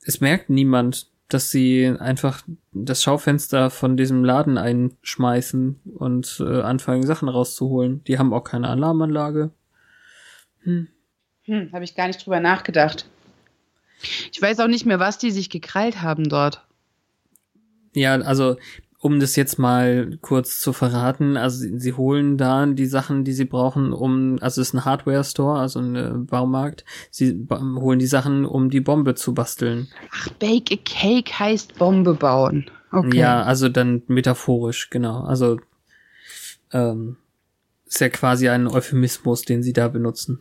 es 0.05 0.21
merkt 0.21 0.51
niemand, 0.51 1.11
dass 1.29 1.51
sie 1.51 1.87
einfach 1.99 2.43
das 2.73 3.03
Schaufenster 3.03 3.71
von 3.71 3.97
diesem 3.97 4.25
Laden 4.25 4.59
einschmeißen 4.59 5.81
und 5.99 6.37
äh, 6.41 6.61
anfangen, 6.63 7.05
Sachen 7.05 7.29
rauszuholen. 7.29 8.05
Die 8.05 8.19
haben 8.19 8.33
auch 8.33 8.45
keine 8.45 8.69
Alarmanlage. 8.69 9.51
Hm. 10.63 10.89
Hm, 11.45 11.73
habe 11.73 11.85
ich 11.85 11.95
gar 11.95 12.07
nicht 12.07 12.25
drüber 12.25 12.41
nachgedacht. 12.41 13.09
Ich 14.33 14.41
weiß 14.41 14.61
auch 14.61 14.69
nicht 14.69 14.87
mehr, 14.87 15.01
was 15.01 15.19
die 15.19 15.31
sich 15.31 15.51
gekrallt 15.51 16.03
haben 16.03 16.29
dort. 16.29 16.65
Ja, 17.95 18.15
also 18.15 18.57
um 19.07 19.21
das 19.21 19.37
jetzt 19.37 19.57
mal 19.57 20.19
kurz 20.21 20.59
zu 20.59 20.73
verraten, 20.73 21.37
also 21.37 21.59
sie, 21.59 21.79
sie 21.79 21.93
holen 21.93 22.37
da 22.37 22.67
die 22.67 22.87
Sachen, 22.87 23.23
die 23.23 23.33
sie 23.33 23.45
brauchen, 23.45 23.93
um, 23.93 24.39
also 24.41 24.61
es 24.61 24.69
ist 24.69 24.75
ein 24.75 24.85
Hardware-Store, 24.85 25.61
also 25.61 25.79
ein 25.79 25.95
äh, 25.95 26.11
Baumarkt. 26.13 26.85
Sie 27.13 27.47
holen 27.53 28.01
die 28.01 28.09
Sachen, 28.09 28.45
um 28.45 28.69
die 28.69 28.81
Bombe 28.81 29.15
zu 29.15 29.33
basteln. 29.33 29.87
Ach, 30.13 30.29
Bake 30.41 30.75
a 30.75 30.79
Cake 30.85 31.39
heißt 31.39 31.79
Bombe 31.79 32.15
bauen. 32.15 32.69
Okay. 32.91 33.19
Ja, 33.19 33.45
also 33.45 33.69
dann 33.69 34.03
metaphorisch, 34.09 34.91
genau. 34.91 35.23
Also 35.23 35.61
ähm, 36.73 37.17
ist 37.87 38.01
ja 38.01 38.09
quasi 38.09 38.49
ein 38.49 38.67
Euphemismus, 38.67 39.43
den 39.43 39.63
sie 39.63 39.73
da 39.73 39.87
benutzen. 39.87 40.41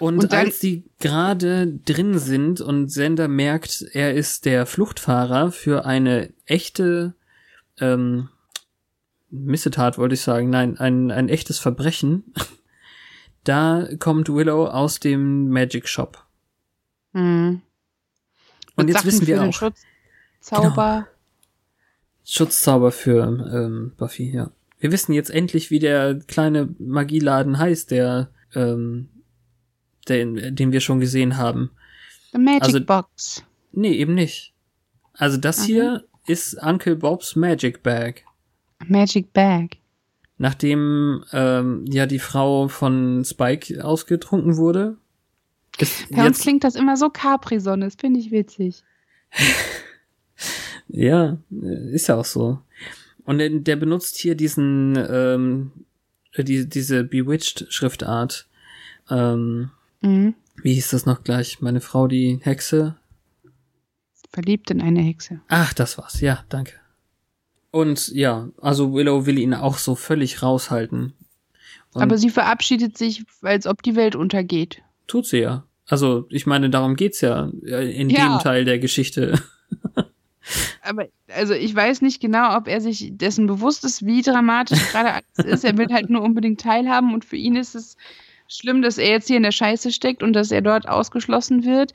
Und, 0.00 0.18
Und 0.18 0.32
als 0.32 0.60
sie 0.60 0.84
gerade 0.98 1.66
drin 1.66 2.18
sind 2.18 2.60
und 2.60 2.88
Sender 2.88 3.28
merkt, 3.28 3.84
er 3.92 4.14
ist 4.14 4.44
der 4.44 4.66
Fluchtfahrer 4.66 5.52
für 5.52 5.84
eine 5.84 6.32
echte 6.44 7.14
ähm, 7.80 8.28
Missetat, 9.30 9.98
wollte 9.98 10.14
ich 10.14 10.20
sagen, 10.20 10.50
nein, 10.50 10.78
ein, 10.78 11.10
ein 11.10 11.28
echtes 11.28 11.58
Verbrechen, 11.58 12.24
da 13.44 13.88
kommt 13.98 14.28
Willow 14.28 14.66
aus 14.66 15.00
dem 15.00 15.48
Magic 15.48 15.88
Shop. 15.88 16.24
Hm. 17.12 17.62
Und 18.76 18.88
jetzt 18.88 18.98
Sachen 18.98 19.06
wissen 19.06 19.26
wir 19.26 19.36
für 19.36 19.42
den 19.42 19.50
auch, 19.50 19.60
Genau. 19.60 19.72
Schutzzauber. 20.40 21.06
Schutzzauber 22.24 22.92
für 22.92 23.22
ähm, 23.52 23.92
Buffy, 23.96 24.30
ja. 24.30 24.50
Wir 24.78 24.92
wissen 24.92 25.12
jetzt 25.12 25.30
endlich, 25.30 25.70
wie 25.70 25.78
der 25.78 26.18
kleine 26.26 26.68
Magieladen 26.78 27.58
heißt, 27.58 27.90
der, 27.90 28.28
ähm, 28.54 29.08
den, 30.08 30.54
den 30.56 30.72
wir 30.72 30.80
schon 30.80 31.00
gesehen 31.00 31.36
haben. 31.36 31.70
The 32.32 32.38
Magic 32.38 32.62
Also- 32.62 32.80
Box. 32.84 33.42
Nee, 33.72 33.92
eben 33.92 34.14
nicht. 34.14 34.52
Also 35.14 35.36
das 35.36 35.60
Mhm. 35.60 35.64
hier 35.64 36.04
ist 36.26 36.54
Uncle 36.62 36.96
Bobs 36.96 37.36
Magic 37.36 37.82
Bag. 37.82 38.22
Magic 38.86 39.32
Bag. 39.32 39.76
Nachdem 40.38 41.24
ähm, 41.32 41.84
ja 41.88 42.06
die 42.06 42.18
Frau 42.18 42.68
von 42.68 43.24
Spike 43.24 43.82
ausgetrunken 43.84 44.56
wurde, 44.58 44.96
ist 45.78 46.10
Bei 46.10 46.26
uns 46.26 46.40
klingt 46.40 46.64
das 46.64 46.74
immer 46.74 46.96
so 46.96 47.08
Capri-Sonne. 47.10 47.84
Das 47.86 47.94
finde 47.96 48.20
ich 48.20 48.30
witzig. 48.30 48.82
ja 50.88 51.36
äh, 51.50 51.94
ist 51.94 52.08
ja 52.08 52.16
auch 52.16 52.24
so. 52.24 52.58
Und 53.24 53.38
der, 53.38 53.50
der 53.50 53.76
benutzt 53.76 54.18
hier 54.18 54.34
diesen 54.34 54.96
ähm, 55.10 55.72
die, 56.36 56.68
diese 56.68 57.02
Bewitched 57.04 57.66
Schriftart. 57.70 58.46
Ähm, 59.10 59.70
Mhm. 60.02 60.34
wie 60.62 60.74
hieß 60.74 60.90
das 60.90 61.06
noch 61.06 61.24
gleich? 61.24 61.60
Meine 61.60 61.80
Frau, 61.80 62.06
die 62.08 62.38
Hexe. 62.42 62.96
Verliebt 64.30 64.70
in 64.70 64.82
eine 64.82 65.00
Hexe. 65.00 65.40
Ach, 65.48 65.72
das 65.72 65.96
war's. 65.98 66.20
Ja, 66.20 66.44
danke. 66.48 66.72
Und 67.70 68.08
ja, 68.08 68.48
also 68.60 68.92
Willow 68.92 69.26
will 69.26 69.38
ihn 69.38 69.54
auch 69.54 69.78
so 69.78 69.94
völlig 69.94 70.42
raushalten. 70.42 71.14
Und 71.94 72.02
Aber 72.02 72.18
sie 72.18 72.30
verabschiedet 72.30 72.98
sich, 72.98 73.24
als 73.42 73.66
ob 73.66 73.82
die 73.82 73.96
Welt 73.96 74.14
untergeht. 74.16 74.82
tut 75.06 75.26
sie 75.26 75.38
ja. 75.38 75.64
Also, 75.88 76.26
ich 76.30 76.46
meine, 76.46 76.68
darum 76.68 76.96
geht's 76.96 77.20
ja 77.20 77.50
äh, 77.64 77.90
in 77.94 78.10
Ja. 78.10 78.36
dem 78.36 78.42
Teil 78.42 78.64
der 78.64 78.78
Geschichte. 78.78 79.40
Aber 80.82 81.06
also 81.28 81.54
ich 81.54 81.74
weiß 81.74 82.02
nicht 82.02 82.20
genau, 82.20 82.56
ob 82.56 82.68
er 82.68 82.80
sich 82.80 83.10
dessen 83.16 83.46
bewusst 83.46 83.84
ist, 83.84 84.04
wie 84.06 84.22
dramatisch 84.22 84.80
gerade 84.92 85.14
alles 85.14 85.52
ist. 85.54 85.64
Er 85.64 85.76
will 85.76 85.88
halt 85.92 86.08
nur 86.10 86.22
unbedingt 86.22 86.60
teilhaben 86.60 87.12
und 87.14 87.24
für 87.24 87.36
ihn 87.36 87.56
ist 87.56 87.74
es 87.74 87.96
schlimm, 88.48 88.82
dass 88.82 88.98
er 88.98 89.10
jetzt 89.10 89.28
hier 89.28 89.36
in 89.36 89.42
der 89.42 89.52
Scheiße 89.52 89.92
steckt 89.92 90.22
und 90.22 90.32
dass 90.32 90.50
er 90.50 90.62
dort 90.62 90.88
ausgeschlossen 90.88 91.64
wird. 91.64 91.92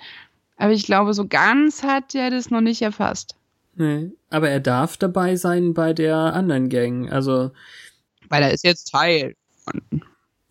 Aber 0.57 0.73
ich 0.73 0.85
glaube, 0.85 1.13
so 1.13 1.27
ganz 1.27 1.83
hat 1.83 2.13
er 2.15 2.29
das 2.29 2.49
noch 2.51 2.61
nicht 2.61 2.81
erfasst. 2.81 3.35
Nee. 3.75 4.11
Aber 4.29 4.49
er 4.49 4.59
darf 4.59 4.97
dabei 4.97 5.35
sein 5.35 5.73
bei 5.73 5.93
der 5.93 6.15
anderen 6.15 6.69
Gang. 6.69 7.11
Also, 7.11 7.51
Weil 8.29 8.43
er 8.43 8.53
ist 8.53 8.63
jetzt 8.63 8.91
Teil. 8.91 9.35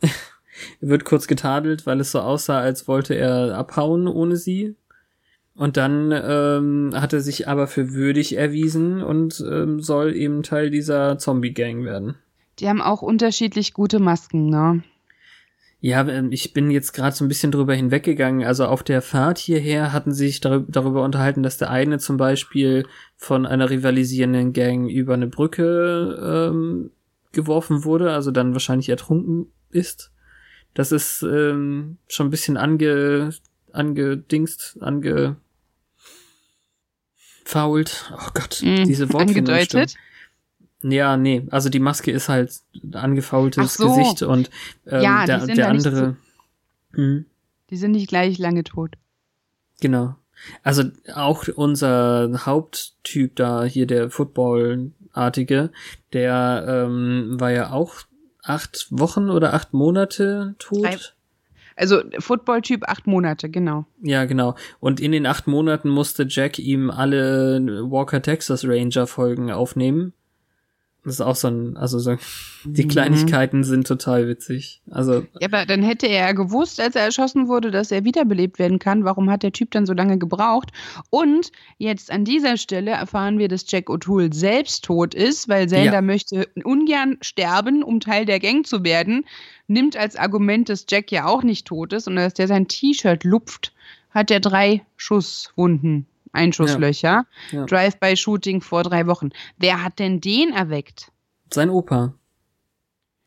er 0.01 0.09
wird 0.81 1.05
kurz 1.05 1.27
getadelt, 1.27 1.87
weil 1.87 2.01
es 2.01 2.13
so 2.13 2.21
aussah, 2.21 2.61
als 2.61 2.89
wollte 2.89 3.15
er 3.15 3.57
abhauen 3.57 4.09
ohne 4.09 4.37
sie. 4.37 4.75
Und 5.55 5.77
dann 5.77 6.11
ähm, 6.13 6.93
hat 6.95 7.13
er 7.13 7.21
sich 7.21 7.47
aber 7.47 7.67
für 7.67 7.93
würdig 7.93 8.37
erwiesen 8.37 9.03
und 9.03 9.45
ähm, 9.47 9.81
soll 9.81 10.15
eben 10.17 10.43
Teil 10.43 10.71
dieser 10.71 11.19
Zombie-Gang 11.19 11.85
werden. 11.85 12.15
Die 12.59 12.69
haben 12.69 12.81
auch 12.81 13.03
unterschiedlich 13.03 13.75
gute 13.75 14.01
Masken, 14.01 14.49
ne? 14.49 14.83
Ja, 15.83 16.07
ähm, 16.09 16.31
ich 16.31 16.53
bin 16.53 16.71
jetzt 16.71 16.93
gerade 16.93 17.17
so 17.17 17.25
ein 17.25 17.29
bisschen 17.29 17.53
drüber 17.53 17.75
hinweggegangen. 17.75 18.47
Also 18.47 18.67
auf 18.67 18.83
der 18.83 19.01
Fahrt 19.01 19.39
hierher 19.39 19.93
hatten 19.93 20.13
sie 20.13 20.27
sich 20.27 20.41
darüber, 20.41 21.03
unterhalten, 21.03 21.43
dass 21.43 21.57
der 21.57 21.71
eine 21.71 21.99
zum 21.99 22.19
Beispiel 22.19 22.87
von 23.17 23.47
einer 23.47 23.71
rivalisierenden 23.71 24.53
Gang 24.53 24.89
über 24.91 25.15
eine 25.15 25.27
Brücke 25.27 26.51
ähm, 26.53 26.91
geworfen 27.33 27.85
wurde, 27.85 28.13
also 28.13 28.31
dann 28.31 28.53
wahrscheinlich 28.53 28.89
ertrunken 28.91 29.47
ist. 29.71 30.11
Das 30.75 30.93
ist 30.93 31.23
ähm, 31.23 31.97
schon 32.09 32.27
ein 32.27 32.31
bisschen 32.31 32.57
ange, 32.57 33.31
angedingst, 33.73 34.77
ange 34.81 35.37
fault. 37.45 38.13
Oh 38.17 38.31
Gott, 38.35 38.61
Mm, 38.63 38.85
diese 38.85 39.13
Wortfindung 39.13 39.55
angedeutet? 39.55 39.91
stimmt. 39.91 40.10
Ja, 40.83 41.17
nee, 41.17 41.47
also 41.51 41.69
die 41.69 41.79
Maske 41.81 42.11
ist 42.11 42.29
halt 42.29 42.53
angefaultes 42.93 43.75
so. 43.75 43.89
Gesicht 43.89 44.23
und 44.23 44.51
ähm, 44.87 45.03
Ja, 45.03 45.27
der, 45.27 45.47
der 45.47 45.69
andere. 45.69 46.17
Hm, 46.95 47.27
Die 47.71 47.77
sind 47.77 47.93
nicht 47.93 48.09
gleich 48.09 48.39
lange 48.39 48.65
tot. 48.65 48.93
genau. 49.81 50.15
Also 50.63 50.85
auch 51.15 51.49
unser 51.55 52.31
Haupttyp 52.47 53.37
da, 53.37 53.65
hier 53.65 53.87
der 53.87 54.09
Footballartige, 54.11 55.71
der 56.15 56.65
ähm, 56.67 57.37
war 57.39 57.51
ja 57.53 57.73
auch 57.73 57.95
acht 58.43 58.87
Wochen 58.91 59.29
oder 59.29 59.53
acht 59.53 59.75
Monate 59.75 60.55
tot. 60.59 60.83
Drei- 60.85 60.97
Also 61.77 62.01
Football-Typ 62.19 62.85
acht 62.89 63.07
Monate, 63.07 63.51
genau. 63.51 63.85
Ja, 64.03 64.25
genau. 64.25 64.55
Und 64.81 64.99
in 64.99 65.13
den 65.13 65.27
acht 65.27 65.47
Monaten 65.47 65.91
musste 65.91 66.25
Jack 66.27 66.59
ihm 66.59 66.91
alle 66.91 67.61
Walker 67.91 68.23
Texas 68.23 68.65
Ranger 68.67 69.07
Folgen 69.07 69.51
aufnehmen. 69.51 70.15
Das 71.03 71.15
ist 71.15 71.21
auch 71.23 71.35
so 71.37 71.49
ein, 71.49 71.77
also 71.79 71.99
so, 71.99 72.17
die 72.65 72.85
Mhm. 72.85 72.89
Kleinigkeiten 72.89 73.65
sind 73.65 73.87
total 73.87 74.29
witzig. 74.29 74.83
Also, 74.91 75.27
Ja, 75.41 75.49
aber 75.51 75.65
dann 75.65 75.83
hätte 75.83 76.07
er 76.07 76.27
ja 76.27 76.33
gewusst, 76.33 76.79
als 76.79 76.95
er 76.95 77.03
erschossen 77.05 77.49
wurde, 77.49 77.71
dass 77.71 77.91
er 77.91 78.05
wiederbelebt 78.05 78.59
werden 78.59 78.79
kann. 78.79 79.05
Warum 79.05 79.31
hat 79.31 79.43
der 79.43 79.53
Typ 79.53 79.71
dann 79.71 79.87
so 79.87 79.95
lange 79.95 80.19
gebraucht? 80.19 80.71
Und 81.09 81.53
jetzt 81.79 82.11
an 82.13 82.25
dieser 82.27 82.59
Stelle 82.59 82.91
erfahren 82.91 83.39
wir, 83.39 83.49
dass 83.49 83.65
Jack 83.67 83.89
O'Toole 83.89 84.35
selbst 84.35 84.85
tot 84.85 85.15
ist, 85.15 85.49
weil 85.49 85.69
Zelda 85.69 85.95
Ja. 85.95 86.03
möchte 86.03 86.47
ungern 86.65 87.17
sterben, 87.23 87.83
um 87.83 88.01
Teil 88.01 88.27
der 88.27 88.39
Gang 88.41 88.67
zu 88.67 88.85
werden. 88.85 89.25
Nimmt 89.69 89.97
als 89.97 90.17
Argument, 90.17 90.69
dass 90.69 90.85
Jack 90.91 91.11
ja 91.13 91.27
auch 91.27 91.43
nicht 91.43 91.67
tot 91.67 91.93
ist 91.95 92.09
und 92.09 92.17
dass 92.17 92.35
der 92.35 92.47
sein 92.49 92.69
T-Shirt 92.69 93.25
lupft, 93.25 93.73
hat 94.11 94.31
er 94.31 94.41
drei 94.41 94.83
Schusswunden, 94.97 96.07
Einschusslöcher. 96.33 97.27
Ja. 97.51 97.67
Drive-by-Shooting 97.67 98.61
vor 98.61 98.83
drei 98.83 99.07
Wochen. 99.07 99.31
Wer 99.59 99.83
hat 99.85 99.99
denn 99.99 100.21
den 100.21 100.53
erweckt? 100.53 101.11
sein 101.53 101.69
Opa. 101.71 102.15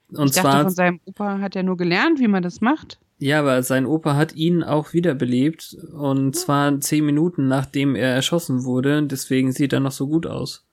Und 0.10 0.30
ich 0.30 0.36
dachte, 0.36 0.50
zwar, 0.50 0.62
von 0.64 0.70
seinem 0.72 1.00
Opa 1.06 1.40
hat 1.40 1.56
er 1.56 1.64
nur 1.64 1.76
gelernt, 1.76 2.20
wie 2.20 2.28
man 2.28 2.44
das 2.44 2.62
macht. 2.62 3.00
ja, 3.18 3.40
aber 3.40 3.64
sein 3.64 3.86
Opa 3.86 4.16
hat 4.16 4.36
ihn 4.36 4.64
auch 4.64 4.94
wiederbelebt. 4.94 5.76
Und 5.94 6.36
zwar 6.36 6.80
zehn 6.80 7.06
Minuten 7.06 7.48
nachdem 7.48 7.96
er 7.96 8.10
erschossen 8.14 8.64
wurde. 8.64 9.04
Deswegen 9.04 9.52
sieht 9.52 9.74
er 9.74 9.80
noch 9.80 9.92
so 9.92 10.08
gut 10.08 10.26
aus. 10.28 10.66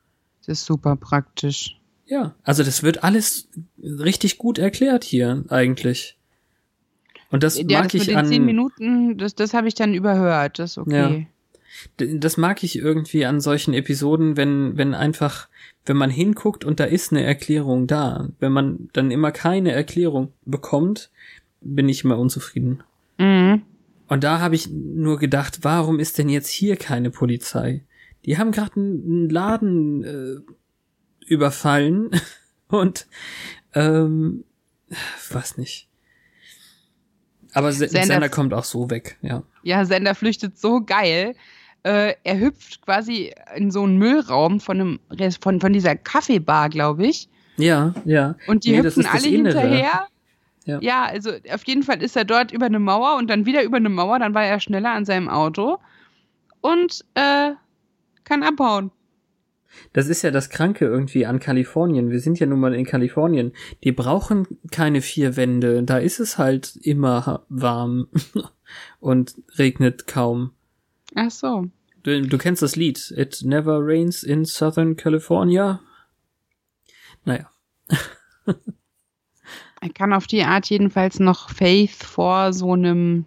Das 0.47 0.59
ist 0.61 0.66
super 0.66 0.95
praktisch. 0.97 1.76
Ja, 2.07 2.35
also 2.43 2.62
das 2.64 2.83
wird 2.83 3.03
alles 3.05 3.49
richtig 3.83 4.37
gut 4.39 4.59
erklärt 4.59 5.05
hier 5.05 5.45
eigentlich. 5.49 6.18
Und 7.31 7.43
das 7.45 7.57
ja, 7.57 7.64
mag 7.64 7.85
das 7.85 7.93
mit 7.95 8.03
ich 8.03 8.09
den 8.09 8.16
an 8.16 8.26
zehn 8.26 8.45
Minuten, 8.45 9.16
das, 9.16 9.35
das 9.37 9.55
habe 9.55 9.68
ich 9.68 9.74
dann 9.74 9.95
überhört. 9.95 10.59
Das 10.59 10.72
ist 10.72 10.78
okay. 10.78 11.09
D- 11.09 11.26
Das 11.97 12.37
mag 12.37 12.62
ich 12.62 12.76
irgendwie 12.78 13.24
an 13.26 13.41
solchen 13.41 13.74
Episoden, 13.74 14.37
wenn, 14.37 14.76
wenn 14.76 14.95
einfach, 14.95 15.49
wenn 15.87 15.97
man 15.97 16.11
hinguckt 16.11 16.64
und 16.64 16.81
da 16.81 16.85
ist 16.85 17.12
eine 17.12 17.22
Erklärung 17.24 17.87
da. 17.87 18.28
Wenn 18.39 18.53
man 18.53 18.89
dann 18.93 19.11
immer 19.11 19.33
keine 19.33 19.72
Erklärung 19.72 20.33
bekommt, 20.45 21.11
bin 21.61 21.89
ich 21.89 22.05
immer 22.05 22.18
unzufrieden. 22.18 22.83
Mhm. 23.18 23.62
Und 24.09 24.24
da 24.24 24.41
habe 24.41 24.55
ich 24.57 24.68
nur 24.70 25.18
gedacht, 25.18 25.59
warum 25.62 26.01
ist 26.01 26.18
denn 26.18 26.28
jetzt 26.28 26.49
hier 26.49 26.76
keine 26.76 27.11
Polizei? 27.11 27.85
Die 28.24 28.39
haben 28.39 28.51
gerade 28.53 28.74
einen 28.76 29.31
Laden 29.31 30.05
äh, 30.05 30.41
überfallen 31.26 32.11
und 32.68 33.07
ähm, 33.74 34.45
weiß 35.31 35.57
nicht. 35.59 35.87
Aber 37.53 37.72
Se- 37.72 37.89
Sender- 37.89 38.07
Sender 38.07 38.28
kommt 38.28 38.55
auch 38.55 38.64
so 38.64 38.91
weg, 38.91 39.16
ja. 39.22 39.43
Ja, 39.62 39.85
Sender 39.85 40.14
flüchtet 40.14 40.59
so 40.59 40.83
geil. 40.85 41.35
Äh, 41.83 42.14
er 42.24 42.39
hüpft 42.39 42.83
quasi 42.83 43.33
in 43.57 43.70
so 43.70 43.83
einen 43.83 43.97
Müllraum 43.97 44.61
von, 44.61 44.81
einem, 44.81 45.01
von, 45.41 45.61
von 45.61 45.72
dieser 45.72 45.97
Kaffeebar, 45.97 46.68
glaube 46.68 47.07
ich. 47.07 47.28
Ja, 47.57 47.95
ja. 48.05 48.37
Und 48.47 48.64
die 48.64 48.72
Nee, 48.72 48.83
hüpfen 48.83 49.07
alle 49.07 49.26
Innere. 49.28 49.61
hinterher. 49.61 50.07
Ja. 50.66 50.78
ja, 50.83 51.05
also 51.07 51.31
auf 51.53 51.66
jeden 51.66 51.83
Fall 51.83 52.03
ist 52.03 52.16
er 52.16 52.24
dort 52.24 52.53
über 52.53 52.66
eine 52.66 52.78
Mauer 52.78 53.16
und 53.16 53.28
dann 53.31 53.47
wieder 53.47 53.62
über 53.62 53.78
eine 53.78 53.89
Mauer. 53.89 54.18
Dann 54.18 54.35
war 54.35 54.45
er 54.45 54.61
schneller 54.61 54.91
an 54.91 55.05
seinem 55.05 55.28
Auto 55.28 55.78
und 56.61 57.05
äh, 57.14 57.53
kann 58.24 58.43
abhauen. 58.43 58.91
Das 59.93 60.09
ist 60.09 60.22
ja 60.22 60.31
das 60.31 60.51
Kranke 60.51 60.85
irgendwie 60.85 61.26
an 61.26 61.39
Kalifornien. 61.41 62.11
Wir 62.11 62.20
sind 62.20 62.39
ja 62.39 62.47
nun 62.47 62.61
mal 62.61 62.74
in 62.74 62.85
Kalifornien. 62.85 63.53
Die 63.85 63.93
brauchen 63.93 64.47
keine 64.70 65.01
vier 65.01 65.37
Wände. 65.37 65.83
Da 65.83 65.99
ist 65.99 66.20
es 66.20 66.39
halt 66.39 66.76
immer 66.83 67.45
warm 67.49 68.09
und 69.01 69.35
regnet 69.59 70.07
kaum. 70.07 70.53
Ach 71.15 71.31
so. 71.31 71.67
Du, 72.03 72.23
du 72.23 72.39
kennst 72.39 72.63
das 72.63 72.77
Lied. 72.77 73.13
It 73.17 73.43
never 73.45 73.79
rains 73.81 74.23
in 74.23 74.45
Southern 74.45 74.97
California. 74.97 75.81
Naja. 77.25 77.51
Er 79.83 79.89
kann 79.89 80.13
auf 80.13 80.27
die 80.27 80.43
Art 80.43 80.67
jedenfalls 80.69 81.21
noch 81.21 81.49
Faith 81.49 82.05
vor 82.05 82.53
so 82.53 82.75
einem 82.75 83.25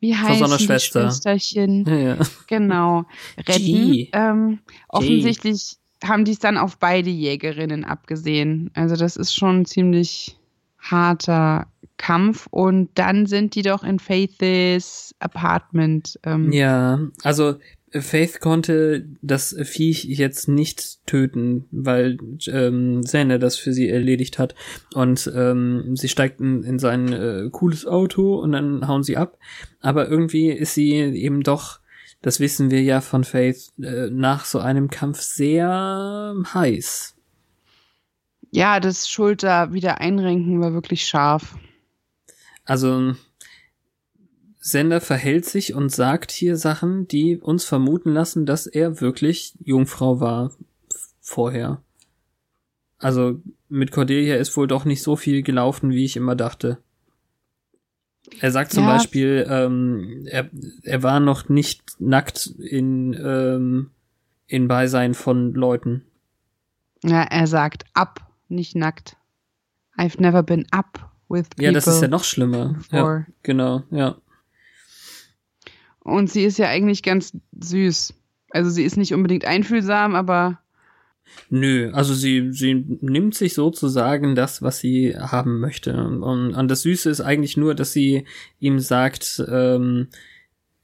wie 0.00 0.14
Vor 0.14 0.28
heißt 0.30 0.38
so 0.40 0.44
einer 0.46 0.58
Schwester. 0.58 1.02
Schwesterchen? 1.02 1.84
Ja, 1.86 1.96
ja. 2.16 2.16
Genau. 2.48 3.04
Retten. 3.38 3.64
G. 3.64 4.08
Ähm, 4.12 4.58
offensichtlich 4.88 5.76
haben 6.02 6.24
die 6.24 6.32
es 6.32 6.40
dann 6.40 6.58
auf 6.58 6.78
beide 6.78 7.10
Jägerinnen 7.10 7.84
abgesehen. 7.84 8.72
Also 8.74 8.96
das 8.96 9.14
ist 9.14 9.32
schon 9.32 9.60
ein 9.60 9.64
ziemlich 9.64 10.36
harter 10.78 11.71
Kampf. 12.02 12.48
Und 12.50 12.90
dann 12.94 13.26
sind 13.26 13.54
die 13.54 13.62
doch 13.62 13.84
in 13.84 14.00
Faiths 14.00 15.14
Apartment. 15.20 16.18
Ähm, 16.24 16.50
Ja, 16.50 16.98
also 17.22 17.54
Faith 17.92 18.40
konnte 18.40 19.06
das 19.22 19.54
Viech 19.62 20.04
jetzt 20.04 20.48
nicht 20.48 21.06
töten, 21.06 21.66
weil 21.70 22.18
ähm, 22.48 23.06
Zane 23.06 23.38
das 23.38 23.56
für 23.56 23.72
sie 23.72 23.88
erledigt 23.88 24.40
hat. 24.40 24.56
Und 24.94 25.30
ähm, 25.32 25.94
sie 25.94 26.08
steigt 26.08 26.40
in, 26.40 26.64
in 26.64 26.80
sein 26.80 27.12
äh, 27.12 27.48
cooles 27.52 27.86
Auto 27.86 28.34
und 28.34 28.50
dann 28.50 28.88
hauen 28.88 29.04
sie 29.04 29.16
ab. 29.16 29.38
Aber 29.80 30.08
irgendwie 30.08 30.50
ist 30.50 30.74
sie 30.74 30.94
eben 30.94 31.42
doch, 31.42 31.78
das 32.20 32.40
wissen 32.40 32.72
wir 32.72 32.82
ja 32.82 33.00
von 33.00 33.22
Faith, 33.22 33.70
äh, 33.80 34.10
nach 34.10 34.44
so 34.44 34.58
einem 34.58 34.90
Kampf 34.90 35.20
sehr 35.20 36.34
heiß. 36.52 37.14
ja, 38.50 38.80
das 38.80 39.08
Schulter 39.08 39.72
wieder 39.72 40.00
einrenken 40.00 40.60
war 40.60 40.72
wirklich 40.72 41.06
scharf. 41.06 41.54
Also 42.64 43.14
Sender 44.58 45.00
verhält 45.00 45.44
sich 45.44 45.74
und 45.74 45.90
sagt 45.90 46.30
hier 46.30 46.56
Sachen, 46.56 47.08
die 47.08 47.36
uns 47.36 47.64
vermuten 47.64 48.12
lassen, 48.12 48.46
dass 48.46 48.66
er 48.66 49.00
wirklich 49.00 49.54
Jungfrau 49.60 50.20
war 50.20 50.52
vorher. 51.20 51.82
Also 52.98 53.40
mit 53.68 53.90
Cordelia 53.90 54.36
ist 54.36 54.56
wohl 54.56 54.68
doch 54.68 54.84
nicht 54.84 55.02
so 55.02 55.16
viel 55.16 55.42
gelaufen, 55.42 55.90
wie 55.90 56.04
ich 56.04 56.16
immer 56.16 56.36
dachte. 56.36 56.78
Er 58.40 58.52
sagt 58.52 58.72
zum 58.72 58.84
Ja. 58.84 58.92
Beispiel, 58.96 59.44
ähm, 59.48 60.26
er, 60.30 60.48
er 60.84 61.02
war 61.02 61.18
noch 61.18 61.48
nicht 61.48 62.00
nackt 62.00 62.46
in, 62.46 63.14
ähm, 63.14 63.90
in 64.46 64.68
Beisein 64.68 65.14
von 65.14 65.52
Leuten. 65.54 66.04
Ja, 67.02 67.22
er 67.22 67.48
sagt 67.48 67.84
ab, 67.94 68.30
nicht 68.48 68.76
nackt. 68.76 69.16
I've 69.98 70.20
never 70.20 70.44
been 70.44 70.66
up 70.70 71.11
with 71.32 71.48
people. 71.50 71.64
Ja, 71.64 71.72
das 71.72 71.86
ist 71.86 72.02
ja 72.02 72.08
noch 72.08 72.24
schlimmer. 72.24 72.78
Ja, 72.90 73.26
genau, 73.42 73.82
ja. 73.90 74.16
Und 76.00 76.30
sie 76.30 76.44
ist 76.44 76.58
ja 76.58 76.68
eigentlich 76.68 77.02
ganz 77.02 77.32
süß. 77.60 78.14
Also 78.50 78.70
sie 78.70 78.84
ist 78.84 78.96
nicht 78.96 79.14
unbedingt 79.14 79.44
einfühlsam, 79.44 80.14
aber 80.14 80.58
Nö, 81.48 81.90
also 81.92 82.14
sie, 82.14 82.52
sie 82.52 82.74
nimmt 83.00 83.34
sich 83.34 83.54
sozusagen 83.54 84.34
das, 84.34 84.62
was 84.62 84.80
sie 84.80 85.16
haben 85.16 85.60
möchte. 85.60 85.94
Und, 85.96 86.54
und 86.54 86.68
das 86.68 86.82
Süße 86.82 87.10
ist 87.10 87.20
eigentlich 87.20 87.56
nur, 87.56 87.74
dass 87.74 87.92
sie 87.92 88.24
ihm 88.58 88.78
sagt, 88.78 89.42
ähm, 89.48 90.08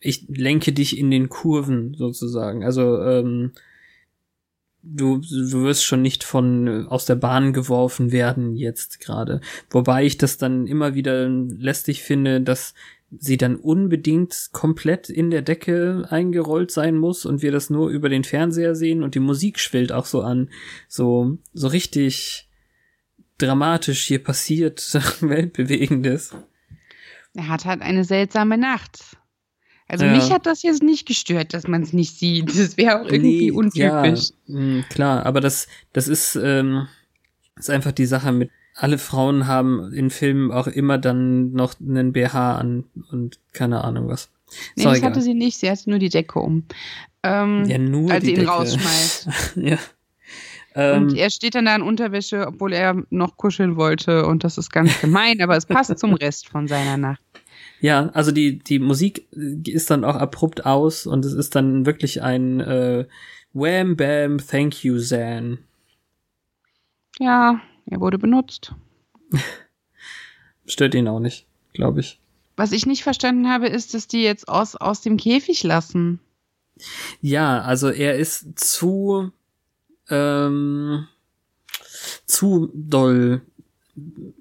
ich 0.01 0.27
lenke 0.29 0.73
dich 0.73 0.99
in 0.99 1.11
den 1.11 1.29
Kurven 1.29 1.95
sozusagen. 1.95 2.65
Also 2.65 3.03
ähm, 3.03 3.53
du, 4.83 5.19
du 5.19 5.63
wirst 5.63 5.85
schon 5.85 6.03
nicht 6.03 6.25
von 6.25 6.67
äh, 6.67 6.85
aus 6.89 7.05
der 7.05 7.17
Bahn 7.17 7.53
geworfen 7.53 8.13
werden 8.13 8.57
jetzt 8.57 9.01
gerade. 9.01 9.41
Wobei 9.71 10.05
ich 10.05 10.19
das 10.19 10.39
dann 10.39 10.67
immer 10.67 10.95
wieder 10.95 11.29
lästig 11.29 12.03
finde, 12.03 12.41
dass 12.41 12.75
sie 13.11 13.39
dann 13.39 13.57
unbedingt 13.57 14.51
komplett 14.53 15.09
in 15.09 15.31
der 15.31 15.43
Decke 15.43 16.07
eingerollt 16.11 16.71
sein 16.71 16.97
muss 16.97 17.25
und 17.25 17.41
wir 17.41 17.53
das 17.53 17.71
nur 17.71 17.89
über 17.89 18.09
den 18.09 18.25
Fernseher 18.25 18.75
sehen 18.75 19.03
und 19.03 19.15
die 19.15 19.21
Musik 19.21 19.59
schwillt 19.59 19.93
auch 19.93 20.05
so 20.05 20.21
an. 20.21 20.51
So, 20.89 21.39
so 21.55 21.69
richtig 21.69 22.49
dramatisch 23.39 24.05
hier 24.05 24.23
passiert, 24.23 24.81
weltbewegendes. 25.21 26.35
Er 27.35 27.49
hat 27.49 27.65
halt 27.65 27.81
eine 27.83 28.05
seltsame 28.05 28.59
Nacht. 28.59 29.17
Also 29.89 30.05
Ja. 30.05 30.13
mich 30.13 30.31
hat 30.31 30.45
das 30.47 30.63
jetzt 30.63 30.83
nicht 30.83 31.07
gestört, 31.07 31.55
dass 31.55 31.67
man 31.67 31.83
es 31.83 31.93
nicht 31.93 32.19
sieht. 32.19 32.49
Das 32.59 32.77
wäre 32.77 33.01
auch 33.01 33.07
irgendwie 33.07 33.47
Nee, 33.47 33.51
untypisch. 33.51 34.29
Ja, 34.47 34.55
mh, 34.55 34.83
klar, 34.91 35.25
aber 35.27 35.41
das, 35.41 35.67
das 35.93 36.09
ist, 36.09 36.37
ähm, 36.37 36.87
ist 37.57 37.71
einfach 37.71 37.93
die 37.93 38.07
Sache 38.07 38.33
mit, 38.33 38.51
alle 38.75 38.99
Frauen 38.99 39.47
haben 39.47 39.93
in 39.93 40.11
Filmen 40.11 40.53
auch 40.53 40.67
immer 40.69 40.99
dann 40.99 41.53
noch 41.53 41.75
einen 41.81 42.13
BH 42.13 42.57
an 42.59 42.85
und 43.11 43.39
keine 43.53 43.83
Ahnung 43.83 44.09
was. 44.09 44.31
Nee, 44.77 44.87
auch 44.87 44.93
das 44.93 45.03
hatte 45.03 45.21
sie 45.21 45.35
nicht. 45.35 45.59
Sie 45.59 45.69
hatte 45.71 45.91
nur 45.91 45.99
die 45.99 46.09
Decke 46.11 46.39
um. 46.39 46.65
Ähm, 47.25 47.65
ja, 47.67 47.77
nur 47.79 48.11
als 48.13 48.21
die 48.21 48.27
sie 48.27 48.33
ihn 48.35 48.39
Decke. 48.41 48.51
rausschmeißt. 48.53 49.29
ja. 49.57 49.79
Ähm, 50.75 51.03
Und 51.09 51.17
er 51.17 51.31
steht 51.31 51.55
dann 51.57 51.65
da 51.65 51.75
in 51.75 51.83
Unterwäsche, 51.83 52.47
obwohl 52.47 52.73
er 52.73 53.03
noch 53.11 53.37
kuscheln 53.37 53.77
wollte. 53.77 54.27
Und 54.27 54.45
das 54.45 54.59
ist 54.59 54.71
ganz 54.71 55.01
gemein, 55.01 55.41
aber 55.41 55.57
es 55.57 55.67
passt 55.67 55.99
zum 55.99 56.15
Rest 56.15 56.49
von 56.49 56.69
seiner 56.69 56.97
Nacht. 56.97 57.21
Ja, 57.81 58.09
also 58.11 58.33
die, 58.33 58.59
die 58.59 58.79
Musik 58.79 59.29
äh, 59.33 59.71
ist 59.71 59.91
dann 59.91 60.05
auch 60.05 60.17
abrupt 60.17 60.67
aus 60.67 61.07
und 61.07 61.25
es 61.25 61.33
ist 61.33 61.55
dann 61.55 61.87
wirklich 61.87 62.23
ein 62.23 62.61
äh, 62.61 63.07
Wham 63.53 63.97
Bam 63.97 64.39
Thank 64.39 64.85
You 64.85 64.99
Zan. 64.99 65.59
Ja, 67.19 67.61
er 67.87 68.01
wurde 68.01 68.19
benutzt. 68.19 68.75
Stört 70.67 70.95
ihn 70.95 71.09
auch 71.09 71.21
nicht, 71.21 71.47
glaube 71.73 72.01
ich. 72.01 72.21
Was 72.57 72.73
ich 72.73 72.87
nicht 72.87 73.05
verstanden 73.05 73.49
habe, 73.49 73.69
ist, 73.69 73.95
dass 73.95 74.09
die 74.09 74.23
jetzt 74.23 74.49
aus, 74.49 74.75
aus 74.77 75.01
dem 75.01 75.17
Käfig 75.17 75.63
lassen. 75.63 76.21
Ja, 77.21 77.61
also 77.63 77.89
er 77.89 78.17
ist 78.17 78.59
zu 78.59 79.33
ähm, 80.11 81.07
zu 82.27 82.71
doll 82.75 83.43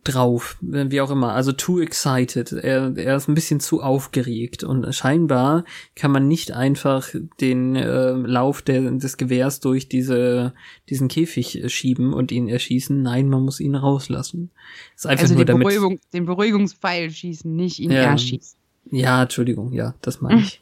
drauf, 0.04 0.58
wie 0.62 1.02
auch 1.02 1.12
immer, 1.12 1.34
also 1.34 1.52
too 1.52 1.80
excited. 1.82 2.52
Er, 2.52 2.96
er 2.98 3.16
ist 3.16 3.28
ein 3.28 3.34
bisschen 3.36 3.60
zu 3.60 3.82
aufgeregt 3.82 4.64
und 4.64 4.94
scheinbar 4.94 5.64
kann 5.96 6.12
man 6.12 6.28
nicht 6.28 6.52
einfach 6.52 7.10
den 7.42 7.76
äh, 7.76 8.12
Lauf 8.12 8.62
der, 8.62 8.92
des 8.92 9.18
Gewehrs 9.18 9.60
durch 9.60 9.90
diese, 9.90 10.54
diesen 10.90 11.08
Käfig 11.08 11.64
schieben 11.68 12.14
und 12.14 12.32
ihn 12.32 12.48
erschießen. 12.48 13.02
Nein, 13.02 13.30
man 13.30 13.44
muss 13.44 13.60
ihn 13.60 13.76
rauslassen. 13.76 14.52
Ist 14.96 15.08
einfach 15.08 15.24
Also 15.24 15.36
nur 15.36 15.46
damit. 15.46 15.68
Beruhigung, 15.68 16.00
den 16.14 16.26
Beruhigungspfeil 16.26 17.12
schießen, 17.12 17.56
nicht 17.56 17.80
ihn 17.80 17.92
Ja. 17.92 18.12
erschießen. 18.12 18.58
Ja, 18.92 19.24
Entschuldigung, 19.24 19.74
ja, 19.74 19.96
das 20.02 20.22
meine 20.22 20.40
ich. 20.42 20.62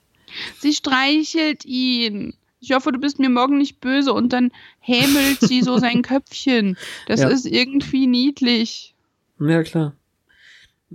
Sie 0.59 0.73
streichelt 0.73 1.65
ihn. 1.65 2.33
Ich 2.65 2.73
hoffe, 2.75 2.91
du 2.91 2.99
bist 2.99 3.19
mir 3.19 3.29
morgen 3.29 3.57
nicht 3.57 3.79
böse. 3.79 4.11
Und 4.13 4.33
dann 4.33 4.51
hämelt 4.79 5.39
sie 5.39 5.61
so 5.61 5.77
sein 5.77 6.01
Köpfchen. 6.01 6.77
Das 7.07 7.21
Ja. 7.21 7.29
ist 7.29 7.45
irgendwie 7.45 8.07
niedlich. 8.07 8.95
Ja, 9.39 9.61
klar. 9.63 9.93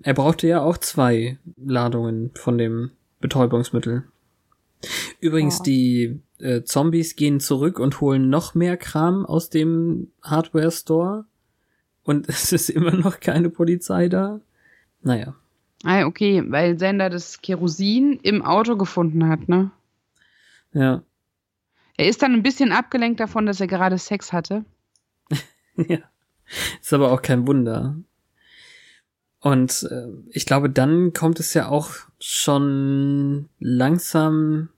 Er 0.03 0.15
brauchte 0.15 0.47
ja 0.49 0.61
auch 0.63 0.79
zwei 0.79 1.39
Ladungen 1.57 2.31
von 2.35 2.59
dem 2.59 2.91
Betäubungsmittel. 3.21 4.05
Übrigens, 5.21 5.61
Oh. 5.61 5.65
die 5.65 6.21
äh, 6.39 6.63
Zombies 6.63 7.17
gehen 7.17 7.39
zurück 7.39 7.79
und 7.79 8.01
holen 8.01 8.31
noch 8.31 8.55
mehr 8.55 8.77
Kram 8.79 9.27
aus 9.27 9.51
dem 9.51 10.11
Hardware-Store. 10.23 11.27
Und 12.03 12.29
es 12.29 12.53
ist 12.53 12.71
immer 12.71 12.93
noch 12.93 13.21
keine 13.21 13.51
Polizei 13.51 14.09
da. 14.09 14.41
Naja. 15.03 15.35
Ah, 15.85 16.05
okay, 16.07 16.43
weil 16.49 16.79
Sender 16.79 17.09
das 17.11 17.41
Kerosin 17.43 18.19
im 18.23 18.43
Auto 18.43 18.77
gefunden 18.77 19.29
hat, 19.29 19.49
ne? 19.49 19.71
Ja. 20.73 21.03
Er 22.01 22.09
ist 22.09 22.23
dann 22.23 22.33
ein 22.33 22.43
bisschen 22.43 22.73
abgelenkt 22.73 23.21
davon, 23.21 23.45
dass 23.45 23.61
er 23.61 23.67
gerade 23.67 23.99
Sex 23.99 24.33
hatte. 24.33 24.65
ja. 25.77 25.99
Ist 26.81 26.95
aber 26.95 27.13
auch 27.13 27.21
kein 27.21 27.47
Wunder. 27.47 27.95
Und 29.39 29.87
äh, 29.91 30.07
ich 30.31 30.47
glaube, 30.47 30.71
dann 30.71 31.13
kommt 31.13 31.41
es 31.41 31.53
ja 31.53 31.69
auch 31.69 31.91
schon 32.19 33.51
langsam 33.59 34.71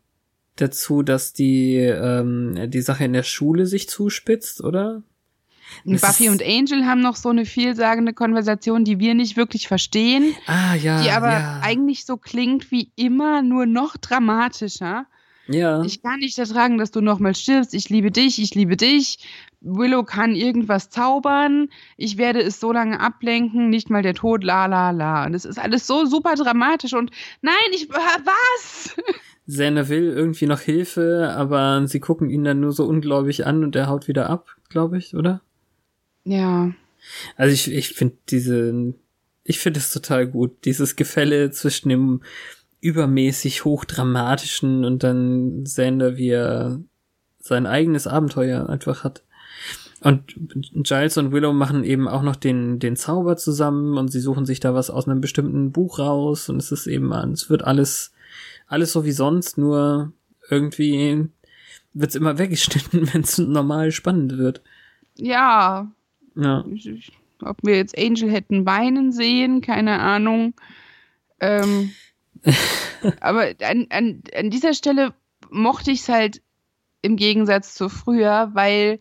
dazu, 0.56 1.04
dass 1.04 1.32
die, 1.32 1.76
ähm, 1.76 2.70
die 2.70 2.80
Sache 2.80 3.04
in 3.04 3.12
der 3.12 3.22
Schule 3.22 3.66
sich 3.66 3.88
zuspitzt, 3.88 4.60
oder? 4.60 5.04
Und 5.84 6.00
Buffy 6.00 6.28
und 6.28 6.42
Angel 6.42 6.86
haben 6.86 7.02
noch 7.02 7.14
so 7.14 7.28
eine 7.28 7.46
vielsagende 7.46 8.14
Konversation, 8.14 8.84
die 8.84 8.98
wir 8.98 9.14
nicht 9.14 9.36
wirklich 9.36 9.68
verstehen, 9.68 10.34
Ah, 10.46 10.74
ja. 10.74 11.00
die 11.02 11.10
aber 11.10 11.30
ja. 11.30 11.60
eigentlich 11.62 12.04
so 12.04 12.16
klingt 12.16 12.72
wie 12.72 12.90
immer, 12.96 13.42
nur 13.42 13.66
noch 13.66 13.96
dramatischer. 13.96 15.06
Ja. 15.52 15.82
Ich 15.82 16.02
kann 16.02 16.20
nicht 16.20 16.38
ertragen, 16.38 16.78
dass 16.78 16.90
du 16.90 17.00
nochmal 17.00 17.34
stirbst. 17.34 17.74
Ich 17.74 17.88
liebe 17.88 18.10
dich, 18.10 18.40
ich 18.40 18.54
liebe 18.54 18.76
dich. 18.76 19.18
Willow 19.60 20.02
kann 20.02 20.34
irgendwas 20.34 20.90
zaubern. 20.90 21.68
Ich 21.96 22.18
werde 22.18 22.42
es 22.42 22.58
so 22.60 22.72
lange 22.72 23.00
ablenken. 23.00 23.70
Nicht 23.70 23.90
mal 23.90 24.02
der 24.02 24.14
Tod, 24.14 24.44
la 24.44 24.66
la 24.66 24.90
la. 24.90 25.26
Und 25.26 25.34
es 25.34 25.44
ist 25.44 25.58
alles 25.58 25.86
so 25.86 26.04
super 26.06 26.34
dramatisch. 26.34 26.94
Und 26.94 27.10
nein, 27.40 27.54
ich. 27.72 27.88
Was? 27.88 28.96
Xander 29.48 29.88
will 29.88 30.04
irgendwie 30.04 30.46
noch 30.46 30.60
Hilfe, 30.60 31.32
aber 31.36 31.86
sie 31.86 32.00
gucken 32.00 32.30
ihn 32.30 32.44
dann 32.44 32.60
nur 32.60 32.72
so 32.72 32.86
ungläubig 32.86 33.44
an 33.44 33.64
und 33.64 33.74
er 33.74 33.88
haut 33.88 34.08
wieder 34.08 34.30
ab, 34.30 34.56
glaube 34.68 34.98
ich, 34.98 35.16
oder? 35.16 35.42
Ja. 36.24 36.72
Also 37.36 37.52
ich, 37.52 37.72
ich 37.72 37.88
finde 37.88 38.16
diese, 38.28 38.94
ich 39.42 39.58
finde 39.58 39.80
es 39.80 39.92
total 39.92 40.28
gut, 40.28 40.64
dieses 40.64 40.94
Gefälle 40.94 41.50
zwischen 41.50 41.88
dem 41.88 42.22
übermäßig 42.82 43.64
hochdramatischen 43.64 44.84
und 44.84 45.02
dann 45.04 45.62
Xander, 45.64 46.16
wie 46.16 46.30
er 46.30 46.80
sein 47.38 47.66
eigenes 47.66 48.06
Abenteuer 48.06 48.68
einfach 48.68 49.04
hat. 49.04 49.22
Und 50.00 50.34
Giles 50.74 51.16
und 51.16 51.30
Willow 51.30 51.52
machen 51.52 51.84
eben 51.84 52.08
auch 52.08 52.22
noch 52.22 52.34
den, 52.34 52.80
den 52.80 52.96
Zauber 52.96 53.36
zusammen 53.36 53.96
und 53.98 54.08
sie 54.08 54.18
suchen 54.18 54.44
sich 54.46 54.58
da 54.58 54.74
was 54.74 54.90
aus 54.90 55.06
einem 55.06 55.20
bestimmten 55.20 55.70
Buch 55.70 56.00
raus 56.00 56.48
und 56.48 56.56
es 56.56 56.72
ist 56.72 56.88
eben, 56.88 57.12
es 57.32 57.48
wird 57.48 57.62
alles, 57.62 58.12
alles 58.66 58.92
so 58.92 59.04
wie 59.04 59.12
sonst, 59.12 59.58
nur 59.58 60.12
irgendwie 60.50 61.28
wird's 61.94 62.16
immer 62.16 62.36
weggeschnitten, 62.38 63.14
wenn 63.14 63.20
es 63.20 63.38
normal 63.38 63.92
spannend 63.92 64.38
wird. 64.38 64.60
Ja. 65.16 65.88
Ja. 66.34 66.64
Ob 67.42 67.58
wir 67.62 67.76
jetzt 67.76 67.96
Angel 67.96 68.28
hätten 68.28 68.66
weinen 68.66 69.12
sehen, 69.12 69.60
keine 69.60 70.00
Ahnung. 70.00 70.54
Ähm, 71.38 71.92
aber 73.20 73.52
an, 73.62 73.86
an, 73.90 74.22
an 74.36 74.50
dieser 74.50 74.74
Stelle 74.74 75.14
mochte 75.50 75.90
ich 75.90 76.00
es 76.00 76.08
halt 76.08 76.42
im 77.02 77.16
Gegensatz 77.16 77.74
zu 77.74 77.88
früher, 77.88 78.50
weil 78.54 79.00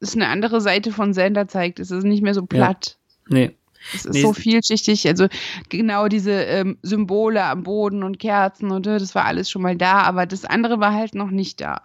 es 0.00 0.14
eine 0.14 0.28
andere 0.28 0.60
Seite 0.60 0.92
von 0.92 1.14
Sender 1.14 1.48
zeigt. 1.48 1.80
Es 1.80 1.90
ist 1.90 2.04
nicht 2.04 2.22
mehr 2.22 2.34
so 2.34 2.44
platt. 2.44 2.98
Nee. 3.28 3.56
Es 3.92 4.06
ist 4.06 4.14
Nee, 4.14 4.22
so 4.22 4.32
vielschichtig. 4.32 5.06
Also 5.08 5.28
genau 5.68 6.08
diese 6.08 6.32
ähm, 6.32 6.78
Symbole 6.82 7.42
am 7.44 7.62
Boden 7.64 8.02
und 8.02 8.18
Kerzen 8.18 8.70
und 8.70 8.86
äh, 8.86 8.98
das 8.98 9.14
war 9.14 9.24
alles 9.24 9.50
schon 9.50 9.62
mal 9.62 9.76
da, 9.76 10.02
aber 10.02 10.26
das 10.26 10.44
andere 10.44 10.80
war 10.80 10.92
halt 10.92 11.14
noch 11.14 11.30
nicht 11.30 11.60
da. 11.60 11.82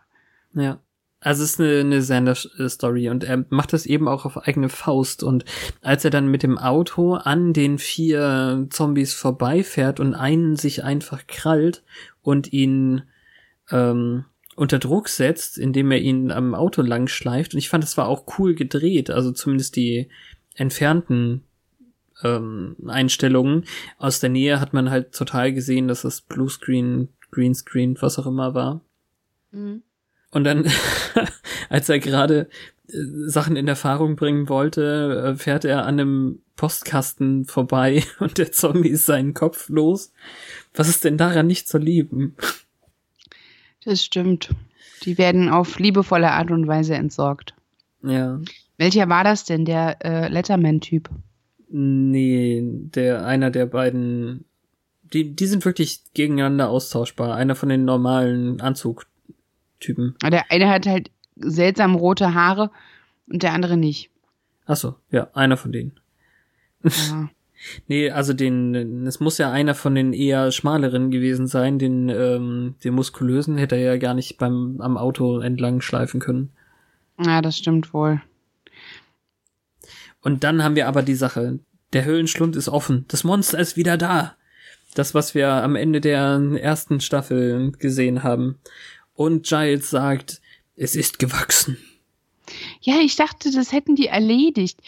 Ja. 0.54 0.80
Also 1.22 1.44
es 1.44 1.52
ist 1.52 1.60
eine, 1.60 1.80
eine 1.80 2.00
Xander-Story 2.00 3.10
und 3.10 3.26
er 3.26 3.46
macht 3.50 3.74
das 3.74 3.86
eben 3.86 4.08
auch 4.08 4.26
auf 4.26 4.38
eigene 4.38 4.70
Faust. 4.70 5.22
Und 5.22 5.44
als 5.82 6.06
er 6.06 6.12
dann 6.12 6.32
mit 6.32 6.44
dem 6.44 6.58
Auto 6.58 7.16
an 7.16 7.52
den 7.52 7.78
vier 7.78 8.68
Zombies 8.70 9.14
vorbeifährt 9.14 10.00
und 10.00 10.16
einen 10.16 10.56
sich 10.56 10.84
einfach 10.84 11.28
krallt 11.28 11.84
und 12.22 12.54
ihn 12.54 13.04
ähm, 13.70 14.26
unter 14.56 14.80
Druck 14.80 15.10
setzt, 15.10 15.58
indem 15.58 15.92
er 15.92 16.00
ihn 16.00 16.32
am 16.32 16.56
Auto 16.56 16.82
lang 16.82 17.08
schleift. 17.08 17.54
Und 17.54 17.60
ich 17.60 17.70
fand, 17.70 17.84
das 17.84 17.98
war 17.98 18.08
auch 18.08 18.26
cool 18.38 18.56
gedreht. 18.56 19.10
Also 19.10 19.32
zumindest 19.32 19.76
die 19.76 20.10
entfernten 20.56 21.44
ähm, 22.24 22.76
Einstellungen. 22.88 23.66
Aus 23.98 24.20
der 24.20 24.30
Nähe 24.30 24.60
hat 24.60 24.74
man 24.74 24.90
halt 24.90 25.14
total 25.14 25.54
gesehen, 25.54 25.88
dass 25.88 26.04
das 26.04 26.22
Bluescreen, 26.22 27.10
Greenscreen, 27.32 27.98
was 28.02 28.20
auch 28.20 28.28
immer 28.28 28.54
war. 28.54 28.82
Und 30.32 30.44
dann, 30.44 30.66
als 31.70 31.90
er 31.90 32.00
gerade 32.00 32.50
äh, 32.88 32.94
Sachen 33.28 33.56
in 33.56 33.68
Erfahrung 33.68 34.16
bringen 34.16 34.50
wollte, 34.50 35.34
äh, 35.34 35.38
fährt 35.38 35.66
er 35.66 35.86
an 35.86 36.00
einem 36.00 36.40
Postkasten 36.56 37.46
vorbei 37.46 38.04
und 38.20 38.38
der 38.38 38.52
Zombie 38.52 38.90
ist 38.90 39.06
seinen 39.06 39.34
Kopf 39.34 39.70
los. 39.70 40.12
Was 40.74 40.90
ist 40.90 41.04
denn 41.04 41.18
daran 41.18 41.48
nicht 41.48 41.68
zu 41.68 41.78
lieben? 41.78 42.36
Das 43.86 44.04
stimmt. 44.04 44.50
Die 45.04 45.18
werden 45.18 45.50
auf 45.50 45.80
liebevolle 45.80 46.32
Art 46.32 46.52
und 46.52 46.68
Weise 46.68 46.96
entsorgt. 46.96 47.54
Ja. 48.04 48.40
Welcher 48.78 49.10
war 49.10 49.24
das 49.24 49.46
denn, 49.46 49.66
der 49.66 49.98
äh, 50.04 50.28
Letterman-Typ? 50.28 51.10
Nee, 51.70 52.62
der, 52.64 53.26
einer 53.26 53.52
der 53.52 53.66
beiden, 53.66 54.46
die, 55.14 55.36
die 55.36 55.46
sind 55.46 55.66
wirklich 55.66 56.02
gegeneinander 56.14 56.70
austauschbar. 56.70 57.36
Einer 57.36 57.56
von 57.56 57.70
den 57.70 57.86
normalen 57.86 58.60
Anzugtypen. 58.60 59.09
Ah, 60.24 60.30
Der 60.30 60.52
eine 60.52 60.70
hat 60.70 60.86
halt 60.86 61.12
seltsam 61.36 61.96
rote 61.96 62.34
Haare 62.34 62.72
und 63.28 63.44
der 63.44 63.54
andere 63.54 63.78
nicht. 63.78 64.10
Ach 64.66 64.76
so, 64.76 64.96
ja, 65.12 65.30
einer 65.34 65.58
von 65.58 65.72
denen. 65.72 66.00
Ja. 66.84 67.30
Nee, 67.90 68.10
also 68.10 68.32
den, 68.32 69.06
es 69.06 69.20
muss 69.20 69.38
ja 69.38 69.52
einer 69.52 69.76
von 69.76 69.94
den 69.94 70.14
eher 70.14 70.50
schmaleren 70.54 71.12
gewesen 71.12 71.46
sein, 71.46 71.78
den, 71.78 72.08
ähm, 72.08 72.76
den 72.86 72.94
muskulösen 72.94 73.58
hätte 73.58 73.76
er 73.76 73.82
ja 73.82 73.98
gar 73.98 74.14
nicht 74.14 74.38
beim, 74.38 74.80
am 74.80 74.96
Auto 74.96 75.40
entlang 75.42 75.82
schleifen 75.82 76.22
können. 76.22 76.52
ja, 77.20 77.42
das 77.42 77.58
stimmt 77.58 77.94
wohl. 77.94 78.22
Und 80.22 80.46
dann 80.46 80.64
haben 80.64 80.76
wir 80.76 80.88
aber 80.88 81.02
die 81.04 81.16
Sache, 81.16 81.60
der 81.92 82.06
Höhlenschlund 82.06 82.56
ist 82.56 82.70
offen, 82.70 83.04
das 83.10 83.26
Monster 83.26 83.60
ist 83.60 83.76
wieder 83.76 83.98
da. 83.98 84.36
Das, 84.96 85.14
was 85.14 85.36
wir 85.36 85.50
am 85.50 85.76
Ende 85.76 86.00
der 86.00 86.40
ersten 86.62 87.02
Staffel 87.02 87.74
gesehen 87.74 88.24
haben. 88.24 88.58
Und 89.20 89.46
Giles 89.46 89.90
sagt, 89.90 90.40
es 90.78 90.96
ist 90.96 91.20
gewachsen. 91.20 91.76
Ja, 92.80 93.02
ich 93.04 93.18
dachte, 93.18 93.52
das 93.52 93.74
hätten 93.74 93.98
die 93.98 94.08
erledigt. 94.08 94.80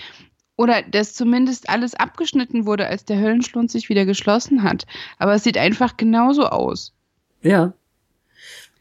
Oder 0.56 0.84
dass 0.84 1.14
zumindest 1.14 1.68
alles 1.68 1.96
abgeschnitten 1.96 2.66
wurde, 2.66 2.88
als 2.88 3.04
der 3.04 3.20
Höllenschlund 3.20 3.70
sich 3.70 3.90
wieder 3.90 4.06
geschlossen 4.06 4.64
hat. 4.64 4.86
Aber 5.18 5.34
es 5.34 5.44
sieht 5.44 5.58
einfach 5.58 5.98
genauso 5.98 6.46
aus. 6.46 6.94
Ja. 7.42 7.74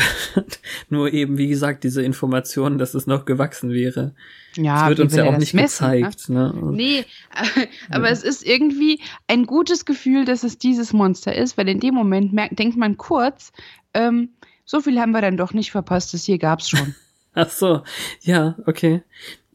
Nur 0.88 1.12
eben, 1.12 1.36
wie 1.36 1.48
gesagt, 1.48 1.82
diese 1.82 2.02
Information, 2.02 2.78
dass 2.78 2.94
es 2.94 3.08
noch 3.08 3.24
gewachsen 3.24 3.70
wäre. 3.70 4.14
Ja, 4.54 4.82
das 4.82 4.88
wird 4.90 5.00
uns 5.00 5.16
ja 5.16 5.24
auch 5.24 5.36
nicht 5.36 5.52
messen, 5.52 5.90
gezeigt. 5.90 6.28
Ne? 6.28 6.52
Und- 6.52 6.76
Nee, 6.76 7.06
aber 7.90 8.08
es 8.08 8.22
ist 8.22 8.46
irgendwie 8.46 9.00
ein 9.26 9.46
gutes 9.46 9.84
Gefühl, 9.84 10.26
dass 10.26 10.44
es 10.44 10.58
dieses 10.58 10.92
Monster 10.92 11.34
ist, 11.34 11.58
weil 11.58 11.68
in 11.68 11.80
dem 11.80 11.94
Moment 11.94 12.32
merkt, 12.32 12.56
denkt 12.60 12.76
man 12.76 12.96
kurz, 12.96 13.52
ähm, 13.94 14.30
so 14.64 14.80
viel 14.80 14.98
haben 14.98 15.12
wir 15.12 15.20
dann 15.20 15.36
doch 15.36 15.52
nicht 15.52 15.70
verpasst, 15.70 16.14
das 16.14 16.24
hier 16.24 16.38
gab's 16.38 16.68
schon. 16.68 16.94
Ach 17.34 17.50
so, 17.50 17.82
ja, 18.22 18.56
okay. 18.66 19.02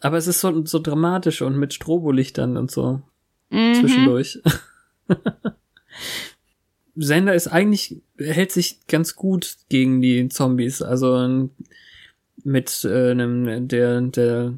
Aber 0.02 0.18
es 0.18 0.28
ist 0.28 0.40
so, 0.42 0.66
so 0.66 0.80
dramatisch 0.80 1.42
und 1.42 1.58
mit 1.58 1.74
Strobolichtern 1.74 2.58
und 2.58 2.72
so 2.72 3.02
Mhm. 3.52 3.74
zwischendurch. 3.76 4.40
Sender 6.96 7.34
ist 7.34 7.48
eigentlich, 7.48 8.02
hält 8.18 8.52
sich 8.52 8.86
ganz 8.88 9.16
gut 9.16 9.56
gegen 9.70 10.02
die 10.02 10.28
Zombies. 10.30 10.82
Also 10.82 11.50
mit 12.44 12.84
äh, 12.86 13.12
einem, 13.12 13.68
der, 13.68 14.02
der 14.02 14.54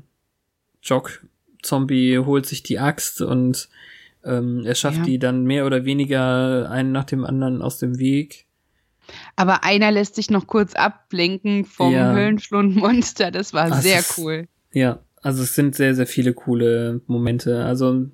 Jock-Zombie 0.84 2.18
holt 2.20 2.46
sich 2.48 2.64
die 2.64 2.80
Axt 2.80 3.22
und 3.22 3.70
ähm, 4.24 4.64
er 4.66 4.76
schafft 4.76 4.98
Ja. 5.00 5.04
die 5.04 5.20
dann 5.20 5.44
mehr 5.44 5.66
oder 5.66 5.86
weniger 5.86 6.70
einen 6.70 6.92
nach 6.92 7.06
dem 7.06 7.24
anderen 7.26 7.62
aus 7.62 7.78
dem 7.78 8.00
Weg. 8.00 8.46
Aber 9.36 9.64
einer 9.64 9.92
lässt 9.92 10.16
sich 10.16 10.30
noch 10.30 10.48
kurz 10.48 10.74
ablenken 10.74 11.66
vom 11.66 11.94
Ja. 11.94 12.14
Höhlenschlundmonster, 12.14 13.32
das 13.32 13.54
war 13.54 13.70
Das 13.70 13.84
sehr 13.84 14.00
ist- 14.00 14.18
cool. 14.18 14.48
Ja, 14.74 15.00
also 15.22 15.44
es 15.44 15.56
sind 15.56 15.76
sehr, 15.76 15.96
sehr 15.96 16.08
viele 16.08 16.34
coole 16.34 17.02
Momente. 17.08 17.64
Also 17.66 18.08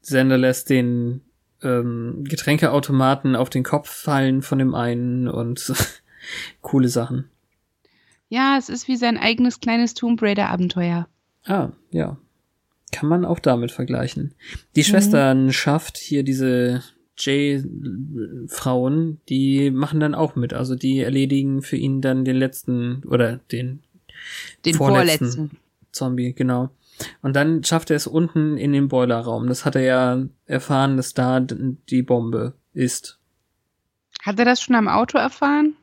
Sender 0.00 0.38
lässt 0.38 0.70
den 0.70 1.22
ähm, 1.62 2.24
Getränkeautomaten 2.24 3.36
auf 3.36 3.50
den 3.50 3.64
Kopf 3.64 3.88
fallen 3.90 4.40
von 4.42 4.58
dem 4.58 4.74
einen 4.74 5.28
und 5.28 5.72
coole 6.62 6.88
Sachen. 6.88 7.28
Ja, 8.28 8.56
es 8.58 8.68
ist 8.68 8.86
wie 8.88 8.96
sein 8.96 9.18
eigenes 9.18 9.60
kleines 9.60 9.94
Tomb 9.94 10.22
Raider-Abenteuer. 10.22 11.08
Ah, 11.44 11.70
ja. 11.90 12.16
Kann 12.92 13.08
man 13.08 13.24
auch 13.24 13.38
damit 13.40 13.72
vergleichen. 13.72 14.34
Die 14.76 14.84
Schwesternschaft, 14.84 15.96
hier 15.98 16.22
diese 16.22 16.82
J-Frauen, 17.20 19.20
die 19.28 19.70
machen 19.70 20.00
dann 20.00 20.14
auch 20.14 20.36
mit. 20.36 20.52
Also 20.52 20.74
die 20.74 21.00
erledigen 21.00 21.62
für 21.62 21.76
ihn 21.76 22.00
dann 22.00 22.24
den 22.24 22.36
letzten 22.36 23.02
oder 23.04 23.38
den 23.52 23.82
Den 24.64 24.74
Vorletzten. 24.74 25.30
vorletzten. 25.30 25.56
Zombie, 25.92 26.34
genau. 26.34 26.70
Und 27.22 27.34
dann 27.34 27.64
schafft 27.64 27.90
er 27.90 27.96
es 27.96 28.06
unten 28.06 28.56
in 28.56 28.72
den 28.72 28.88
Boilerraum. 28.88 29.48
Das 29.48 29.64
hat 29.64 29.76
er 29.76 29.82
ja 29.82 30.22
erfahren, 30.46 30.96
dass 30.96 31.14
da 31.14 31.40
die 31.40 32.02
Bombe 32.02 32.54
ist. 32.74 33.18
Hat 34.22 34.38
er 34.38 34.44
das 34.44 34.60
schon 34.60 34.76
am 34.76 34.88
Auto 34.88 35.18
erfahren? 35.18 35.74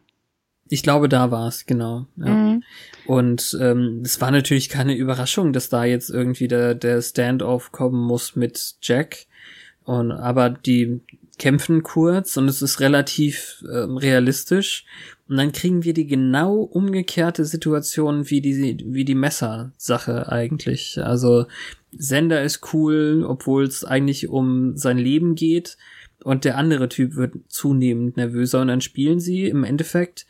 Ich 0.70 0.84
glaube, 0.84 1.10
da 1.10 1.32
war 1.32 1.48
es, 1.48 1.66
genau. 1.66 2.08
Ja. 2.18 2.28
Mhm. 2.28 2.64
Und 3.06 3.58
ähm, 3.60 4.02
es 4.04 4.20
war 4.20 4.32
natürlich 4.32 4.70
keine 4.70 4.96
Überraschung, 4.96 5.54
dass 5.54 5.70
da 5.70 5.86
jetzt 5.86 6.10
irgendwie 6.10 6.48
der, 6.48 6.76
der 6.76 7.02
Standoff 7.02 7.72
kommen 7.72 8.02
muss 8.02 8.36
mit 8.36 8.76
Jack. 8.82 9.26
Und, 9.86 10.12
aber 10.12 10.50
die 10.50 11.00
kämpfen 11.38 11.84
kurz 11.84 12.38
und 12.38 12.48
es 12.48 12.62
ist 12.62 12.80
relativ 12.80 13.64
ähm, 13.72 13.98
realistisch. 13.98 14.86
Und 15.30 15.38
dann 15.38 15.52
kriegen 15.52 15.84
wir 15.84 15.94
die 15.94 16.08
genau 16.08 16.56
umgekehrte 16.62 17.46
Situation 17.46 18.30
wie 18.30 18.42
die, 18.42 18.84
wie 18.88 19.06
die 19.06 19.16
Messersache 19.16 20.32
eigentlich. 20.32 21.00
Also 21.04 21.46
Sender 21.92 22.42
ist 22.44 22.74
cool, 22.74 23.26
obwohl 23.28 23.66
es 23.66 23.84
eigentlich 23.84 24.30
um 24.30 24.78
sein 24.78 24.98
Leben 24.98 25.36
geht. 25.36 25.78
Und 26.24 26.46
der 26.46 26.58
andere 26.58 26.90
Typ 26.90 27.16
wird 27.16 27.36
zunehmend 27.48 28.18
nervöser 28.18 28.62
und 28.62 28.70
dann 28.70 28.82
spielen 28.82 29.20
sie 29.20 29.46
im 29.46 29.64
Endeffekt 29.64 30.26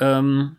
ähm, 0.00 0.56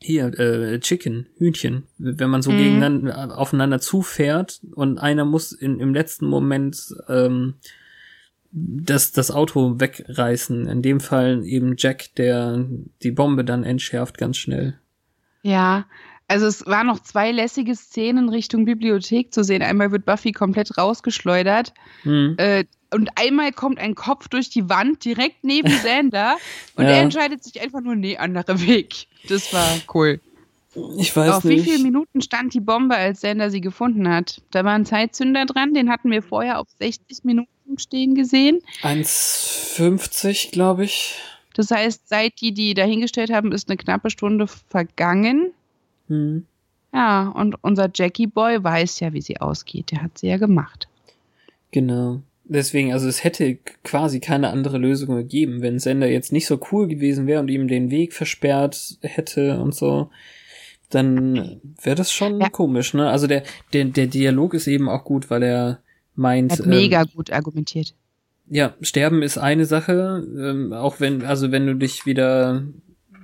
hier, 0.00 0.38
äh, 0.38 0.78
Chicken, 0.80 1.26
Hühnchen, 1.38 1.84
wenn 1.98 2.30
man 2.30 2.42
so 2.42 2.52
Mhm. 2.52 2.56
gegeneinander 2.56 3.38
aufeinander 3.38 3.80
zufährt 3.80 4.60
und 4.74 4.98
einer 4.98 5.24
muss 5.24 5.52
in, 5.52 5.80
im 5.80 5.94
letzten 5.94 6.26
Moment 6.26 6.94
ähm, 7.08 7.54
das, 8.52 9.12
das 9.12 9.30
Auto 9.30 9.80
wegreißen. 9.80 10.66
In 10.68 10.82
dem 10.82 11.00
Fall 11.00 11.42
eben 11.44 11.74
Jack, 11.78 12.14
der 12.16 12.64
die 13.02 13.10
Bombe 13.10 13.44
dann 13.44 13.64
entschärft 13.64 14.18
ganz 14.18 14.36
schnell. 14.36 14.78
Ja, 15.42 15.86
also 16.28 16.46
es 16.46 16.64
waren 16.66 16.86
noch 16.86 17.00
zwei 17.00 17.32
lässige 17.32 17.74
Szenen 17.74 18.28
Richtung 18.28 18.64
Bibliothek 18.64 19.32
zu 19.34 19.42
sehen. 19.42 19.62
Einmal 19.62 19.90
wird 19.90 20.04
Buffy 20.04 20.32
komplett 20.32 20.76
rausgeschleudert 20.78 21.72
Hm. 22.02 22.34
äh, 22.38 22.64
und 22.94 23.08
einmal 23.16 23.52
kommt 23.52 23.78
ein 23.78 23.94
Kopf 23.94 24.28
durch 24.28 24.50
die 24.50 24.68
Wand 24.68 25.04
direkt 25.04 25.44
neben 25.44 25.68
Sander 25.82 26.36
und 26.76 26.84
Ja. 26.84 26.90
er 26.90 27.02
entscheidet 27.02 27.42
sich 27.42 27.60
einfach 27.62 27.80
nur, 27.80 27.96
nee, 27.96 28.18
anderer 28.18 28.60
Weg. 28.60 29.06
Das 29.28 29.52
war 29.52 29.66
cool. 29.94 30.20
Ich 30.98 31.14
weiß 31.14 31.32
Auf 31.34 31.44
wie 31.44 31.56
nicht. 31.56 31.64
viele 31.64 31.82
Minuten 31.82 32.20
stand 32.22 32.54
die 32.54 32.60
Bombe, 32.60 32.94
als 32.96 33.20
Sander 33.22 33.50
sie 33.50 33.60
gefunden 33.60 34.08
hat? 34.08 34.40
Da 34.52 34.64
war 34.64 34.72
ein 34.72 34.86
Zeitzünder 34.86 35.44
dran, 35.46 35.74
den 35.74 35.90
hatten 35.90 36.10
wir 36.10 36.22
vorher 36.22 36.58
auf 36.60 36.68
60 36.78 37.24
Minuten 37.24 37.48
stehen 37.76 38.14
gesehen. 38.14 38.60
1,50, 38.82 40.50
glaube 40.52 40.84
ich. 40.84 41.14
Das 41.54 41.70
heißt, 41.70 42.08
seit 42.08 42.40
die 42.40 42.52
die 42.52 42.74
dahingestellt 42.74 43.30
haben, 43.32 43.52
ist 43.52 43.68
eine 43.68 43.76
knappe 43.76 44.10
Stunde 44.10 44.46
vergangen. 44.46 45.52
Hm. 46.08 46.46
Ja, 46.94 47.28
und 47.28 47.56
unser 47.62 47.90
Jackie 47.94 48.26
Boy 48.26 48.62
weiß 48.62 49.00
ja, 49.00 49.12
wie 49.12 49.22
sie 49.22 49.40
ausgeht. 49.40 49.90
Der 49.90 50.02
hat 50.02 50.18
sie 50.18 50.28
ja 50.28 50.36
gemacht. 50.36 50.88
Genau. 51.70 52.20
Deswegen, 52.44 52.92
also 52.92 53.08
es 53.08 53.24
hätte 53.24 53.56
quasi 53.84 54.20
keine 54.20 54.50
andere 54.50 54.76
Lösung 54.76 55.14
gegeben, 55.16 55.62
wenn 55.62 55.78
Sender 55.78 56.08
jetzt 56.08 56.32
nicht 56.32 56.46
so 56.46 56.60
cool 56.70 56.88
gewesen 56.88 57.26
wäre 57.26 57.40
und 57.40 57.48
ihm 57.48 57.68
den 57.68 57.90
Weg 57.90 58.12
versperrt 58.12 58.98
hätte 59.00 59.60
und 59.60 59.74
so. 59.74 60.10
Dann 60.90 61.60
wäre 61.80 61.96
das 61.96 62.12
schon 62.12 62.40
Ja. 62.40 62.50
komisch, 62.50 62.92
ne? 62.92 63.08
Also 63.08 63.26
der, 63.26 63.44
der, 63.72 63.86
der 63.86 64.06
Dialog 64.06 64.52
ist 64.52 64.66
eben 64.66 64.88
auch 64.90 65.04
gut, 65.04 65.30
weil 65.30 65.42
er 65.42 65.80
meint, 66.14 66.52
Hat 66.52 66.60
ähm, 66.60 66.68
mega 66.68 67.04
gut 67.04 67.32
argumentiert. 67.32 67.94
ja, 68.46 68.74
sterben 68.80 69.22
ist 69.22 69.38
eine 69.38 69.64
Sache, 69.64 70.26
ähm, 70.36 70.72
auch 70.72 71.00
wenn, 71.00 71.22
also 71.22 71.52
wenn 71.52 71.66
du 71.66 71.74
dich 71.74 72.06
wieder 72.06 72.64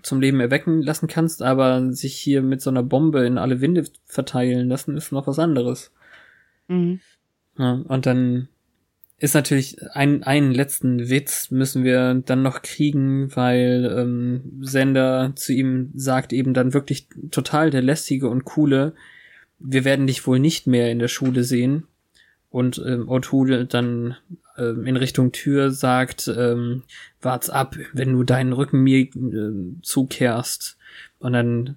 zum 0.03 0.21
Leben 0.21 0.41
erwecken 0.41 0.83
lassen 0.83 1.09
kannst, 1.09 1.43
aber 1.43 1.93
sich 1.93 2.15
hier 2.15 2.43
mit 2.43 2.63
so 2.63 2.71
einer 2.71 2.83
Bombe 2.83 3.27
in 3.27 3.37
alle 3.37 3.61
Winde 3.61 3.85
verteilen 4.07 4.69
lassen, 4.69 4.97
ist 4.97 5.13
noch 5.13 5.27
was 5.27 5.39
anderes. 5.39 5.93
Mhm. 6.69 7.01
Ja, 7.59 7.73
und 7.73 8.07
dann 8.07 8.49
ist 9.19 9.35
natürlich 9.35 9.77
ein, 9.95 10.23
einen 10.23 10.53
letzten 10.53 11.11
Witz 11.11 11.51
müssen 11.51 11.83
wir 11.83 12.15
dann 12.15 12.43
noch 12.43 12.63
kriegen, 12.63 13.35
weil 13.35 13.93
ähm, 13.99 14.61
Sender 14.61 15.33
zu 15.35 15.53
ihm 15.53 15.91
sagt 15.97 16.33
eben 16.33 16.55
dann 16.55 16.73
wirklich 16.73 17.09
total 17.33 17.71
der 17.71 17.83
lästige 17.83 18.29
und 18.29 18.45
coole, 18.45 18.95
wir 19.59 19.85
werden 19.85 20.07
dich 20.07 20.25
wohl 20.25 20.39
nicht 20.39 20.69
mehr 20.69 20.93
in 20.93 21.01
der 21.01 21.09
Schule 21.09 21.43
sehen. 21.43 21.88
Und 22.51 22.83
ähm, 22.87 23.09
O'Toole 23.09 23.67
dann 23.67 24.17
ähm, 24.57 24.87
in 24.87 24.97
Richtung 24.97 25.33
Tür 25.33 25.71
sagt, 25.71 26.29
ähm, 26.35 26.83
wart's 27.21 27.51
ab, 27.51 27.77
wenn 27.93 28.13
du 28.13 28.23
deinen 28.25 28.53
Rücken 28.53 28.81
mir 28.83 29.01
äh, 29.01 29.53
zukehrst. 29.83 30.79
Und 31.19 31.35
dann, 31.35 31.77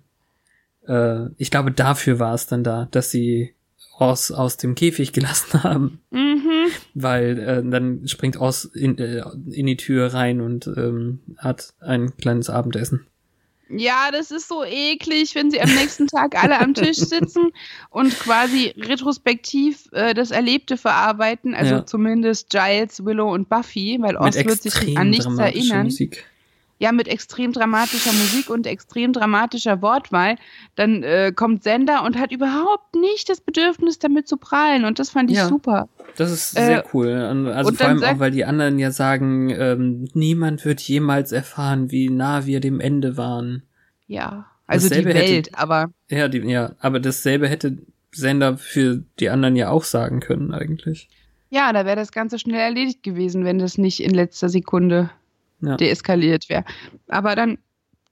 äh, 0.87 1.27
ich 1.37 1.51
glaube, 1.51 1.71
dafür 1.71 2.19
war 2.19 2.33
es 2.33 2.47
dann 2.47 2.63
da, 2.63 2.87
dass 2.91 3.11
sie 3.11 3.53
Oz 3.99 4.31
aus 4.31 4.57
dem 4.57 4.75
Käfig 4.75 5.11
gelassen 5.13 5.63
haben, 5.63 5.99
Mhm. 6.11 6.69
weil 6.93 7.39
äh, 7.39 7.63
dann 7.69 8.07
springt 8.07 8.39
Oz 8.39 8.65
in, 8.65 8.97
äh, 8.97 9.23
in 9.51 9.65
die 9.65 9.77
Tür 9.77 10.13
rein 10.13 10.39
und 10.41 10.67
ähm, 10.67 11.19
hat 11.37 11.73
ein 11.81 12.15
kleines 12.17 12.49
Abendessen. 12.49 13.05
Ja, 13.79 14.09
das 14.11 14.31
ist 14.31 14.47
so 14.47 14.63
eklig, 14.63 15.35
wenn 15.35 15.51
sie 15.51 15.61
am 15.61 15.73
nächsten 15.73 16.07
Tag 16.07 16.41
alle 16.41 16.59
am 16.59 16.73
Tisch 16.73 16.97
sitzen 16.97 17.51
und 17.89 18.17
quasi 18.19 18.73
retrospektiv 18.77 19.87
äh, 19.91 20.13
das 20.13 20.31
Erlebte 20.31 20.77
verarbeiten. 20.77 21.53
Also 21.53 21.75
Ja. 21.75 21.85
zumindest 21.85 22.49
Giles, 22.49 23.03
Willow 23.05 23.31
und 23.33 23.49
Buffy, 23.49 23.97
weil 24.01 24.17
Oz 24.17 24.35
wird 24.35 24.61
sich 24.61 24.97
an 24.97 25.09
nichts 25.09 25.37
erinnern. 25.37 25.83
Musik. 25.85 26.25
Ja, 26.81 26.91
mit 26.91 27.07
extrem 27.07 27.51
dramatischer 27.53 28.11
Musik 28.11 28.49
und 28.49 28.65
extrem 28.65 29.13
dramatischer 29.13 29.83
Wortwahl. 29.83 30.35
Dann 30.75 31.03
äh, 31.03 31.31
kommt 31.35 31.61
Sender 31.63 32.03
und 32.03 32.17
hat 32.17 32.31
überhaupt 32.31 32.95
nicht 32.95 33.29
das 33.29 33.39
Bedürfnis, 33.39 33.99
damit 33.99 34.27
zu 34.27 34.37
prahlen. 34.37 34.83
Und 34.85 34.97
das 34.97 35.11
fand 35.11 35.29
ich 35.29 35.37
Ja. 35.37 35.47
super. 35.47 35.87
Das 36.17 36.31
ist 36.31 36.57
Äh, 36.57 36.65
sehr 36.65 36.85
cool. 36.93 37.27
Und 37.29 37.47
Also 37.47 37.71
vor 37.73 37.85
allem 37.87 38.03
auch, 38.03 38.17
weil 38.17 38.31
die 38.31 38.45
anderen 38.45 38.79
ja 38.79 38.89
sagen, 38.89 39.51
ähm, 39.51 40.07
niemand 40.15 40.65
wird 40.65 40.81
jemals 40.81 41.31
erfahren, 41.31 41.91
wie 41.91 42.09
nah 42.09 42.47
wir 42.47 42.59
dem 42.59 42.79
Ende 42.79 43.15
waren. 43.15 43.61
Ja. 44.07 44.47
Also 44.65 44.87
die 44.87 44.95
Dasselbe 44.95 45.13
hätte- 45.13 45.31
Welt, 45.33 45.49
aber 45.53 45.91
Ja, 46.09 46.27
die, 46.29 46.39
ja, 46.39 46.71
aber 46.79 46.99
dasselbe 46.99 47.47
hätte 47.47 47.77
Sender 48.11 48.57
für 48.57 49.03
die 49.19 49.29
anderen 49.29 49.55
ja 49.55 49.69
auch 49.69 49.83
sagen 49.83 50.19
können, 50.19 50.51
eigentlich. 50.51 51.09
Ja, 51.51 51.71
da 51.73 51.85
wäre 51.85 51.97
das 51.97 52.11
Ganze 52.11 52.39
schnell 52.39 52.59
erledigt 52.61 53.03
gewesen, 53.03 53.45
wenn 53.45 53.59
das 53.59 53.77
nicht 53.77 54.01
in 54.01 54.11
letzter 54.15 54.49
Sekunde 54.49 55.11
ja. 55.61 55.77
deeskaliert 55.77 56.49
wäre. 56.49 56.65
Aber 57.07 57.35
dann 57.35 57.57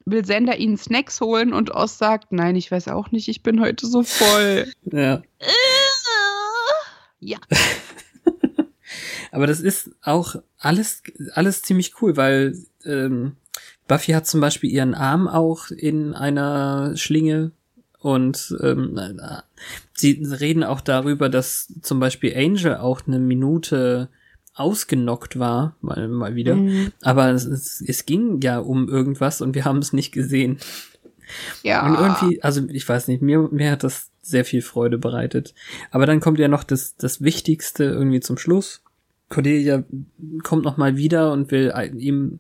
will 0.06 0.26
Sender 0.26 0.58
ihnen 0.58 0.78
Snacks 0.78 1.22
holen 1.22 1.54
und 1.54 1.72
Oz 1.72 1.98
sagt, 1.98 2.32
nein, 2.32 2.56
ich 2.56 2.72
weiß 2.72 2.88
auch 2.88 3.12
nicht, 3.12 3.28
ich 3.28 3.44
bin 3.44 3.62
heute 3.62 3.86
so 3.86 4.04
voll. 4.04 4.72
ja. 4.92 5.22
ja. 7.20 7.38
Aber 9.32 9.46
das 9.46 9.60
ist 9.60 9.92
auch 10.02 10.36
alles, 10.58 11.04
alles 11.34 11.62
ziemlich 11.62 12.02
cool, 12.02 12.18
weil 12.18 12.58
ähm, 12.86 13.36
Buffy 13.88 14.14
hat 14.14 14.26
zum 14.26 14.42
Beispiel 14.42 14.72
ihren 14.72 14.96
Arm 14.96 15.28
auch 15.28 15.70
in 15.70 16.14
einer 16.14 16.96
Schlinge 16.96 17.52
und 18.00 18.56
ähm, 18.62 19.00
sie 19.94 20.24
reden 20.24 20.64
auch 20.64 20.82
darüber, 20.82 21.30
dass 21.30 21.74
zum 21.82 22.00
Beispiel 22.00 22.36
Angel 22.36 22.78
auch 22.78 23.02
eine 23.06 23.20
Minute 23.20 24.10
ausgenockt 24.60 25.40
war, 25.40 25.76
mal, 25.82 26.08
mal 26.08 26.36
wieder. 26.36 26.56
Mhm. 26.56 26.92
Aber 27.02 27.30
es, 27.30 27.46
es, 27.46 28.06
ging 28.06 28.42
ja 28.42 28.60
um 28.60 28.90
irgendwas 28.90 29.42
und 29.42 29.56
wir 29.56 29.66
haben 29.66 29.80
es 29.80 29.94
nicht 29.94 30.12
gesehen. 30.12 30.58
Ja. 31.64 31.86
Und 31.86 31.96
irgendwie, 31.96 32.44
also 32.44 32.68
ich 32.70 32.88
weiß 32.88 33.08
nicht, 33.08 33.22
mir, 33.22 33.50
mir 33.52 33.72
hat 33.72 33.84
das 33.84 34.10
sehr 34.22 34.46
viel 34.46 34.62
Freude 34.62 34.98
bereitet. 34.98 35.54
Aber 35.92 36.06
dann 36.06 36.20
kommt 36.20 36.40
ja 36.40 36.48
noch 36.48 36.64
das, 36.64 36.96
das 36.96 37.22
Wichtigste 37.22 37.84
irgendwie 37.86 38.20
zum 38.20 38.38
Schluss. 38.38 38.82
Cordelia 39.30 39.84
kommt 40.44 40.66
noch 40.66 40.78
mal 40.78 40.98
wieder 40.98 41.32
und 41.32 41.52
will 41.52 41.74
ihm 41.98 42.40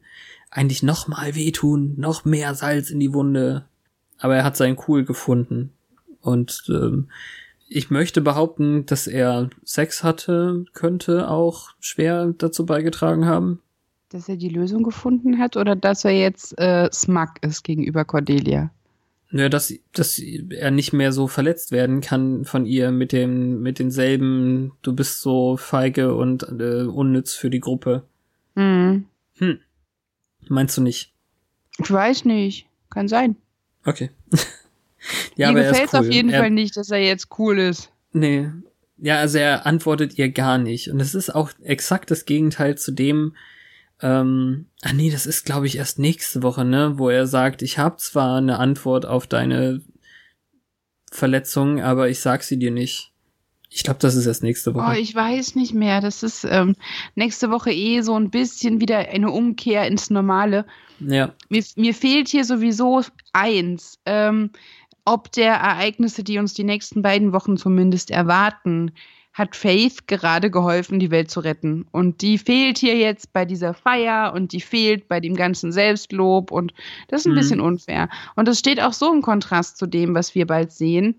eigentlich 0.51 0.83
noch 0.83 1.07
mal 1.07 1.35
wehtun, 1.35 1.93
noch 1.97 2.25
mehr 2.25 2.55
Salz 2.55 2.89
in 2.89 2.99
die 2.99 3.13
Wunde. 3.13 3.65
Aber 4.17 4.35
er 4.35 4.43
hat 4.43 4.57
seinen 4.57 4.77
Cool 4.87 5.05
gefunden. 5.05 5.71
Und 6.21 6.63
ähm, 6.69 7.09
ich 7.69 7.91
möchte 7.91 8.21
behaupten, 8.21 8.85
dass 8.85 9.07
er 9.07 9.49
Sex 9.63 10.03
hatte, 10.03 10.65
könnte 10.73 11.29
auch 11.29 11.69
schwer 11.79 12.33
dazu 12.37 12.65
beigetragen 12.65 13.25
haben. 13.25 13.61
Dass 14.09 14.27
er 14.27 14.37
die 14.37 14.49
Lösung 14.49 14.81
gefunden 14.83 15.37
hat 15.37 15.55
oder 15.55 15.75
dass 15.75 16.03
er 16.03 16.11
jetzt 16.11 16.57
äh, 16.57 16.89
smug 16.91 17.29
ist 17.41 17.63
gegenüber 17.63 18.05
Cordelia? 18.05 18.71
Ja, 19.31 19.47
dass, 19.47 19.71
dass 19.93 20.17
er 20.17 20.71
nicht 20.71 20.91
mehr 20.91 21.11
so 21.11 21.27
verletzt 21.27 21.71
werden 21.71 22.01
kann 22.01 22.45
von 22.45 22.65
ihr 22.65 22.89
mit 22.91 23.11
dem, 23.11 23.61
mit 23.61 23.77
denselben, 23.77 24.71
du 24.81 24.95
bist 24.95 25.21
so 25.21 25.55
feige 25.55 26.15
und 26.15 26.43
äh, 26.43 26.85
unnütz 26.85 27.35
für 27.35 27.51
die 27.51 27.59
Gruppe. 27.59 28.03
Mhm. 28.55 29.05
Hm. 29.37 29.59
Meinst 30.47 30.75
du 30.77 30.81
nicht? 30.81 31.13
Ich 31.77 31.91
weiß 31.91 32.25
nicht. 32.25 32.67
Kann 32.89 33.07
sein. 33.07 33.35
Okay. 33.85 34.09
ja, 35.39 35.53
Mir 35.53 35.63
gefällt 35.63 35.87
es 35.87 35.93
cool. 35.93 35.99
auf 36.01 36.11
jeden 36.11 36.29
er, 36.31 36.41
Fall 36.41 36.51
nicht, 36.51 36.75
dass 36.75 36.91
er 36.91 36.99
jetzt 36.99 37.29
cool 37.39 37.59
ist. 37.59 37.93
Nee. 38.11 38.49
Ja, 38.97 39.19
also 39.19 39.37
er 39.37 39.65
antwortet 39.65 40.17
ihr 40.17 40.29
gar 40.29 40.57
nicht. 40.57 40.89
Und 40.89 40.99
es 40.99 41.15
ist 41.15 41.33
auch 41.33 41.51
exakt 41.63 42.11
das 42.11 42.25
Gegenteil 42.25 42.77
zu 42.77 42.91
dem, 42.91 43.37
ähm, 44.01 44.65
ah 44.81 44.91
nee, 44.91 45.09
das 45.09 45.25
ist 45.25 45.45
glaube 45.45 45.65
ich 45.65 45.77
erst 45.77 45.97
nächste 45.97 46.43
Woche, 46.43 46.65
ne, 46.65 46.97
wo 46.97 47.09
er 47.09 47.25
sagt, 47.25 47.61
ich 47.61 47.77
habe 47.77 47.95
zwar 47.97 48.37
eine 48.37 48.59
Antwort 48.59 49.05
auf 49.05 49.27
deine 49.27 49.81
Verletzung, 51.09 51.81
aber 51.81 52.09
ich 52.09 52.19
sag 52.19 52.43
sie 52.43 52.59
dir 52.59 52.71
nicht. 52.71 53.13
Ich 53.69 53.83
glaube, 53.83 53.99
das 54.01 54.15
ist 54.15 54.25
erst 54.25 54.43
nächste 54.43 54.75
Woche. 54.75 54.87
Oh, 54.89 54.99
ich 54.99 55.15
weiß 55.15 55.55
nicht 55.55 55.73
mehr. 55.73 56.01
Das 56.01 56.21
ist 56.21 56.43
ähm, 56.43 56.75
nächste 57.15 57.49
Woche 57.49 57.71
eh 57.71 58.01
so 58.01 58.15
ein 58.15 58.29
bisschen 58.29 58.81
wieder 58.81 58.97
eine 58.97 59.31
Umkehr 59.31 59.87
ins 59.87 60.09
Normale. 60.09 60.65
Ja. 60.99 61.33
Mir, 61.47 61.63
mir 61.77 61.93
fehlt 61.93 62.27
hier 62.27 62.43
sowieso 62.43 63.03
eins. 63.31 63.99
Ähm, 64.05 64.51
ob 65.05 65.31
der 65.31 65.53
Ereignisse, 65.53 66.23
die 66.23 66.37
uns 66.37 66.53
die 66.53 66.63
nächsten 66.63 67.01
beiden 67.01 67.33
Wochen 67.33 67.57
zumindest 67.57 68.11
erwarten, 68.11 68.91
hat 69.33 69.55
Faith 69.55 70.07
gerade 70.07 70.51
geholfen, 70.51 70.99
die 70.99 71.11
Welt 71.11 71.31
zu 71.31 71.39
retten. 71.39 71.85
Und 71.91 72.21
die 72.21 72.37
fehlt 72.37 72.77
hier 72.77 72.97
jetzt 72.97 73.31
bei 73.31 73.45
dieser 73.45 73.73
Feier 73.73 74.33
und 74.33 74.51
die 74.51 74.61
fehlt 74.61 75.07
bei 75.07 75.19
dem 75.19 75.35
ganzen 75.35 75.71
Selbstlob 75.71 76.51
und 76.51 76.73
das 77.07 77.21
ist 77.21 77.27
ein 77.27 77.33
mhm. 77.33 77.37
bisschen 77.37 77.61
unfair. 77.61 78.09
Und 78.35 78.47
das 78.47 78.59
steht 78.59 78.81
auch 78.81 78.93
so 78.93 79.13
im 79.13 79.21
Kontrast 79.21 79.77
zu 79.77 79.87
dem, 79.87 80.13
was 80.13 80.35
wir 80.35 80.45
bald 80.45 80.71
sehen, 80.71 81.15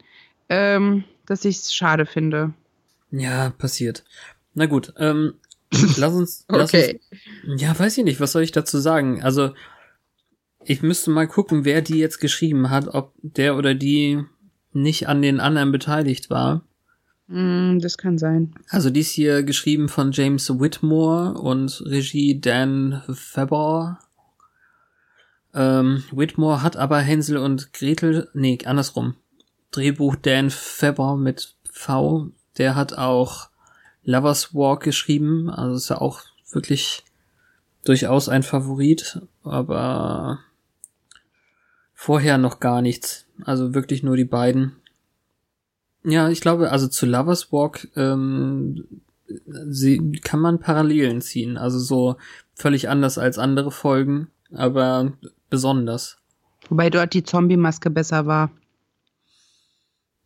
ähm, 0.48 1.04
dass 1.26 1.44
ich 1.44 1.56
es 1.56 1.72
schade 1.72 2.04
finde. 2.04 2.52
Ja, 3.10 3.50
passiert. 3.50 4.04
Na 4.54 4.66
gut, 4.66 4.92
ähm, 4.98 5.34
lass 5.96 6.12
uns, 6.12 6.44
lass 6.48 6.74
okay. 6.74 7.00
uns. 7.46 7.62
Ja, 7.62 7.78
weiß 7.78 7.98
ich 7.98 8.04
nicht, 8.04 8.20
was 8.20 8.32
soll 8.32 8.42
ich 8.42 8.52
dazu 8.52 8.78
sagen? 8.78 9.22
Also, 9.22 9.54
ich 10.64 10.82
müsste 10.82 11.10
mal 11.10 11.26
gucken, 11.26 11.64
wer 11.64 11.82
die 11.82 11.98
jetzt 11.98 12.18
geschrieben 12.18 12.70
hat, 12.70 12.88
ob 12.88 13.12
der 13.22 13.56
oder 13.56 13.74
die 13.74 14.24
nicht 14.72 15.08
an 15.08 15.22
den 15.22 15.40
anderen 15.40 15.72
beteiligt 15.72 16.30
war. 16.30 16.62
Mm, 17.28 17.78
das 17.78 17.96
kann 17.96 18.18
sein. 18.18 18.54
Also 18.68 18.90
die 18.90 19.00
ist 19.00 19.10
hier 19.10 19.42
geschrieben 19.42 19.88
von 19.88 20.12
James 20.12 20.48
Whitmore 20.50 21.34
und 21.34 21.82
Regie 21.86 22.40
Dan 22.40 23.02
Faber. 23.12 23.98
Ähm, 25.54 26.04
Whitmore 26.12 26.62
hat 26.62 26.76
aber 26.76 26.98
Hänsel 26.98 27.38
und 27.38 27.72
Gretel, 27.72 28.28
nee, 28.34 28.58
andersrum. 28.64 29.14
Drehbuch 29.70 30.16
Dan 30.16 30.50
Faber 30.50 31.16
mit 31.16 31.54
V. 31.70 32.30
Der 32.58 32.74
hat 32.74 32.98
auch 32.98 33.48
Lovers 34.02 34.54
Walk 34.54 34.82
geschrieben, 34.82 35.50
also 35.50 35.76
ist 35.76 35.90
ja 35.90 36.00
auch 36.00 36.20
wirklich 36.50 37.04
durchaus 37.84 38.28
ein 38.28 38.42
Favorit, 38.42 39.20
aber 39.42 40.40
vorher 42.00 42.38
noch 42.38 42.60
gar 42.60 42.80
nichts. 42.80 43.26
Also 43.44 43.74
wirklich 43.74 44.02
nur 44.02 44.16
die 44.16 44.24
beiden. 44.24 44.76
Ja, 46.02 46.30
ich 46.30 46.40
glaube, 46.40 46.72
also 46.72 46.88
zu 46.88 47.04
Lovers 47.04 47.52
Walk 47.52 47.88
ähm, 47.94 48.86
sie, 49.44 50.18
kann 50.24 50.40
man 50.40 50.60
Parallelen 50.60 51.20
ziehen. 51.20 51.58
Also 51.58 51.78
so 51.78 52.16
völlig 52.54 52.88
anders 52.88 53.18
als 53.18 53.36
andere 53.36 53.70
Folgen, 53.70 54.28
aber 54.50 55.12
besonders. 55.50 56.16
Wobei 56.70 56.88
dort 56.88 57.12
die 57.12 57.22
Zombie-Maske 57.22 57.90
besser 57.90 58.24
war. 58.24 58.50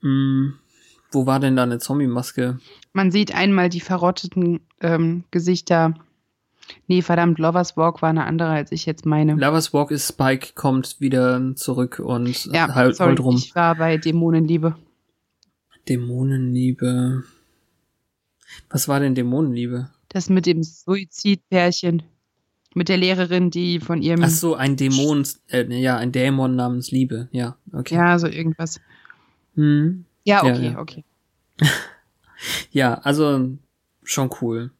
Mm, 0.00 0.50
wo 1.10 1.26
war 1.26 1.40
denn 1.40 1.56
da 1.56 1.64
eine 1.64 1.78
Zombie-Maske? 1.78 2.60
Man 2.92 3.10
sieht 3.10 3.34
einmal 3.34 3.68
die 3.68 3.80
verrotteten 3.80 4.60
ähm, 4.80 5.24
Gesichter. 5.32 5.94
Nee, 6.86 7.02
verdammt, 7.02 7.38
Lovers 7.38 7.76
Walk 7.76 8.02
war 8.02 8.10
eine 8.10 8.24
andere, 8.24 8.50
als 8.50 8.72
ich 8.72 8.86
jetzt 8.86 9.06
meine. 9.06 9.34
Lovers 9.34 9.72
Walk 9.72 9.90
ist 9.90 10.08
Spike 10.08 10.52
kommt 10.54 11.00
wieder 11.00 11.54
zurück 11.56 11.98
und 11.98 12.44
ja, 12.46 12.74
halt 12.74 12.96
sorry, 12.96 13.14
rum. 13.16 13.36
Ich 13.36 13.54
war 13.54 13.74
bei 13.76 13.96
Dämonenliebe. 13.96 14.76
Dämonenliebe. 15.88 17.24
Was 18.70 18.88
war 18.88 19.00
denn 19.00 19.14
Dämonenliebe? 19.14 19.90
Das 20.08 20.28
mit 20.28 20.46
dem 20.46 20.62
Suizidpärchen. 20.62 22.02
Mit 22.74 22.88
der 22.88 22.96
Lehrerin, 22.96 23.50
die 23.50 23.78
von 23.78 24.02
ihrem. 24.02 24.22
Ach 24.24 24.28
so, 24.28 24.56
ein 24.56 24.76
Dämon, 24.76 25.24
äh, 25.48 25.64
ja, 25.80 25.96
ein 25.96 26.10
Dämon 26.10 26.56
namens 26.56 26.90
Liebe, 26.90 27.28
ja, 27.30 27.56
okay. 27.72 27.94
Ja, 27.94 28.18
so 28.18 28.26
irgendwas. 28.26 28.80
Hm. 29.54 30.04
Ja, 30.24 30.42
okay, 30.42 30.64
ja, 30.66 30.70
ja. 30.72 30.78
okay. 30.80 31.04
ja, 32.72 32.94
also 32.94 33.56
schon 34.02 34.30
cool. 34.40 34.72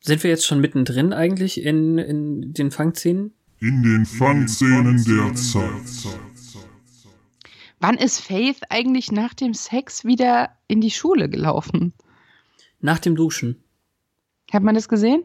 Sind 0.00 0.22
wir 0.22 0.30
jetzt 0.30 0.46
schon 0.46 0.60
mittendrin 0.60 1.12
eigentlich 1.12 1.62
in, 1.62 1.98
in 1.98 2.52
den 2.52 2.70
Fangszenen? 2.70 3.34
In 3.60 3.82
den 3.82 4.06
Fangszenen 4.06 5.04
der 5.04 5.34
Zeit. 5.34 6.14
Wann 7.80 7.96
ist 7.96 8.20
Faith 8.20 8.60
eigentlich 8.70 9.12
nach 9.12 9.34
dem 9.34 9.54
Sex 9.54 10.04
wieder 10.04 10.50
in 10.66 10.80
die 10.80 10.90
Schule 10.90 11.28
gelaufen? 11.28 11.92
Nach 12.80 12.98
dem 12.98 13.16
Duschen. 13.16 13.62
Hat 14.52 14.62
man 14.62 14.74
das 14.74 14.88
gesehen? 14.88 15.24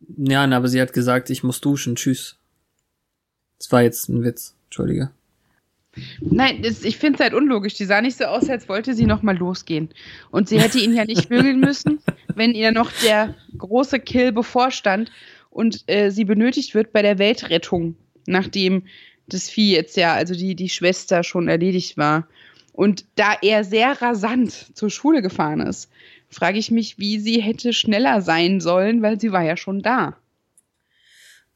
Ja, 0.00 0.44
aber 0.44 0.68
sie 0.68 0.80
hat 0.80 0.92
gesagt, 0.92 1.30
ich 1.30 1.42
muss 1.42 1.60
duschen. 1.60 1.96
Tschüss. 1.96 2.38
Das 3.58 3.72
war 3.72 3.82
jetzt 3.82 4.08
ein 4.08 4.22
Witz. 4.22 4.54
Entschuldige. 4.66 5.10
Nein, 6.20 6.62
das, 6.62 6.82
ich 6.82 6.98
finde 6.98 7.16
es 7.16 7.20
halt 7.20 7.34
unlogisch. 7.34 7.74
Die 7.74 7.84
sah 7.84 8.00
nicht 8.00 8.16
so 8.16 8.24
aus, 8.24 8.48
als 8.48 8.68
wollte 8.68 8.94
sie 8.94 9.06
noch 9.06 9.22
mal 9.22 9.36
losgehen. 9.36 9.90
Und 10.30 10.48
sie 10.48 10.60
hätte 10.60 10.78
ihn 10.78 10.94
ja 10.94 11.04
nicht 11.04 11.28
vögeln 11.28 11.60
müssen, 11.60 12.00
wenn 12.34 12.52
ihr 12.52 12.72
noch 12.72 12.90
der 13.04 13.34
große 13.56 14.00
Kill 14.00 14.32
bevorstand 14.32 15.10
und 15.50 15.84
äh, 15.86 16.10
sie 16.10 16.24
benötigt 16.24 16.74
wird 16.74 16.92
bei 16.92 17.02
der 17.02 17.18
Weltrettung, 17.18 17.96
nachdem 18.26 18.84
das 19.26 19.48
Vieh 19.48 19.72
jetzt 19.72 19.96
ja, 19.96 20.12
also 20.14 20.34
die, 20.34 20.54
die 20.54 20.68
Schwester 20.68 21.22
schon 21.22 21.48
erledigt 21.48 21.96
war. 21.96 22.26
Und 22.72 23.04
da 23.14 23.34
er 23.40 23.62
sehr 23.62 24.02
rasant 24.02 24.50
zur 24.76 24.90
Schule 24.90 25.22
gefahren 25.22 25.60
ist, 25.60 25.90
frage 26.28 26.58
ich 26.58 26.70
mich, 26.70 26.98
wie 26.98 27.20
sie 27.20 27.40
hätte 27.40 27.72
schneller 27.72 28.20
sein 28.20 28.60
sollen, 28.60 29.00
weil 29.00 29.20
sie 29.20 29.30
war 29.30 29.42
ja 29.42 29.56
schon 29.56 29.80
da. 29.80 30.16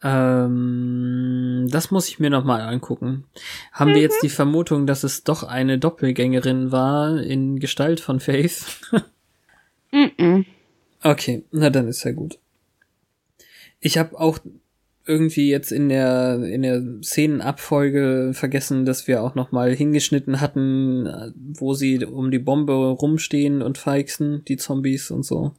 Ähm, 0.03 1.67
das 1.71 1.91
muss 1.91 2.09
ich 2.09 2.19
mir 2.19 2.31
nochmal 2.31 2.61
angucken. 2.61 3.25
Haben 3.73 3.91
mhm. 3.91 3.95
wir 3.95 4.03
jetzt 4.03 4.23
mhm. 4.23 4.27
die 4.27 4.33
Vermutung, 4.33 4.87
dass 4.87 5.05
es 5.05 5.25
doch 5.25 5.43
eine 5.43 5.79
Doppelgängerin 5.79 6.71
war 6.71 7.21
in 7.21 7.59
Gestalt 7.59 8.01
von 8.01 8.21
Faith? 8.21 8.81
mhm. 9.93 10.47
Okay, 11.03 11.45
na 11.51 11.71
dann 11.71 11.89
ist 11.89 12.05
ja 12.05 12.13
gut. 12.13 12.39
Ich 13.81 13.99
habe 13.99 14.19
auch 14.19 14.39
irgendwie 15.07 15.49
jetzt 15.49 15.73
in 15.73 15.89
der 15.89 16.43
in 16.43 16.63
der 16.63 16.83
Szenenabfolge 17.03 18.33
vergessen, 18.35 18.85
dass 18.85 19.09
wir 19.09 19.23
auch 19.23 19.35
noch 19.35 19.53
mal 19.53 19.75
hingeschnitten 19.75 20.41
hatten, 20.41 21.33
wo 21.35 21.75
sie 21.75 22.05
um 22.05 22.31
die 22.31 22.39
Bombe 22.39 22.75
rumstehen 22.75 23.63
und 23.63 23.79
feixen, 23.79 24.45
die 24.47 24.59
Zombies 24.59 25.11
und 25.11 25.25
so. 25.25 25.55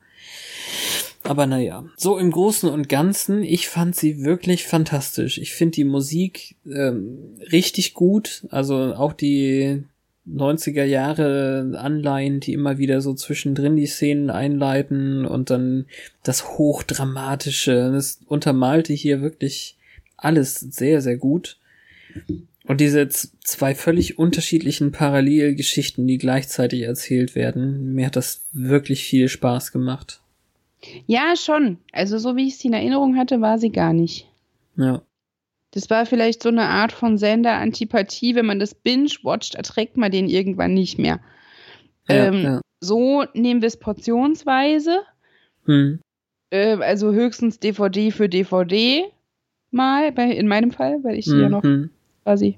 Aber 1.24 1.46
naja, 1.46 1.86
so 1.98 2.18
im 2.18 2.32
Großen 2.32 2.70
und 2.70 2.90
Ganzen, 2.90 3.44
ich 3.44 3.68
fand 3.68 3.96
sie 3.96 4.24
wirklich 4.24 4.66
fantastisch. 4.66 5.38
Ich 5.38 5.54
finde 5.54 5.76
die 5.76 5.84
Musik 5.84 6.56
ähm, 6.66 7.36
richtig 7.52 7.94
gut. 7.94 8.46
Also 8.52 8.94
auch 8.96 9.14
die 9.14 9.84
90er 10.28 10.84
Jahre 10.84 11.74
Anleihen, 11.78 12.40
die 12.40 12.54
immer 12.54 12.78
wieder 12.78 13.02
so 13.02 13.14
zwischendrin 13.14 13.76
die 13.76 13.88
Szenen 13.88 14.30
einleiten 14.30 15.26
und 15.26 15.50
dann 15.50 15.86
das 16.24 16.58
Hochdramatische. 16.58 17.92
Das 17.92 18.20
untermalte 18.26 18.94
hier 18.94 19.22
wirklich 19.22 19.78
alles 20.18 20.56
sehr, 20.56 21.02
sehr 21.02 21.18
gut. 21.18 21.58
Und 22.66 22.82
diese 22.82 23.10
zwei 23.10 23.74
völlig 23.74 24.20
unterschiedlichen 24.20 24.92
Parallelgeschichten, 24.92 26.06
die 26.06 26.18
gleichzeitig 26.18 26.84
erzählt 26.84 27.34
werden, 27.34 27.94
mir 27.94 28.06
hat 28.06 28.16
das 28.16 28.42
wirklich 28.52 29.04
viel 29.04 29.28
Spaß 29.28 29.72
gemacht. 29.72 30.22
Ja, 31.08 31.36
schon. 31.36 31.78
Also 31.92 32.18
so 32.18 32.36
wie 32.36 32.48
ich 32.48 32.58
sie 32.58 32.68
in 32.70 32.74
Erinnerung 32.74 33.18
hatte, 33.18 33.42
war 33.42 33.58
sie 33.60 33.72
gar 33.72 33.94
nicht. 33.94 34.28
Ja. 34.76 35.02
Das 35.72 35.90
war 35.90 36.06
vielleicht 36.06 36.42
so 36.42 36.50
eine 36.50 36.66
Art 36.66 36.92
von 36.92 37.18
Sender-Antipathie. 37.18 38.36
Wenn 38.36 38.46
man 38.46 38.60
das 38.60 38.74
binge-watcht, 38.74 39.56
erträgt 39.56 39.98
man 39.98 40.12
den 40.12 40.28
irgendwann 40.28 40.74
nicht 40.74 40.98
mehr. 40.98 41.20
Ja, 42.08 42.26
ähm, 42.28 42.44
ja. 42.44 42.62
So 42.82 43.26
nehmen 43.34 43.62
wir 43.62 43.68
es 43.68 43.78
portionsweise. 43.78 45.02
Hm. 45.66 46.00
Äh, 46.50 46.78
also 46.78 47.12
höchstens 47.12 47.60
DVD 47.60 48.12
für 48.12 48.30
DVD 48.30 49.04
mal, 49.72 50.12
bei, 50.12 50.32
in 50.32 50.48
meinem 50.48 50.72
Fall, 50.72 51.04
weil 51.04 51.20
ich 51.20 51.26
die 51.26 51.38
ja 51.38 51.50
noch 51.50 51.62
Mhm. 51.62 51.92
quasi. 52.24 52.58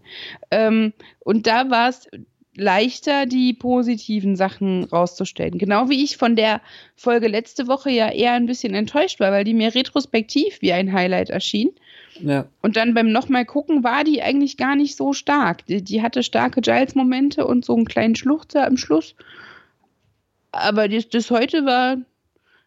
Ähm, 0.52 0.94
und 1.20 1.48
da 1.48 1.70
war 1.70 1.90
es 1.90 2.08
leichter, 2.56 3.26
die 3.26 3.54
positiven 3.54 4.36
Sachen 4.36 4.84
rauszustellen. 4.86 5.58
Genau 5.58 5.90
wie 5.90 6.04
ich 6.04 6.18
von 6.18 6.36
der 6.36 6.62
Folge 6.96 7.28
letzte 7.28 7.68
Woche 7.68 7.92
ja 7.92 8.10
eher 8.10 8.34
ein 8.34 8.46
bisschen 8.46 8.74
enttäuscht 8.74 9.20
war, 9.20 9.32
weil 9.32 9.46
die 9.46 9.54
mir 9.54 9.74
retrospektiv 9.74 10.62
wie 10.62 10.74
ein 10.74 10.92
Highlight 10.92 11.30
erschien. 11.30 11.72
Ja. 12.20 12.46
Und 12.62 12.76
dann 12.76 12.94
beim 12.94 13.12
nochmal 13.12 13.46
gucken 13.46 13.84
war 13.84 14.04
die 14.04 14.22
eigentlich 14.22 14.58
gar 14.58 14.76
nicht 14.76 14.98
so 14.98 15.14
stark. 15.14 15.66
Die, 15.68 15.82
die 15.82 16.02
hatte 16.02 16.24
starke 16.24 16.62
Giles-Momente 16.62 17.48
und 17.48 17.64
so 17.64 17.76
einen 17.76 17.86
kleinen 17.86 18.16
Schluchzer 18.16 18.68
am 18.68 18.78
Schluss. 18.78 19.16
Aber 20.52 20.90
das, 20.90 21.08
das 21.08 21.32
heute 21.32 21.66
war, 21.66 21.98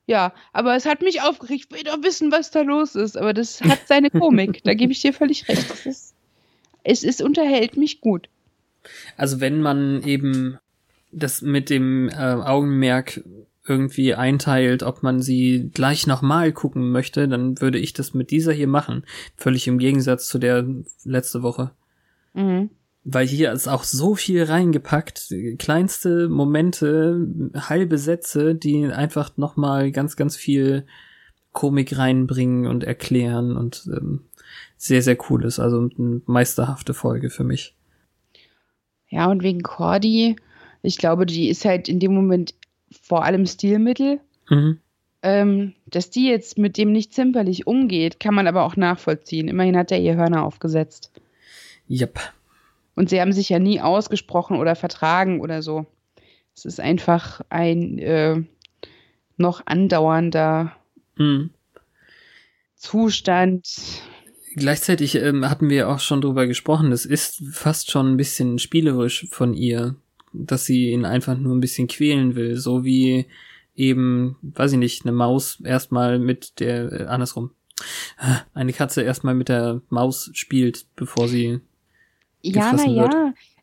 ja, 0.07 0.33
aber 0.55 0.75
es 0.77 0.87
hat 0.87 1.03
mich 1.03 1.21
aufgeregt. 1.21 1.67
Ich 1.69 1.77
will 1.77 1.85
doch 1.85 2.03
wissen, 2.03 2.33
was 2.33 2.51
da 2.51 2.63
los 2.63 2.95
ist. 2.95 3.19
Aber 3.19 3.35
das 3.35 3.61
hat 3.61 3.81
seine 3.87 4.11
Komik. 4.11 4.63
da 4.65 4.73
gebe 4.73 4.93
ich 4.93 5.03
dir 5.03 5.13
völlig 5.13 5.47
recht. 5.49 5.71
Es 5.71 5.87
ist, 5.87 6.15
es 6.85 7.03
ist 7.03 7.23
unterhält 7.23 7.77
mich 7.77 8.01
gut. 8.01 8.29
Also 9.17 9.41
wenn 9.41 9.61
man 9.61 10.03
eben 10.03 10.59
das 11.13 11.43
mit 11.43 11.71
dem 11.71 12.09
äh, 12.09 12.15
Augenmerk 12.15 13.23
irgendwie 13.67 14.15
einteilt, 14.15 14.83
ob 14.83 15.03
man 15.03 15.23
sie 15.23 15.71
gleich 15.73 16.07
nochmal 16.07 16.53
gucken 16.53 16.91
möchte, 16.91 17.29
dann 17.29 17.61
würde 17.61 17.79
ich 17.79 17.95
das 17.95 18.13
mit 18.13 18.31
dieser 18.31 18.53
hier 18.53 18.69
machen. 18.69 19.05
Völlig 19.37 19.67
im 19.67 19.79
Gegensatz 19.79 20.29
zu 20.29 20.39
der 20.39 20.67
letzte 21.05 21.43
Woche. 21.43 21.71
Mhm. 22.35 22.71
Weil 23.05 23.27
hier 23.27 23.53
ist 23.53 23.69
auch 23.69 23.85
so 23.85 24.15
viel 24.15 24.45
reingepackt, 24.45 25.35
kleinste 25.59 26.29
Momente, 26.29 27.27
halbe 27.55 27.99
Sätze, 27.99 28.55
die 28.55 28.87
einfach 28.87 29.37
nochmal 29.37 29.93
ganz, 29.93 30.17
ganz 30.17 30.37
viel 30.37 30.87
Komik 31.53 31.97
reinbringen 31.97 32.67
und 32.67 32.83
erklären 32.83 33.57
und 33.57 33.89
ähm, 33.95 34.25
sehr, 34.77 35.03
sehr 35.03 35.17
cool 35.29 35.45
ist. 35.45 35.59
Also 35.59 35.89
eine 35.99 36.21
meisterhafte 36.27 36.95
Folge 36.95 37.31
für 37.31 37.45
mich. 37.45 37.77
Ja, 39.15 39.31
und 39.31 39.43
wegen 39.43 39.63
Cordy, 39.63 40.37
ich 40.83 40.99
glaube, 40.99 41.27
die 41.27 41.49
ist 41.49 41.65
halt 41.65 41.89
in 41.89 42.01
dem 42.01 42.15
Moment 42.15 42.55
vor 42.91 43.25
allem 43.25 43.47
Stilmittel. 43.47 44.21
Mhm. 44.49 44.81
Ähm, 45.23 45.73
dass 45.87 46.11
die 46.11 46.29
jetzt 46.29 46.59
mit 46.59 46.77
dem 46.77 46.93
nicht 46.93 47.15
zimperlich 47.15 47.67
umgeht, 47.67 48.21
kann 48.21 48.35
man 48.35 48.47
aber 48.47 48.65
auch 48.65 48.77
nachvollziehen. 48.77 49.49
Immerhin 49.49 49.77
hat 49.77 49.91
er 49.91 50.01
ihr 50.01 50.17
Hörner 50.17 50.45
aufgesetzt. 50.45 51.11
Yep. 51.89 52.19
Und 52.95 53.09
sie 53.09 53.21
haben 53.21 53.33
sich 53.33 53.49
ja 53.49 53.59
nie 53.59 53.81
ausgesprochen 53.81 54.59
oder 54.59 54.75
vertragen 54.77 55.41
oder 55.41 55.63
so. 55.63 55.87
Es 56.55 56.65
ist 56.67 56.81
einfach 56.81 57.41
ein 57.49 57.99
äh, 57.99 58.43
noch 59.37 59.63
andauernder 59.67 60.77
Mhm. 61.17 61.51
Zustand. 62.75 63.69
Gleichzeitig 64.57 65.17
ähm, 65.17 65.49
hatten 65.49 65.69
wir 65.69 65.89
auch 65.89 65.99
schon 65.99 66.21
drüber 66.21 66.47
gesprochen, 66.47 66.93
es 66.93 67.07
ist 67.07 67.43
fast 67.53 67.91
schon 67.91 68.13
ein 68.13 68.17
bisschen 68.17 68.59
spielerisch 68.59 69.27
von 69.31 69.53
ihr, 69.53 69.97
dass 70.33 70.65
sie 70.65 70.91
ihn 70.91 71.05
einfach 71.05 71.37
nur 71.37 71.55
ein 71.55 71.61
bisschen 71.61 71.89
quälen 71.89 72.37
will, 72.37 72.57
so 72.57 72.85
wie 72.85 73.27
eben, 73.75 74.37
weiß 74.43 74.73
ich 74.73 74.79
nicht, 74.79 75.05
eine 75.05 75.13
Maus 75.13 75.61
erstmal 75.65 76.19
mit 76.19 76.61
der, 76.61 76.93
äh, 76.93 77.05
andersrum, 77.07 77.51
eine 78.55 78.73
Katze 78.73 79.03
erstmal 79.03 79.35
mit 79.35 79.49
der 79.49 79.81
Maus 79.89 80.31
spielt, 80.35 80.87
bevor 80.95 81.29
sie, 81.29 81.61
Ja, 82.43 82.53
na 82.53 82.71
gefressen 82.73 82.97
wird. 82.97 83.15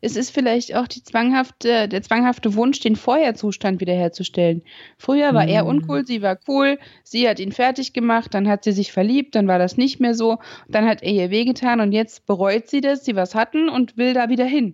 Es 0.02 0.16
ist 0.16 0.32
vielleicht 0.32 0.76
auch 0.76 0.88
die 0.88 1.04
zwanghafte, 1.04 1.88
der 1.88 2.02
zwanghafte 2.02 2.56
Wunsch, 2.56 2.80
den 2.80 2.96
Vorherzustand 2.96 3.80
wiederherzustellen. 3.82 4.64
Früher 4.98 5.34
war 5.36 5.48
er 5.48 5.64
Mhm. 5.64 5.70
uncool, 5.70 6.06
sie 6.06 6.22
war 6.24 6.40
cool, 6.48 6.80
sie 7.04 7.30
hat 7.30 7.40
ihn 7.40 7.52
fertig 7.52 7.94
gemacht, 7.94 8.34
dann 8.34 8.48
hat 8.48 8.64
sie 8.64 8.72
sich 8.72 8.92
verliebt, 8.92 9.36
dann 9.36 9.48
war 9.48 9.60
das 9.60 9.78
nicht 9.78 10.00
mehr 10.00 10.16
so, 10.16 10.40
dann 10.70 10.86
hat 10.86 11.04
er 11.04 11.12
ihr 11.12 11.30
wehgetan 11.30 11.80
und 11.82 11.92
jetzt 11.92 12.26
bereut 12.26 12.68
sie 12.68 12.82
das, 12.82 13.06
sie 13.06 13.16
was 13.16 13.36
hatten 13.36 13.70
und 13.70 13.96
will 13.98 14.14
da 14.14 14.30
wieder 14.30 14.46
hin. 14.46 14.74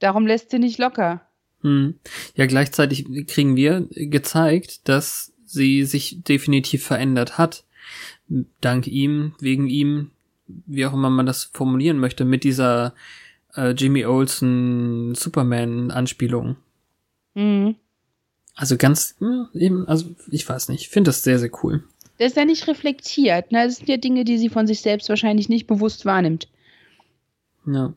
Darum 0.00 0.26
lässt 0.26 0.50
sie 0.50 0.58
nicht 0.58 0.78
locker. 0.78 1.22
hm. 1.62 1.94
ja, 2.36 2.46
gleichzeitig 2.46 3.06
kriegen 3.26 3.56
wir 3.56 3.88
gezeigt, 3.90 4.86
dass 4.88 5.32
sie 5.44 5.84
sich 5.84 6.22
definitiv 6.22 6.84
verändert 6.84 7.38
hat. 7.38 7.64
Dank 8.60 8.86
ihm, 8.86 9.32
wegen 9.40 9.68
ihm, 9.68 10.10
wie 10.46 10.84
auch 10.84 10.92
immer 10.92 11.08
man 11.10 11.24
das 11.26 11.44
formulieren 11.54 11.98
möchte, 11.98 12.24
mit 12.26 12.44
dieser 12.44 12.94
äh, 13.54 13.70
Jimmy 13.70 14.04
Olsen 14.04 15.14
Superman-Anspielung. 15.14 16.56
Mhm. 17.34 17.76
Also 18.54 18.76
ganz, 18.76 19.14
ja, 19.20 19.48
eben, 19.54 19.86
also 19.86 20.06
ich 20.30 20.48
weiß 20.48 20.68
nicht, 20.68 20.82
ich 20.82 20.88
finde 20.88 21.10
das 21.10 21.22
sehr, 21.22 21.38
sehr 21.38 21.50
cool. 21.62 21.84
Das 22.18 22.32
ist 22.32 22.36
ja 22.36 22.44
nicht 22.44 22.66
reflektiert. 22.66 23.52
Ne? 23.52 23.64
Das 23.64 23.76
sind 23.76 23.88
ja 23.88 23.96
Dinge, 23.96 24.24
die 24.24 24.38
sie 24.38 24.48
von 24.48 24.66
sich 24.66 24.80
selbst 24.80 25.08
wahrscheinlich 25.08 25.48
nicht 25.48 25.68
bewusst 25.68 26.04
wahrnimmt. 26.04 26.48
Ja. 27.64 27.94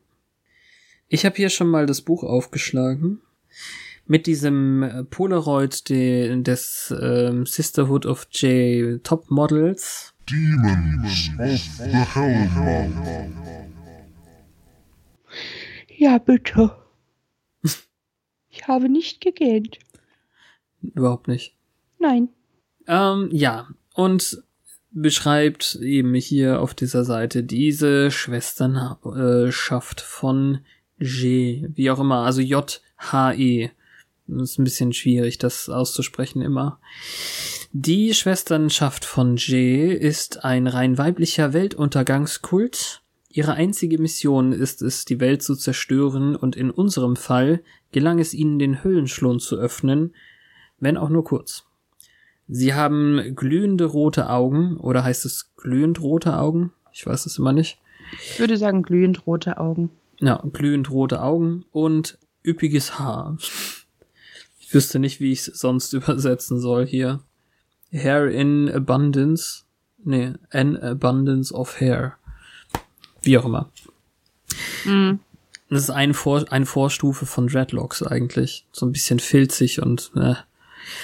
Ich 1.08 1.24
habe 1.26 1.36
hier 1.36 1.50
schon 1.50 1.68
mal 1.68 1.86
das 1.86 2.00
Buch 2.00 2.22
aufgeschlagen. 2.22 3.20
Mit 4.06 4.26
diesem 4.26 4.82
äh, 4.82 5.04
Polaroid 5.04 5.88
de, 5.88 6.40
des 6.42 6.94
ähm, 7.00 7.46
Sisterhood 7.46 8.06
of 8.06 8.28
J 8.30 9.02
Top 9.02 9.30
Models. 9.30 10.14
Demons 10.30 11.30
of 11.38 11.60
the 11.78 12.04
Hellmouth. 12.14 13.61
Ja, 16.02 16.18
bitte. 16.18 16.72
Ich 18.48 18.66
habe 18.66 18.88
nicht 18.88 19.20
gegähnt. 19.20 19.78
Überhaupt 20.82 21.28
nicht. 21.28 21.54
Nein. 22.00 22.28
Ähm, 22.88 23.28
ja, 23.30 23.68
und 23.94 24.42
beschreibt 24.90 25.76
eben 25.76 26.12
hier 26.16 26.60
auf 26.60 26.74
dieser 26.74 27.04
Seite 27.04 27.44
diese 27.44 28.10
Schwesternschaft 28.10 30.00
von 30.00 30.64
G, 30.98 31.68
wie 31.72 31.92
auch 31.92 32.00
immer, 32.00 32.24
also 32.24 32.40
J-H-E. 32.40 33.70
Das 34.26 34.50
ist 34.50 34.58
ein 34.58 34.64
bisschen 34.64 34.92
schwierig, 34.92 35.38
das 35.38 35.68
auszusprechen 35.68 36.42
immer. 36.42 36.80
Die 37.70 38.12
Schwesternschaft 38.12 39.04
von 39.04 39.36
J 39.36 39.92
ist 39.96 40.44
ein 40.44 40.66
rein 40.66 40.98
weiblicher 40.98 41.52
Weltuntergangskult. 41.52 43.01
Ihre 43.34 43.54
einzige 43.54 43.98
Mission 43.98 44.52
ist 44.52 44.82
es, 44.82 45.06
die 45.06 45.18
Welt 45.18 45.42
zu 45.42 45.56
zerstören 45.56 46.36
und 46.36 46.54
in 46.54 46.70
unserem 46.70 47.16
Fall 47.16 47.62
gelang 47.90 48.18
es 48.18 48.34
ihnen, 48.34 48.58
den 48.58 48.84
Höllenschlund 48.84 49.40
zu 49.40 49.56
öffnen, 49.56 50.14
wenn 50.78 50.98
auch 50.98 51.08
nur 51.08 51.24
kurz. 51.24 51.64
Sie 52.46 52.74
haben 52.74 53.34
glühende 53.34 53.86
rote 53.86 54.28
Augen, 54.28 54.76
oder 54.76 55.02
heißt 55.02 55.24
es 55.24 55.54
glühend 55.56 56.02
rote 56.02 56.36
Augen? 56.36 56.72
Ich 56.92 57.06
weiß 57.06 57.24
es 57.24 57.38
immer 57.38 57.54
nicht. 57.54 57.78
Ich 58.20 58.38
würde 58.38 58.58
sagen 58.58 58.82
glühend 58.82 59.26
rote 59.26 59.56
Augen. 59.56 59.88
Ja, 60.20 60.44
glühend 60.52 60.90
rote 60.90 61.22
Augen 61.22 61.64
und 61.72 62.18
üppiges 62.44 62.98
Haar. 62.98 63.38
Ich 64.60 64.74
wüsste 64.74 64.98
nicht, 64.98 65.20
wie 65.20 65.32
ich 65.32 65.48
es 65.48 65.58
sonst 65.58 65.92
übersetzen 65.94 66.60
soll 66.60 66.86
hier. 66.86 67.20
Hair 67.90 68.28
in 68.28 68.70
abundance. 68.70 69.62
Nee, 70.04 70.34
an 70.50 70.76
abundance 70.76 71.54
of 71.54 71.80
hair. 71.80 72.18
Wie 73.22 73.38
auch 73.38 73.44
immer. 73.44 73.70
Mhm. 74.84 75.20
Das 75.68 75.84
ist 75.84 75.90
eine, 75.90 76.14
Vor 76.14 76.44
eine 76.50 76.66
Vorstufe 76.66 77.24
von 77.24 77.46
Dreadlocks 77.46 78.02
eigentlich. 78.02 78.66
So 78.72 78.86
ein 78.86 78.92
bisschen 78.92 79.20
filzig 79.20 79.80
und 79.80 80.12
äh. 80.16 80.34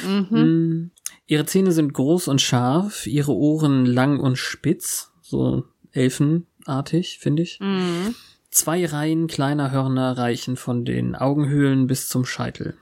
Mhm. 0.07 0.27
Mm. 0.31 0.91
Ihre 1.27 1.47
Zähne 1.47 1.73
sind 1.73 1.95
groß 1.95 2.29
und 2.29 2.41
scharf, 2.41 3.07
ihre 3.07 3.33
Ohren 3.33 3.87
lang 3.87 4.19
und 4.19 4.37
spitz, 4.37 5.13
so 5.23 5.65
Elfenartig, 5.93 7.19
finde 7.19 7.43
ich. 7.43 7.61
Mhm. 7.61 8.15
Zwei 8.51 8.87
Reihen 8.87 9.27
kleiner 9.27 9.71
Hörner 9.71 10.17
reichen 10.17 10.57
von 10.57 10.85
den 10.85 11.15
Augenhöhlen 11.15 11.87
bis 11.87 12.09
zum 12.09 12.25
Scheitel. 12.25 12.77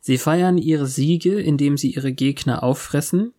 Sie 0.00 0.18
feiern 0.18 0.58
ihre 0.58 0.86
Siege, 0.86 1.40
indem 1.40 1.76
sie 1.76 1.92
ihre 1.92 2.12
Gegner 2.12 2.62
auffressen. 2.62 3.32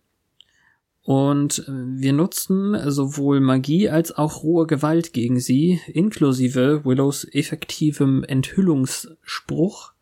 Und 1.02 1.60
äh, 1.66 1.72
wir 1.72 2.12
nutzten 2.12 2.76
sowohl 2.90 3.40
Magie 3.40 3.88
als 3.88 4.12
auch 4.16 4.42
rohe 4.42 4.66
Gewalt 4.66 5.12
gegen 5.12 5.40
sie, 5.40 5.80
inklusive 5.88 6.84
Willows 6.84 7.26
effektivem 7.32 8.22
Enthüllungsspruch. 8.24 9.92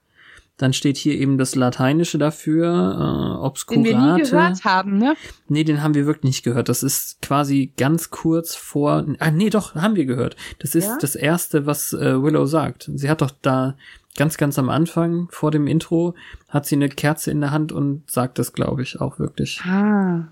Dann 0.57 0.73
steht 0.73 0.97
hier 0.97 1.15
eben 1.15 1.39
das 1.39 1.55
Lateinische 1.55 2.19
dafür, 2.19 2.67
äh, 2.67 3.75
Den 3.75 3.85
wir 3.85 3.97
nie 3.97 4.21
Obscurate. 4.21 4.23
gehört 4.31 4.65
haben, 4.65 4.99
ne? 4.99 5.15
Nee, 5.47 5.63
den 5.63 5.85
haben 5.85 5.95
wir 5.95 6.05
wirklich 6.05 6.25
nicht 6.25 6.43
gehört. 6.43 6.69
Das 6.69 6.83
ist 6.83 7.23
quasi 7.23 7.73
ganz 7.77 8.11
kurz 8.11 8.57
vor. 8.57 9.07
Ah, 9.21 9.31
nee, 9.31 9.51
doch, 9.51 9.77
haben 9.77 9.95
wir 9.95 10.05
gehört. 10.05 10.35
Das 10.59 10.75
ist 10.75 10.87
Ja? 10.87 10.99
das 11.01 11.15
erste, 11.15 11.67
was 11.67 11.93
äh, 11.93 12.21
Willow 12.21 12.47
sagt. 12.47 12.91
Sie 12.93 13.09
hat 13.09 13.21
doch 13.23 13.31
da 13.41 13.77
ganz, 14.17 14.37
ganz 14.37 14.59
am 14.59 14.69
Anfang 14.69 15.29
vor 15.31 15.53
dem 15.53 15.69
Intro 15.69 16.17
hat 16.49 16.67
sie 16.67 16.75
eine 16.75 16.89
Kerze 16.89 17.31
in 17.31 17.41
der 17.41 17.53
Hand 17.53 17.71
und 17.71 18.11
sagt 18.11 18.41
das, 18.41 18.53
glaube 18.53 18.83
ich, 18.83 19.01
auch 19.01 19.21
wirklich. 19.21 19.61
Ah. 19.65 20.27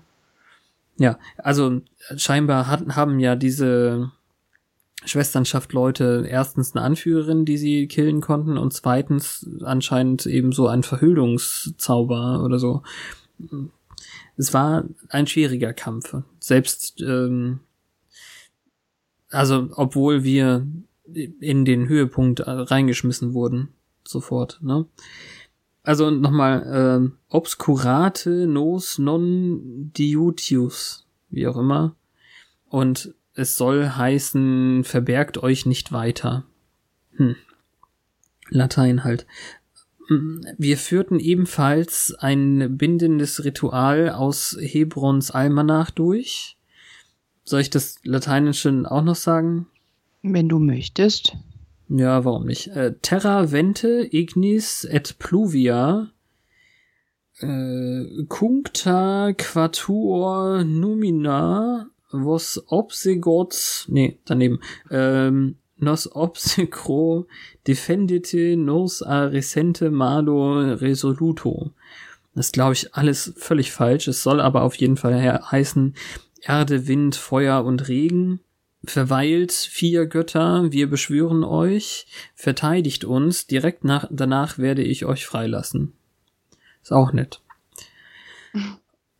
Ja, 0.97 1.19
also 1.37 1.81
scheinbar 2.15 2.67
hat, 2.67 2.95
haben 2.95 3.19
ja 3.19 3.35
diese 3.35 4.11
Schwesternschaft 5.05 5.73
Leute 5.73 6.25
erstens 6.29 6.75
eine 6.75 6.83
Anführerin, 6.83 7.45
die 7.45 7.57
sie 7.57 7.87
killen 7.87 8.19
konnten 8.19 8.57
und 8.57 8.73
zweitens 8.73 9.47
anscheinend 9.63 10.25
eben 10.25 10.51
so 10.51 10.67
ein 10.67 10.83
Verhüllungszauber 10.83 12.43
oder 12.43 12.59
so. 12.59 12.81
Es 14.35 14.53
war 14.53 14.85
ein 15.09 15.27
schwieriger 15.27 15.73
Kampf. 15.73 16.15
Selbst, 16.39 17.01
ähm, 17.01 17.59
also 19.29 19.69
obwohl 19.75 20.23
wir 20.23 20.65
in 21.13 21.63
den 21.63 21.87
Höhepunkt 21.87 22.41
reingeschmissen 22.45 23.33
wurden, 23.33 23.69
sofort, 24.03 24.59
ne? 24.61 24.85
Also 25.87 26.11
nochmal, 26.11 26.69
ähm, 26.69 27.13
Obscurate 27.29 28.45
nos 28.45 28.99
non 28.99 29.89
diutius, 29.93 31.07
wie 31.29 31.47
auch 31.47 31.55
immer. 31.55 31.95
Und 32.67 33.15
es 33.35 33.55
soll 33.55 33.87
heißen, 33.91 34.83
verbergt 34.83 35.37
euch 35.37 35.65
nicht 35.65 35.93
weiter. 35.93 36.43
Hm. 37.13 37.37
Latein 38.49 39.05
halt. 39.05 39.25
Mm, 40.09 40.41
Wir 40.57 40.77
führten 40.77 41.21
ebenfalls 41.21 42.13
ein 42.19 42.75
bindendes 42.75 43.45
Ritual 43.45 44.09
aus 44.09 44.57
Hebrons 44.59 45.31
Almanach 45.31 45.89
durch. 45.89 46.57
Soll 47.45 47.61
ich 47.61 47.69
das 47.69 47.95
Lateinische 48.03 48.83
auch 48.91 49.03
noch 49.03 49.15
sagen? 49.15 49.67
Wenn 50.21 50.49
du 50.49 50.59
möchtest. 50.59 51.37
Ja, 51.89 52.25
warum 52.25 52.45
nicht? 52.45 52.67
Äh, 52.67 52.95
Terra 53.01 53.51
vente 53.51 54.07
ignis 54.11 54.83
et 54.83 55.17
pluvia 55.19 56.11
äh, 57.39 58.25
cuncta 58.27 59.33
quatuor 59.33 60.63
numina 60.63 61.87
vos 62.11 62.61
obsegot 62.67 63.85
nee, 63.89 64.17
daneben 64.25 64.59
ähm, 64.91 65.55
nos 65.77 66.13
obsecro 66.13 67.27
defendete 67.67 68.57
nos 68.57 69.01
a 69.01 69.25
recente 69.25 69.89
malo 69.89 70.73
resoluto. 70.75 71.71
Das 72.35 72.47
ist, 72.47 72.53
glaube 72.53 72.73
ich, 72.73 72.93
alles 72.93 73.33
völlig 73.35 73.71
falsch. 73.71 74.07
Es 74.07 74.21
soll 74.23 74.41
aber 74.41 74.61
auf 74.63 74.75
jeden 74.75 74.97
Fall 74.97 75.19
he 75.19 75.29
heißen 75.29 75.95
Erde, 76.41 76.87
Wind, 76.87 77.15
Feuer 77.15 77.63
und 77.65 77.87
Regen. 77.87 78.41
Verweilt, 78.85 79.51
vier 79.51 80.05
Götter, 80.05 80.71
wir 80.71 80.89
beschwören 80.89 81.43
euch, 81.43 82.07
verteidigt 82.35 83.03
uns, 83.05 83.47
direkt 83.47 83.83
nach, 83.83 84.07
danach 84.11 84.57
werde 84.57 84.83
ich 84.83 85.05
euch 85.05 85.25
freilassen. 85.25 85.93
Ist 86.81 86.93
auch 86.93 87.11
nett. 87.11 87.41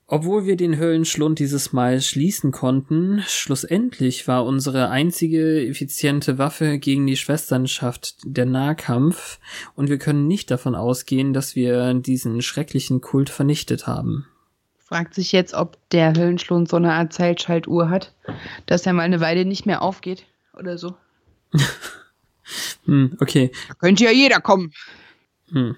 Obwohl 0.10 0.46
wir 0.46 0.56
den 0.56 0.80
Höllenschlund 0.80 1.38
dieses 1.38 1.74
Mal 1.74 2.00
schließen 2.00 2.52
konnten, 2.52 3.24
schlussendlich 3.28 4.26
war 4.26 4.46
unsere 4.46 4.90
einzige 4.90 5.68
effiziente 5.68 6.38
Waffe 6.38 6.80
gegen 6.80 7.06
die 7.06 7.18
Schwesternschaft 7.18 8.16
der 8.24 8.46
Nahkampf 8.46 9.40
und 9.76 9.90
wir 9.90 9.98
können 9.98 10.26
nicht 10.28 10.50
davon 10.50 10.76
ausgehen, 10.76 11.34
dass 11.34 11.58
wir 11.58 11.94
diesen 11.96 12.42
schrecklichen 12.42 13.02
Kult 13.02 13.30
vernichtet 13.30 13.86
haben. 13.86 14.28
Fragt 14.88 15.14
sich 15.14 15.34
jetzt, 15.34 15.54
ob 15.54 15.78
der 15.90 16.14
Höllenschlund 16.14 16.70
so 16.70 16.78
eine 16.78 16.94
Art 16.94 17.12
Zeitschaltuhr 17.12 17.90
hat, 17.90 18.14
dass 18.68 18.86
er 18.86 18.94
mal 18.94 19.04
eine 19.04 19.20
Weile 19.20 19.44
nicht 19.44 19.66
mehr 19.66 19.82
aufgeht 19.82 20.26
oder 20.54 20.78
so. 20.78 20.96
Hm, 22.86 23.18
okay. 23.20 23.52
Da 23.68 23.74
könnte 23.74 24.06
ja 24.06 24.12
jeder 24.12 24.40
kommen. 24.40 24.72
Hm. 25.52 25.76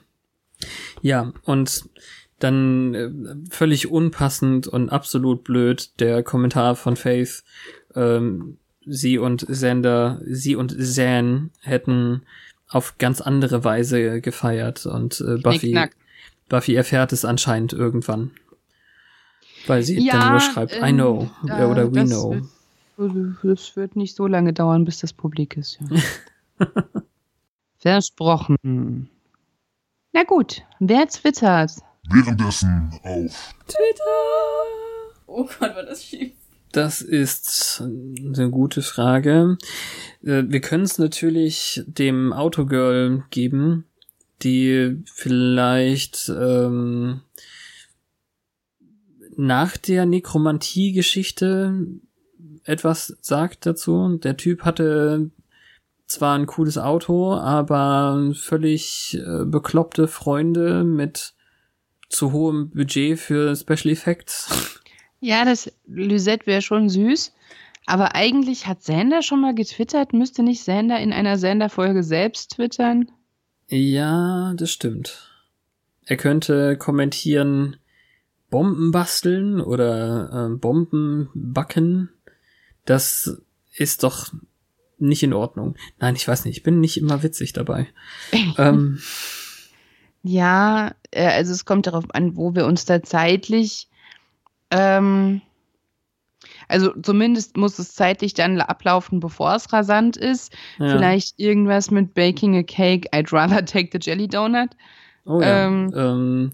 Ja, 1.01 1.33
und 1.43 1.89
dann 2.37 2.93
äh, 2.93 3.09
völlig 3.49 3.89
unpassend 3.89 4.67
und 4.67 4.89
absolut 4.89 5.43
blöd 5.43 5.99
der 5.99 6.21
Kommentar 6.21 6.75
von 6.75 6.95
Faith, 6.95 7.43
ähm, 7.95 8.59
sie 8.85 9.17
und 9.17 9.47
Xander, 9.47 10.21
sie 10.25 10.55
und 10.55 10.75
Zan 10.79 11.49
hätten 11.61 12.21
auf 12.67 12.99
ganz 12.99 13.19
andere 13.21 13.63
Weise 13.63 14.21
gefeiert 14.21 14.85
und 14.85 15.19
äh, 15.21 15.37
Buffy. 15.37 15.75
Buffy 16.47 16.75
erfährt 16.75 17.11
es 17.13 17.25
anscheinend 17.25 17.73
irgendwann. 17.73 18.31
Weil 19.67 19.83
sie 19.83 19.99
Ja, 19.99 20.13
dann 20.19 20.31
nur 20.31 20.39
schreibt, 20.39 20.73
I 20.73 20.79
ähm, 20.79 20.95
know, 20.97 21.29
da- 21.45 21.69
oder 21.69 21.91
we 21.91 21.99
das 22.01 22.09
know. 22.09 22.41
Wird, 22.97 23.35
das 23.43 23.75
wird 23.75 23.95
nicht 23.95 24.15
so 24.15 24.27
lange 24.27 24.51
dauern, 24.53 24.83
bis 24.85 24.99
das 24.99 25.13
publik 25.13 25.55
ist. 25.57 25.79
Ja. 26.59 26.67
Versprochen. 27.77 29.09
Na 30.11 30.23
gut, 30.23 30.63
wer 30.79 31.07
twittert? 31.07 31.71
Währenddessen 32.09 32.91
auf 33.03 33.53
Oh 35.27 35.43
Gott, 35.59 35.75
war 35.75 35.83
das 35.83 36.03
schief. 36.03 36.31
Das 36.71 37.01
ist 37.01 37.81
eine 37.81 38.49
gute 38.49 38.81
Frage. 38.81 39.57
Äh, 40.23 40.43
Wir 40.47 40.59
können 40.61 40.83
es 40.83 40.97
natürlich 40.99 41.83
dem 41.87 42.33
Autogirl 42.33 43.23
geben, 43.31 43.85
die 44.43 45.01
vielleicht 45.05 46.29
ähm, 46.29 47.21
nach 49.39 49.77
der 49.77 50.05
Nekromantie-Geschichte 50.05 51.87
etwas 52.65 53.17
sagt 53.21 53.65
dazu. 53.65 54.17
Der 54.17 54.35
Typ 54.35 54.65
hatte 54.65 55.31
zwar 56.07 56.37
ein 56.37 56.45
cooles 56.45 56.77
Auto, 56.77 57.35
aber 57.35 58.33
völlig 58.33 59.17
äh, 59.17 59.45
bekloppte 59.45 60.09
Freunde 60.09 60.83
mit 60.83 61.35
zu 62.09 62.33
hohem 62.33 62.71
Budget 62.71 63.17
für 63.17 63.55
Special 63.55 63.93
Effects. 63.93 64.81
Ja, 65.21 65.45
das 65.45 65.71
Lysette 65.87 66.45
wäre 66.45 66.61
schon 66.61 66.89
süß. 66.89 67.33
Aber 67.85 68.15
eigentlich 68.15 68.67
hat 68.67 68.83
Sander 68.83 69.21
schon 69.21 69.39
mal 69.39 69.55
getwittert. 69.55 70.11
Müsste 70.11 70.43
nicht 70.43 70.63
Sander 70.65 70.99
in 70.99 71.13
einer 71.13 71.37
Sander-Folge 71.37 72.03
selbst 72.03 72.55
twittern? 72.55 73.09
Ja, 73.69 74.53
das 74.57 74.71
stimmt. 74.71 75.31
Er 76.05 76.17
könnte 76.17 76.77
kommentieren, 76.77 77.77
Bomben 78.49 78.91
basteln 78.91 79.61
oder 79.61 80.49
äh, 80.51 80.55
Bomben 80.55 81.29
backen. 81.33 82.09
Das 82.85 83.41
ist 83.75 84.03
doch 84.03 84.33
nicht 84.97 85.23
in 85.23 85.33
Ordnung. 85.33 85.75
Nein, 85.99 86.15
ich 86.15 86.27
weiß 86.27 86.45
nicht, 86.45 86.57
ich 86.57 86.63
bin 86.63 86.79
nicht 86.79 86.97
immer 86.97 87.23
witzig 87.23 87.53
dabei. 87.53 87.87
ähm, 88.57 88.99
Ja, 90.23 90.93
äh, 91.11 91.27
also 91.27 91.53
es 91.53 91.65
kommt 91.65 91.87
darauf 91.87 92.05
an, 92.13 92.35
wo 92.35 92.55
wir 92.55 92.65
uns 92.65 92.85
da 92.85 93.01
zeitlich. 93.01 93.87
Ähm, 94.71 95.41
also 96.67 96.93
zumindest 97.01 97.57
muss 97.57 97.79
es 97.79 97.93
zeitlich 97.95 98.33
dann 98.33 98.59
ablaufen, 98.61 99.19
bevor 99.19 99.55
es 99.55 99.71
rasant 99.73 100.17
ist. 100.17 100.53
ja. 100.77 100.89
Vielleicht 100.89 101.39
irgendwas 101.39 101.91
mit 101.91 102.13
Baking 102.13 102.57
a 102.57 102.63
Cake, 102.63 103.09
I'd 103.13 103.33
rather 103.33 103.63
take 103.65 103.89
the 103.91 103.99
Jelly 104.01 104.27
Donut. 104.27 104.69
Oh 105.25 105.41
ja. 105.41 105.67
ähm, 105.67 105.93
Ähm, 105.95 106.51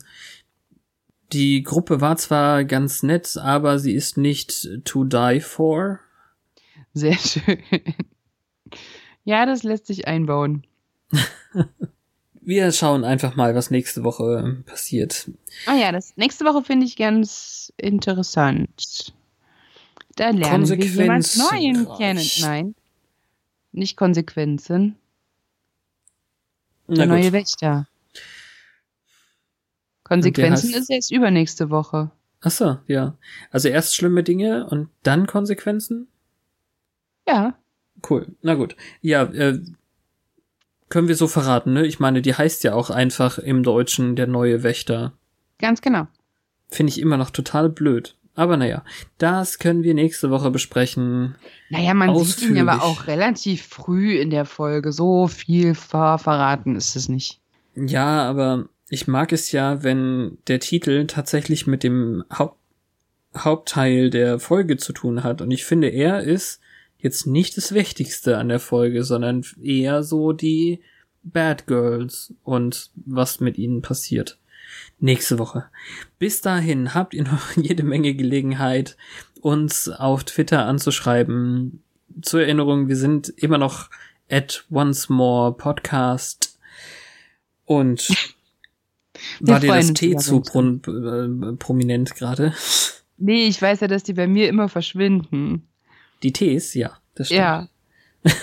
die 1.33 1.63
Gruppe 1.63 2.01
war 2.01 2.17
zwar 2.17 2.63
ganz 2.63 3.03
nett, 3.03 3.37
aber 3.37 3.79
sie 3.79 3.93
ist 3.93 4.17
nicht 4.17 4.69
to 4.85 5.03
die 5.03 5.39
for. 5.41 5.99
Sehr 6.93 7.17
schön. 7.17 7.59
Ja, 9.23 9.45
das 9.45 9.63
lässt 9.63 9.87
sich 9.87 10.07
einbauen. 10.07 10.65
Wir 12.41 12.71
schauen 12.71 13.03
einfach 13.03 13.35
mal, 13.35 13.55
was 13.55 13.71
nächste 13.71 14.03
Woche 14.03 14.63
passiert. 14.65 15.31
Ah 15.65 15.75
ja, 15.75 15.91
das 15.91 16.15
nächste 16.15 16.45
Woche 16.45 16.63
finde 16.63 16.85
ich 16.85 16.95
ganz 16.95 17.73
interessant. 17.75 19.13
Da 20.15 20.29
lernen 20.29 20.69
wir 20.69 20.77
jemand 20.77 21.37
Neuen 21.37 21.87
kennen. 21.97 22.25
Nein, 22.39 22.75
nicht 23.71 23.97
Konsequenzen. 23.97 24.95
Der 26.87 27.07
neue 27.07 27.33
Wächter. 27.33 27.87
Konsequenzen 30.05 30.71
heißt- 30.71 30.77
ist 30.77 30.89
erst 30.89 31.11
übernächste 31.11 31.69
Woche. 31.69 32.11
Ach 32.41 32.51
so, 32.51 32.77
ja. 32.87 33.17
Also 33.51 33.67
erst 33.69 33.95
schlimme 33.95 34.23
Dinge 34.23 34.67
und 34.67 34.87
dann 35.03 35.27
Konsequenzen? 35.27 36.07
Ja. 37.27 37.55
Cool. 38.07 38.27
Na 38.41 38.53
gut. 38.53 38.75
Ja, 39.01 39.23
äh, 39.23 39.59
können 40.89 41.07
wir 41.07 41.15
so 41.15 41.27
verraten, 41.27 41.73
ne? 41.73 41.85
Ich 41.87 41.99
meine, 41.99 42.21
die 42.21 42.35
heißt 42.35 42.63
ja 42.63 42.73
auch 42.75 42.89
einfach 42.91 43.39
im 43.39 43.63
Deutschen 43.63 44.15
der 44.15 44.27
neue 44.27 44.61
Wächter. 44.63 45.13
Ganz 45.59 45.81
genau. 45.81 46.07
Finde 46.69 46.91
ich 46.91 47.01
immer 47.01 47.17
noch 47.17 47.31
total 47.31 47.69
blöd. 47.69 48.15
Aber 48.35 48.57
naja, 48.57 48.83
das 49.17 49.59
können 49.59 49.81
wir 49.83 49.93
nächste 49.93 50.29
Woche 50.29 50.51
besprechen. 50.51 51.35
Naja, 51.69 51.93
man 51.93 52.13
sieht 52.25 52.41
ihn 52.49 52.57
aber 52.59 52.83
Ausführlich. 52.83 52.99
auch 52.99 53.07
relativ 53.07 53.65
früh 53.65 54.17
in 54.19 54.29
der 54.29 54.45
Folge. 54.45 54.91
So 54.91 55.27
viel 55.27 55.73
ver 55.73 56.19
verraten 56.19 56.75
ist 56.75 56.95
es 56.95 57.07
nicht. 57.09 57.39
Ja, 57.75 58.29
aber 58.29 58.67
ich 58.89 59.07
mag 59.07 59.31
es 59.31 59.51
ja, 59.51 59.83
wenn 59.83 60.37
der 60.47 60.59
Titel 60.59 61.07
tatsächlich 61.07 61.67
mit 61.67 61.83
dem 61.83 62.23
Haupt 62.31 62.57
Hauptteil 63.37 64.09
der 64.09 64.39
Folge 64.39 64.77
zu 64.77 64.93
tun 64.93 65.23
hat. 65.23 65.41
Und 65.41 65.51
ich 65.51 65.65
finde, 65.65 65.89
er 65.89 66.21
ist 66.21 66.61
jetzt 66.97 67.27
nicht 67.27 67.57
das 67.57 67.73
Wichtigste 67.73 68.37
an 68.37 68.47
der 68.49 68.59
Folge, 68.59 69.03
sondern 69.03 69.43
eher 69.61 70.03
so 70.03 70.31
die 70.31 70.79
Bad 71.23 71.67
Girls 71.67 72.33
und 72.43 72.91
was 72.95 73.39
mit 73.39 73.57
ihnen 73.57 73.81
passiert. 73.81 74.39
Nächste 74.99 75.37
Woche. 75.39 75.65
Bis 76.19 76.41
dahin 76.41 76.93
habt 76.93 77.13
ihr 77.13 77.23
noch 77.23 77.51
jede 77.55 77.83
Menge 77.83 78.13
Gelegenheit, 78.13 78.95
uns 79.41 79.89
auf 79.89 80.23
Twitter 80.23 80.65
anzuschreiben. 80.65 81.83
Zur 82.21 82.41
Erinnerung, 82.41 82.87
wir 82.87 82.95
sind 82.95 83.29
immer 83.29 83.57
noch 83.57 83.89
at 84.29 84.65
once 84.71 85.09
more 85.09 85.53
podcast 85.53 86.57
und 87.65 88.34
Wir 89.39 89.53
war 89.53 89.59
dir 89.59 89.67
das 89.73 89.93
T 89.93 90.15
zu 90.17 90.41
pron- 90.41 90.81
äh, 91.53 91.55
prominent 91.57 92.15
gerade? 92.15 92.53
Nee, 93.17 93.47
ich 93.47 93.61
weiß 93.61 93.79
ja, 93.79 93.87
dass 93.87 94.03
die 94.03 94.11
bei 94.11 94.27
mir 94.27 94.49
immer 94.49 94.67
verschwinden. 94.67 95.69
Die 96.21 96.33
Ts, 96.33 96.73
ja, 96.73 96.97
das 97.15 97.27
stimmt. 97.27 97.39
Ja. 97.39 97.69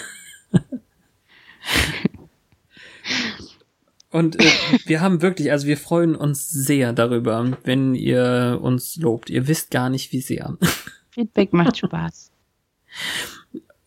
Und 4.11 4.39
äh, 4.41 4.45
wir 4.87 5.01
haben 5.01 5.23
wirklich, 5.23 5.51
also 5.53 5.67
wir 5.67 5.77
freuen 5.79 6.15
uns 6.15 6.49
sehr 6.51 6.93
darüber, 6.93 7.57
wenn 7.65 7.95
ihr 7.95 8.59
uns 8.63 8.97
lobt. 8.97 9.31
Ihr 9.31 9.49
wisst 9.49 9.71
gar 9.71 9.89
nicht, 9.91 10.13
wie 10.13 10.21
sehr. 10.21 10.57
Feedback 11.11 11.53
macht 11.53 11.79
Spaß. 11.79 12.31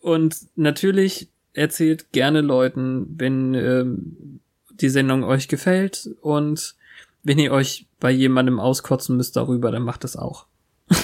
Und 0.00 0.36
natürlich 0.56 1.28
erzählt 1.52 2.12
gerne 2.12 2.40
Leuten, 2.40 3.06
wenn 3.18 3.54
ähm, 3.54 4.40
die 4.80 4.88
Sendung 4.88 5.24
euch 5.24 5.48
gefällt 5.48 6.10
und 6.20 6.74
wenn 7.22 7.38
ihr 7.38 7.52
euch 7.52 7.86
bei 7.98 8.10
jemandem 8.10 8.60
auskotzen 8.60 9.16
müsst 9.16 9.36
darüber, 9.36 9.70
dann 9.70 9.82
macht 9.82 10.04
das 10.04 10.16
auch. 10.16 10.46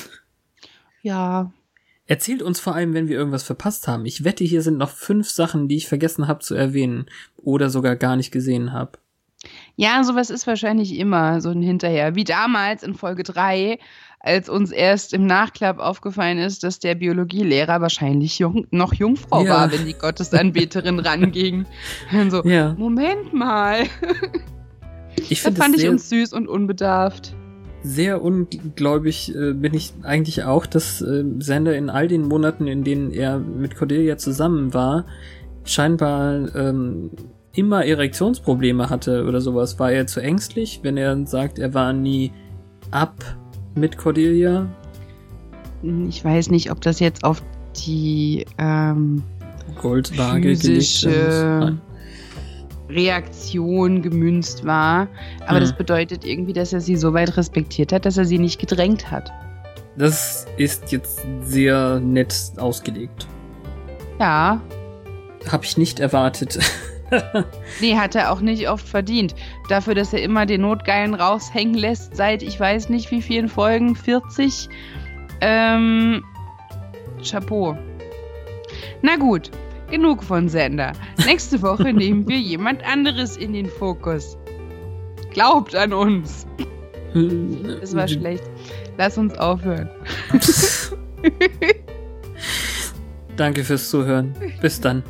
Ja. 1.05 1.53
Erzählt 2.07 2.43
uns 2.43 2.61
vor 2.61 2.77
allem, 2.77 2.95
wenn 2.95 3.09
wir 3.09 3.17
irgendwas 3.17 3.43
verpasst 3.43 3.89
haben. 3.89 4.07
Ich 4.07 4.23
wette, 4.23 4.45
hier 4.45 4.63
sind 4.63 4.79
noch 4.79 4.91
fünf 4.91 5.29
Sachen, 5.29 5.67
die 5.67 5.77
ich 5.77 5.89
vergessen 5.89 6.29
habe 6.29 6.39
zu 6.39 6.55
erwähnen 6.55 7.07
oder 7.37 7.71
sogar 7.71 7.97
gar 7.97 8.15
nicht 8.15 8.31
gesehen 8.31 8.73
habe. 8.73 8.99
Ja, 9.75 10.05
sowas 10.05 10.31
ist 10.31 10.47
wahrscheinlich 10.47 10.97
immer 10.97 11.41
so 11.41 11.51
ein 11.51 11.63
Hinterher. 11.63 12.15
Wie 12.15 12.25
damals 12.25 12.83
in 12.83 12.95
Folge 12.95 13.25
3, 13.25 13.79
als 14.25 14.49
uns 14.49 14.71
erst 14.71 15.13
im 15.15 15.27
Nachklapp 15.27 15.79
aufgefallen 15.81 16.39
ist, 16.39 16.63
dass 16.63 16.79
der 16.79 16.95
Biologielehrer 16.95 17.81
wahrscheinlich 17.81 18.39
jung, 18.39 18.67
noch 18.71 18.95
Jungfrau 18.95 19.45
Ja. 19.45 19.51
war, 19.51 19.73
wenn 19.73 19.85
die 19.85 19.95
Gottesanbeterin 19.95 20.99
ranging. 21.01 21.67
Dann 22.13 22.31
so, 22.31 22.43
Ja. 22.45 22.75
Moment 22.79 23.33
mal. 23.33 23.85
Ich 25.29 25.43
Das 25.43 25.55
fand 25.57 25.77
ich 25.77 25.89
uns 25.89 26.09
süß 26.09 26.33
und 26.33 26.49
unbedarft. 26.49 27.35
sehr 27.83 28.23
ungläubig 28.23 29.35
äh, 29.35 29.53
bin 29.55 29.75
ich 29.75 29.93
eigentlich 30.05 30.45
auch, 30.45 30.67
dass 30.67 31.03
äh, 31.03 31.25
Sander 31.41 31.75
in 31.77 31.91
all 31.91 32.07
den 32.09 32.23
Monaten, 32.29 32.67
in 32.69 32.85
denen 32.85 33.11
er 33.11 33.39
mit 33.39 33.75
Cordelia 33.77 34.17
zusammen 34.19 34.73
war, 34.73 35.05
scheinbar 35.65 36.55
ähm, 36.55 37.11
immer 37.55 37.85
Erektionsprobleme 37.85 38.89
hatte 38.89 39.25
oder 39.27 39.41
sowas. 39.41 39.79
War 39.79 39.91
er 39.93 40.07
zu 40.07 40.21
ängstlich, 40.21 40.81
wenn 40.83 40.97
er 40.97 41.27
sagt, 41.27 41.59
er 41.59 41.75
war 41.75 41.93
nie 41.93 42.33
ab 42.93 43.15
mit 43.75 43.97
Cordelia? 43.99 44.67
Ich 46.09 46.25
weiß 46.25 46.51
nicht, 46.51 46.71
ob 46.71 46.81
das 46.81 47.01
jetzt 47.01 47.25
auf 47.25 47.43
die 47.87 48.45
ähm, 48.59 49.23
Goldwaage 49.81 50.51
Physische-. 50.51 51.79
Reaktion 52.89 54.03
gemünzt 54.03 54.67
war. 54.67 55.09
Aber 55.47 55.57
Mhm. 55.59 55.63
das 55.63 55.73
bedeutet 55.77 56.25
irgendwie, 56.27 56.53
dass 56.53 56.73
er 56.73 56.81
sie 56.81 56.97
so 56.97 57.15
weit 57.15 57.37
respektiert 57.37 57.93
hat, 57.93 58.05
dass 58.05 58.19
er 58.19 58.25
sie 58.27 58.39
nicht 58.39 58.61
gedrängt 58.61 59.11
hat. 59.11 59.33
Das 59.97 60.47
ist 60.59 60.93
jetzt 60.93 61.23
sehr 61.43 62.01
nett 62.01 62.35
ausgelegt. 62.59 63.27
Ja, 64.21 64.61
Hab 65.51 65.65
ich 65.65 65.77
nicht 65.77 65.99
erwartet. 66.01 66.59
Nee, 67.81 67.97
hat 67.97 68.15
er 68.15 68.33
auch 68.33 68.41
nicht 68.41 68.69
oft 68.69 68.87
verdient. 68.87 69.35
Dafür, 69.69 69.95
dass 69.95 70.13
er 70.13 70.23
immer 70.23 70.47
den 70.47 70.63
Notgeilen 70.63 71.15
raushängen 71.15 71.75
lässt, 71.75 72.17
seit 72.17 72.43
ich 72.43 72.59
weiß 72.59 72.89
nicht 72.89 73.11
wie 73.11 73.23
vielen 73.23 73.49
Folgen, 73.49 73.95
40. 73.95 74.69
Ähm, 75.41 76.25
Chapeau. 77.23 77.77
Na 79.03 79.17
gut, 79.17 79.51
genug 79.91 80.23
von 80.23 80.49
Sender. 80.49 80.93
Nächste 81.27 81.61
Woche 81.63 81.93
nehmen 81.93 82.27
wir 82.29 82.39
jemand 82.39 82.85
anderes 82.85 83.37
in 83.37 83.53
den 83.53 83.67
Fokus. 83.67 84.37
Glaubt 85.31 85.75
an 85.75 85.93
uns. 85.93 86.47
Das 87.79 87.95
war 87.95 88.09
schlecht. 88.09 88.43
Lass 88.97 89.19
uns 89.19 89.37
aufhören. 89.39 89.91
Danke 93.37 93.65
fürs 93.65 93.91
Zuhören. 93.91 94.35
Bis 94.63 94.81
dann. 94.81 95.03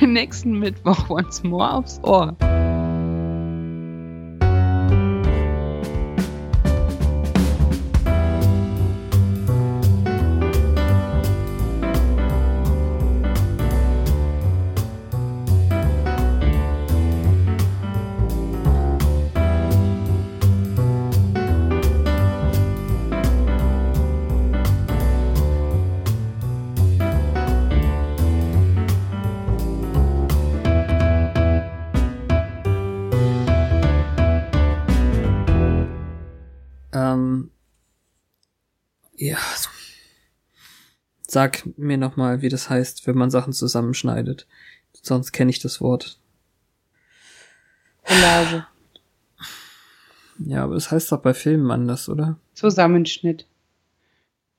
Nächsten 0.06 0.58
Mittwoch 0.58 1.10
once 1.10 1.42
more 1.42 1.74
aufs 1.74 2.00
Ohr. 2.04 2.36
Sag 41.30 41.62
mir 41.78 41.96
nochmal, 41.96 42.42
wie 42.42 42.48
das 42.48 42.68
heißt, 42.70 43.06
wenn 43.06 43.16
man 43.16 43.30
Sachen 43.30 43.52
zusammenschneidet. 43.52 44.48
Sonst 45.00 45.30
kenne 45.30 45.50
ich 45.50 45.60
das 45.60 45.80
Wort. 45.80 46.18
Collage. 48.02 48.66
Ja, 50.40 50.64
aber 50.64 50.74
das 50.74 50.90
heißt 50.90 51.12
doch 51.12 51.22
bei 51.22 51.32
Filmen 51.32 51.70
anders, 51.70 52.08
oder? 52.08 52.36
Zusammenschnitt. 52.54 53.46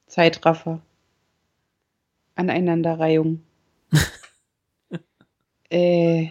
Zeitraffer. 0.08 0.82
Aneinanderreihung. 2.36 3.44
äh. 5.70 6.30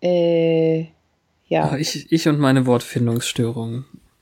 Äh. 0.00 0.86
Ja. 1.46 1.70
Ah, 1.70 1.76
Ich, 1.76 2.10
ich 2.10 2.26
und 2.26 2.40
meine 2.40 2.66
Wortfindungsstörungen. 2.66 3.84